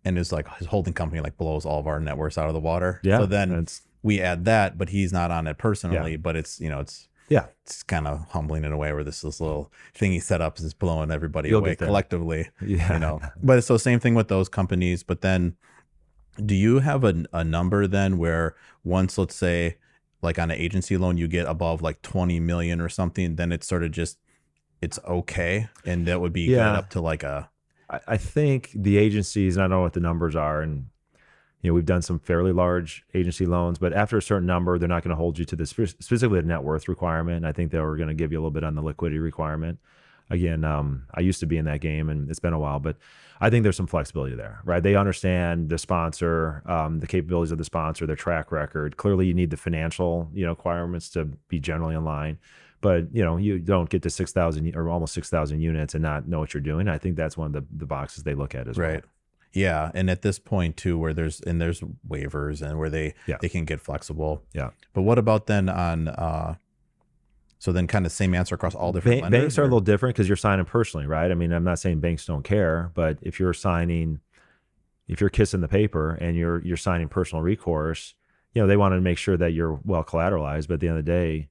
[0.05, 2.53] and is like his holding company like blows all of our net worths out of
[2.53, 2.99] the water.
[3.03, 3.19] Yeah.
[3.19, 6.15] So then that's, we add that, but he's not on it personally.
[6.15, 7.47] But it's you know it's yeah.
[7.63, 10.59] it's kind of humbling in a way where this this little thing he set up
[10.59, 12.49] is blowing everybody You'll away collectively.
[12.61, 12.93] Yeah.
[12.93, 15.03] You know, but so same thing with those companies.
[15.03, 15.55] But then,
[16.43, 19.77] do you have a, a number then where once let's say
[20.21, 23.67] like on an agency loan you get above like 20 million or something then it's
[23.67, 24.17] sort of just
[24.81, 26.73] it's okay and that would be good Yeah.
[26.73, 27.49] up to like a
[27.89, 30.85] I, I think the agencies, and I don't know what the numbers are, and
[31.61, 34.87] you know we've done some fairly large agency loans, but after a certain number, they're
[34.87, 37.45] not going to hold you to the specifically the net worth requirement.
[37.45, 39.79] I think they were going to give you a little bit on the liquidity requirement.
[40.29, 42.95] Again, um, I used to be in that game, and it's been a while, but
[43.41, 44.83] I think there's some flexibility there, right?
[44.83, 48.97] They understand the sponsor, um, the capabilities of the sponsor, their track record.
[48.97, 52.37] Clearly, you need the financial, you know, requirements to be generally in line
[52.81, 56.39] but you know you don't get to 6000 or almost 6000 units and not know
[56.39, 58.77] what you're doing i think that's one of the, the boxes they look at as
[58.77, 59.03] right
[59.51, 63.35] yeah and at this point too where there's and there's waivers and where they Yeah.
[63.41, 64.69] they can get flexible Yeah.
[64.93, 66.55] but what about then on uh
[67.59, 69.79] so then kind of same answer across all different Ba- lenders, banks are a little
[69.81, 71.31] different because you're signing personally right?
[71.31, 74.19] I mean i'm not saying banks don't care but if you're signing
[75.07, 78.15] if you're kissing the paper and you're you're signing personal recourse
[78.53, 80.97] you know they want to make sure that you're well collateralized but at the end
[80.97, 81.49] of the day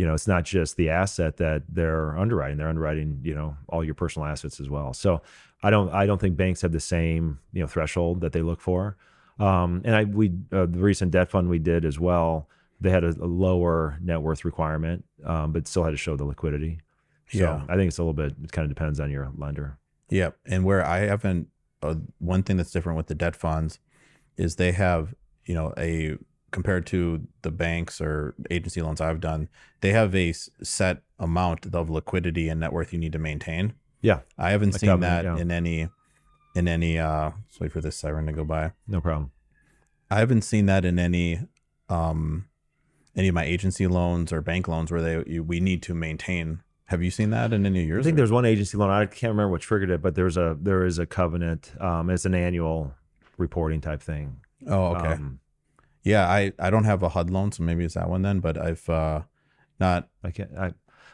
[0.00, 3.84] you know it's not just the asset that they're underwriting they're underwriting you know all
[3.84, 4.94] your personal assets as well.
[4.94, 5.20] So
[5.62, 8.60] i don't i don't think banks have the same you know threshold that they look
[8.60, 8.96] for.
[9.38, 12.48] Um, and i we uh, the recent debt fund we did as well
[12.80, 16.24] they had a, a lower net worth requirement um, but still had to show the
[16.24, 16.80] liquidity
[17.28, 17.62] so Yeah.
[17.68, 19.78] i think it's a little bit it kind of depends on your lender
[20.12, 20.38] Yep.
[20.44, 21.46] And where I haven't,
[21.84, 23.78] uh, one thing that's different with the debt funds
[24.36, 26.16] is they have, you know, a
[26.50, 29.48] compared to the banks or agency loans I've done,
[29.82, 33.74] they have a s- set amount of liquidity and net worth you need to maintain.
[34.02, 35.36] yeah I haven't A seen that yeah.
[35.36, 35.88] in any,
[36.56, 38.72] in any, uh, let's wait for this siren to go by.
[38.88, 39.30] no problem
[40.10, 41.38] I haven't seen that in any,
[41.88, 42.46] um,
[43.16, 46.60] any of my agency loans or bank loans where they, you, we need to maintain.
[46.86, 48.04] Have you seen that in any of yours?
[48.04, 48.90] I think or- there's one agency loan.
[48.90, 51.72] I can't remember what triggered it, but there's a there is a covenant.
[51.80, 52.94] Um, it's an annual
[53.36, 54.40] reporting type thing.
[54.66, 55.12] Oh, okay.
[55.12, 55.40] Um,
[56.02, 58.40] Yeah, I I don't have a HUD loan, so maybe it's that one then.
[58.40, 59.22] But I've uh
[59.78, 60.50] not I can't.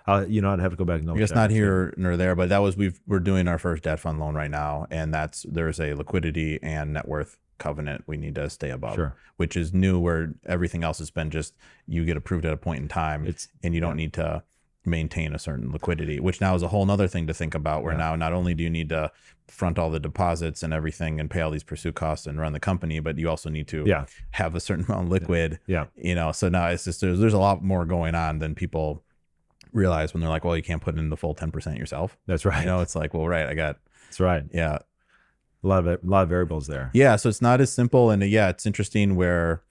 [0.08, 2.34] I, you know, I'd have to go back and I guess not here nor there.
[2.36, 5.44] But that was we've we're doing our first debt fund loan right now, and that's
[5.48, 9.14] there's a liquidity and net worth covenant we need to stay above, Sure.
[9.36, 9.98] which is new.
[9.98, 11.54] Where everything else has been just
[11.86, 14.42] you get approved at a point in time, It's and you don't need to
[14.84, 17.82] maintain a certain liquidity, which now is a whole nother thing to think about.
[17.82, 17.98] Where Yeah.
[17.98, 19.10] now not only do you need to
[19.48, 22.60] front all the deposits and everything and pay all these pursuit costs and run the
[22.60, 26.14] company, but you also need to yeah, have a certain amount of liquid yeah, you
[26.14, 29.02] know so now it's just there's, there's a lot more going on than people
[29.72, 32.60] realize when they're like well you can't put in the full 10% yourself that's right.
[32.60, 33.76] you know it's like well right i got
[34.06, 34.44] that's right.
[34.52, 34.78] yeah
[35.66, 36.90] A lot of it, a lot of variables there.
[36.94, 39.62] yeah so it's not as simple and uh, yeah it's interesting where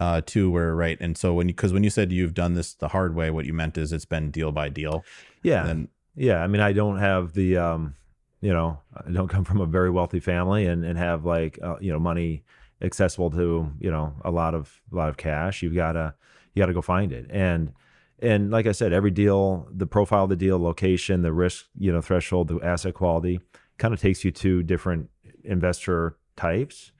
[0.00, 2.74] uh too where right and so when you because when you said you've done this
[2.74, 5.04] the hard way what you meant is it's been deal by deal
[5.42, 5.66] Yeah.
[5.66, 7.96] and Yeah, I mean, I don't have the, um,
[8.40, 11.76] you know, I don't come from a very wealthy family and and have like, uh,
[11.80, 12.44] you know, money
[12.80, 15.62] accessible to, you know, a lot of a lot of cash.
[15.62, 16.14] You've got to
[16.54, 17.26] you got to go find it.
[17.30, 17.72] And
[18.20, 21.92] and like I said, every deal, the profile of the deal, location, the risk, you
[21.92, 23.40] know, threshold, the asset quality,
[23.78, 25.10] kind of takes you to different
[25.44, 26.92] investor types.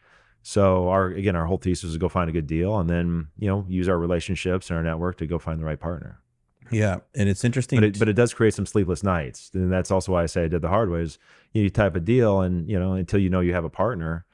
[0.43, 3.29] So our again, our whole thesis is to go find a good deal, and then
[3.39, 6.21] you know use our relationships and our network to go find the right partner.
[6.71, 9.91] yeah and it's interesting But it, but it does create some sleepless nights, and that's
[9.91, 11.01] also why I say I did the hard way.
[11.03, 11.19] Is
[11.53, 13.71] you, know, you type a deal, and you know until you know you have a
[13.71, 14.27] partner,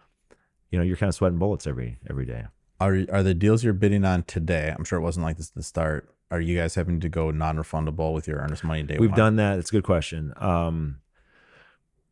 [0.70, 2.44] you know you're kind of sweating bullets every every day.
[2.80, 4.74] Are are the deals you're bidding on today?
[4.76, 6.12] I'm sure it wasn't like this at the start.
[6.32, 9.18] Are you guys having to go non-refundable with your earnest money day We've one?
[9.18, 9.58] done that.
[9.58, 10.32] It's a good question.
[10.36, 11.00] Um,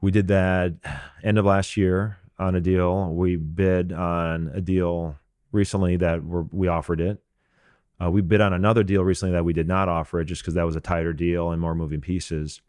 [0.01, 0.75] we did that
[1.23, 3.13] end of last year on a deal.
[3.13, 5.17] We bid on a deal
[5.53, 7.23] recently that we offered it.
[8.01, 10.55] Uh, we bid on another deal recently that we did not offer it just because
[10.55, 12.61] that was a tighter deal and more moving pieces.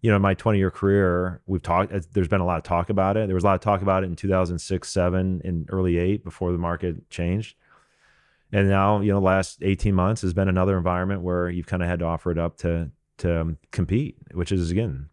[0.00, 2.88] You know, in my 20 year career, we've talked, there's been a lot of talk
[2.88, 3.26] about it.
[3.26, 6.52] There was a lot of talk about it in 2006, seven, and early eight before
[6.52, 7.56] the market changed.
[8.52, 11.88] And now, you know, last 18 months has been another environment where you've kind of
[11.88, 15.08] had to offer it up to, to um, compete, which is again,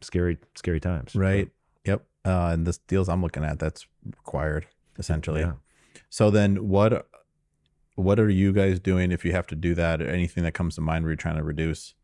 [0.00, 1.14] scary, scary times.
[1.14, 1.50] right.
[1.84, 2.04] Yep.
[2.24, 4.66] Uh, and this deals I'm looking at that's required
[4.98, 5.42] essentially.
[5.42, 5.52] Yeah.
[6.10, 7.08] So then what
[7.94, 10.74] what are you guys doing if you have to do that or anything that comes
[10.74, 11.94] to mind where you're trying to reduce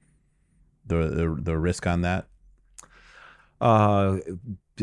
[0.87, 2.29] the the, the risk on that?
[3.63, 4.19] uh,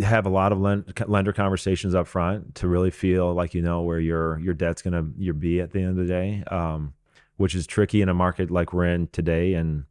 [0.02, 3.82] have a lot of lend, lender conversations up front to really feel like you know
[3.82, 6.94] where your your debt's gonna your be at the end of the day, um,
[7.36, 9.86] which is tricky in a market like we're in today in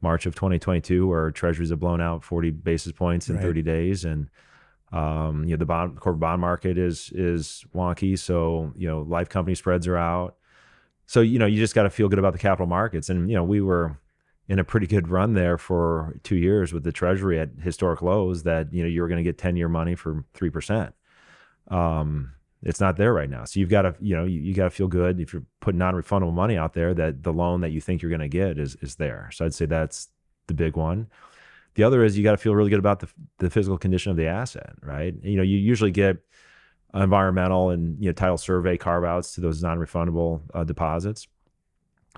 [0.00, 3.44] March of 2022, where treasuries have blown out 40 basis points in Right.
[3.44, 4.28] 30 days, and
[4.92, 8.18] um, you know the bond corporate bond market is is wonky.
[8.18, 10.36] So you know life company spreads are out.
[11.06, 13.36] So you know you just got to feel good about the capital markets, and you
[13.36, 13.98] know we were
[14.48, 18.42] in a pretty good run there for two years with the treasury at historic lows
[18.42, 20.92] that you know you were going to get 10 year money for 3%
[21.70, 23.44] um, it's not there right now.
[23.44, 25.78] So you've got to you know you, you got to feel good if you're putting
[25.78, 28.76] non-refundable money out there that the loan that you think you're going to get is
[28.76, 29.30] is there.
[29.32, 30.08] So i'd say that's
[30.46, 31.08] the big one.
[31.74, 33.08] The other is you got to feel really good about the,
[33.38, 35.14] the physical condition of the asset right?
[35.22, 36.18] You know you usually get
[36.92, 41.28] environmental and you know title survey carve outs to those non-refundable uh, deposits.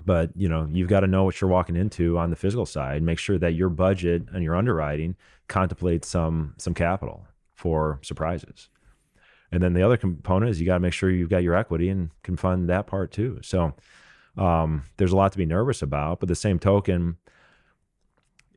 [0.05, 3.01] But you know you've got to know what you're walking into on the physical side
[3.01, 5.15] make sure that your budget and your underwriting
[5.47, 8.69] contemplates some some capital for surprises
[9.53, 11.89] and then the other component is you got to make sure you've got your equity
[11.89, 13.39] and can fund that part too.
[13.43, 13.73] So
[14.37, 17.17] um, there's a lot to be nervous about but the same token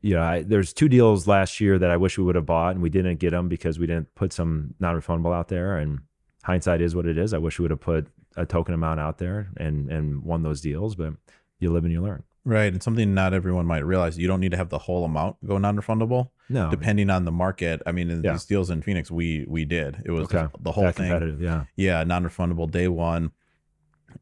[0.01, 2.73] you know I, there's two deals last year that i wish we would have bought
[2.73, 5.77] and we didn't get them because we didn't put some non-refundable out there.
[5.77, 5.99] And
[6.43, 7.33] hindsight is what it is.
[7.33, 10.61] I wish we would have put a token amount out there and and won those
[10.61, 11.13] deals but
[11.59, 12.71] you live and you learn Right.
[12.71, 15.57] And something not everyone might realize you don't need to have the whole amount go
[15.57, 16.29] non-refundable.
[16.49, 17.81] no depending on the market.
[17.85, 18.31] I mean, in Yeah.
[18.31, 20.01] these deals in Phoenix, we we did.
[20.05, 21.37] It was okay the whole That thing.
[21.41, 23.31] yeah Yeah, non-refundable day one,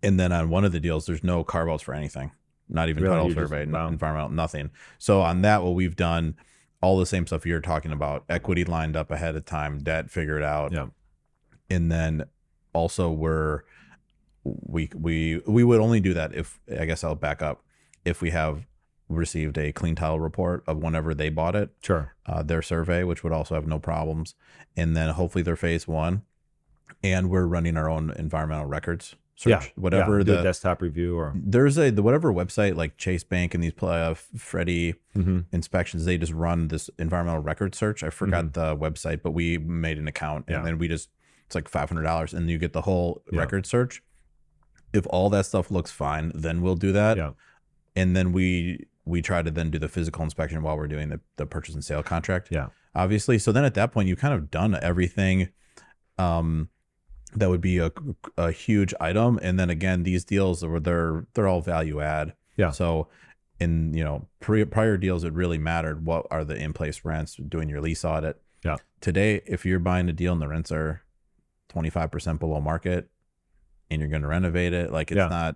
[0.02, 2.32] and then on one of the deals, there's no carve outs for anything,
[2.68, 3.16] not even Really?
[3.16, 3.88] title survey, wow.
[3.88, 4.72] environmental, nothing.
[4.98, 6.36] So on that, what we've done,
[6.82, 10.42] all the same stuff you're talking about, equity lined up ahead of time, debt figured
[10.44, 10.88] out, yeah
[11.70, 12.24] and then
[12.74, 13.62] also we're
[14.44, 17.64] we we we would only do that if I guess I'll back up
[18.06, 18.66] if we have
[19.10, 23.24] received a clean title report of whenever they bought it sure uh, their survey, which
[23.24, 24.36] would also have no problems,
[24.76, 26.24] and then hopefully their phase one,
[27.04, 31.34] and we're running our own environmental records search, yeah whatever yeah, the desktop review or
[31.36, 35.46] there's a the whatever website like Chase Bank and these uh, Freddie Mhm.
[35.52, 38.02] inspections, they just run this environmental record search.
[38.04, 40.58] I forgot the website, but we made an account Yeah.
[40.58, 41.10] and then we just
[41.46, 43.40] it's like five hundred dollars, and you get the whole Yeah.
[43.40, 44.02] record search.
[44.94, 47.32] If all that stuff looks fine, then we'll do that yeah
[47.96, 51.20] and then we we try to then do the physical inspection while we're doing the,
[51.36, 52.68] the purchase and sale contract Yeah.
[52.96, 55.50] obviously so then at that point you kind of done everything
[56.18, 56.70] um
[57.36, 57.92] that would be a,
[58.38, 62.72] a huge item and then again these deals are they're they're all value add Yeah.
[62.72, 63.08] so
[63.60, 67.36] in you know pre, prior deals it really mattered what are the in place rents
[67.36, 68.78] doing your lease audit Yeah.
[69.02, 71.02] today if you're buying a deal and the rents are
[71.74, 73.10] 25% below market
[73.92, 75.28] and you're going to renovate it like it's Yeah.
[75.28, 75.56] not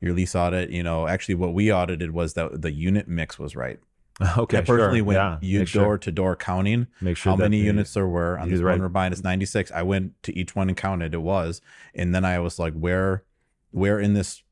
[0.00, 3.54] your lease audit you know actually what we audited was that the unit mix was
[3.56, 3.78] right.
[4.36, 5.04] Okay i personally sure.
[5.06, 8.38] went yeah you door to door counting make sure how many the- units there were.
[8.38, 11.14] On this do one we're buying it's 96 i went to each one and counted
[11.14, 11.60] it was.
[11.94, 13.24] And then i was like where
[13.70, 14.42] where in this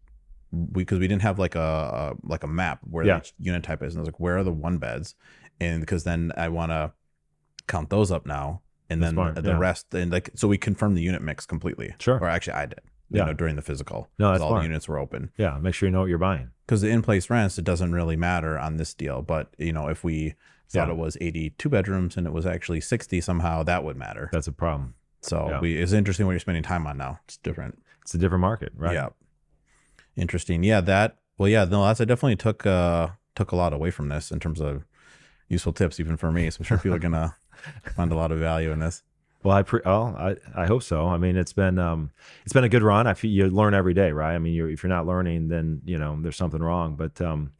[0.73, 3.19] because we, didn't have like a, a like a map where Yeah.
[3.19, 3.95] each unit type is.
[3.95, 5.15] And i was like where are the one beds?
[5.61, 6.93] And because then i want to
[7.66, 8.62] count those up now.
[8.89, 9.59] And That's then smart, the yeah.
[9.59, 11.95] rest and like so we confirmed the unit mix completely.
[11.99, 12.19] Sure.
[12.19, 13.24] or actually i did Yeah.
[13.24, 14.09] know, during the physical.
[14.18, 15.30] No, that's all the units were open.
[15.39, 16.51] Yeah, make sure you know what you're buying.
[16.66, 19.22] Because the in-place rents, it doesn't really matter on this deal.
[19.22, 20.35] But you know, if we
[20.68, 20.93] thought Yeah.
[20.93, 24.28] it was 82 bedrooms and it was actually 60 somehow, that would matter.
[24.32, 24.94] That's a problem.
[25.22, 25.60] So Yeah.
[25.60, 27.20] we it's interesting what you're spending time on now.
[27.24, 27.82] It's different.
[28.02, 28.93] It's a different market, right?
[28.94, 29.09] Yeah.
[30.16, 30.62] Interesting.
[30.62, 34.09] Yeah, that well, yeah, no, that's I definitely took uh took a lot away from
[34.09, 34.85] this in terms of
[35.48, 36.51] useful tips, even for me.
[36.51, 37.36] So I'm sure people are gonna
[37.97, 39.02] find a lot of value in this.
[39.43, 41.06] Well, I pre- well, I, I hope so.
[41.06, 42.10] I mean, it's been um,
[42.44, 43.06] it's been a good run.
[43.06, 44.35] I feel you learn every day, right?
[44.35, 46.97] I mean, you if you're not learning, then you know there's something wrong.
[46.97, 47.52] But um,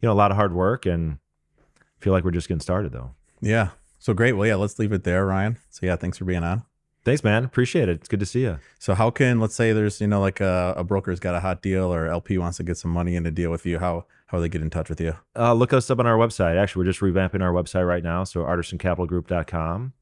[0.00, 1.18] you know, a lot of hard work, and
[1.68, 3.10] I feel like we're just getting started, though.
[3.40, 3.70] Yeah.
[3.98, 4.32] So great.
[4.32, 5.58] Well, yeah, let's leave it there, Ryan.
[5.70, 6.64] So yeah, thanks for being on.
[7.04, 7.44] Thanks, man.
[7.44, 8.00] Appreciate it.
[8.00, 8.58] It's good to see you.
[8.80, 11.62] So how can let's say there's you know like a, a broker's got a hot
[11.62, 13.78] deal or LP wants to get some money in a deal with you.
[13.78, 15.14] How how do they get in touch with you?
[15.36, 16.56] Uh, look us up on our website.
[16.56, 18.24] Actually, we're just revamping our website right now.
[18.24, 19.92] So artisancapitalgroup.com.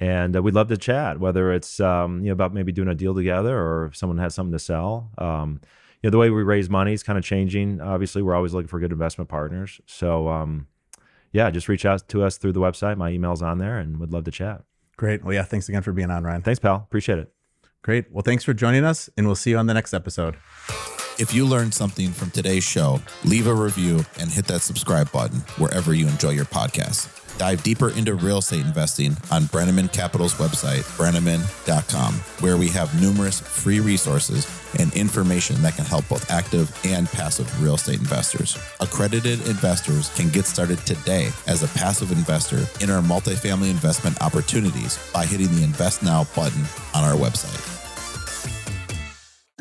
[0.00, 2.94] And uh, we'd love to chat, whether it's um, you know about maybe doing a
[2.94, 5.10] deal together or if someone has something to sell.
[5.18, 5.60] Um,
[6.02, 7.82] you know, the way we raise money is kind of changing.
[7.82, 9.80] Obviously, we're always looking for good investment partners.
[9.84, 10.66] So um,
[11.32, 12.96] yeah, just reach out to us through the website.
[12.96, 14.62] My email's on there, and we'd love to chat.
[14.96, 15.24] Great.
[15.24, 16.42] Well, yeah, thanks again for being on, Ryan.
[16.42, 16.76] Thanks, pal.
[16.76, 17.32] Appreciate it.
[17.82, 18.10] Great.
[18.12, 20.36] Well, thanks for joining us, and we'll see you on the next episode.
[21.18, 25.40] If you learned something from today's show, leave a review and hit that subscribe button
[25.58, 27.29] wherever you enjoy your podcast.
[27.40, 33.40] Dive deeper into real estate investing on Breneman Capital's website, breneman.com, where we have numerous
[33.40, 34.46] free resources
[34.78, 38.58] and information that can help both active and passive real estate investors.
[38.80, 44.98] Accredited investors can get started today as a passive investor in our multifamily investment opportunities
[45.10, 47.79] by hitting the Invest Now button on our website.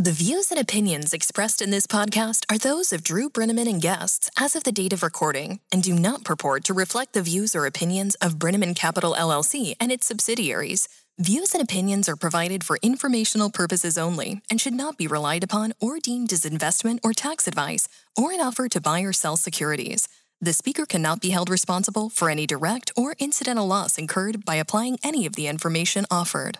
[0.02, 4.30] The views and opinions expressed in this podcast are those of Drew Breneman and guests
[4.40, 7.66] as of the date of recording and do not purport to reflect the views or
[7.66, 10.88] opinions of Breneman Capital LLC and its subsidiaries.
[11.18, 15.74] Views and opinions are provided for informational purposes only and should not be relied upon
[15.82, 20.08] or deemed as investment or tax advice or an offer to buy or sell securities.
[20.40, 24.98] The speaker cannot be held responsible for any direct or incidental loss incurred by applying
[25.04, 26.60] any of the information offered.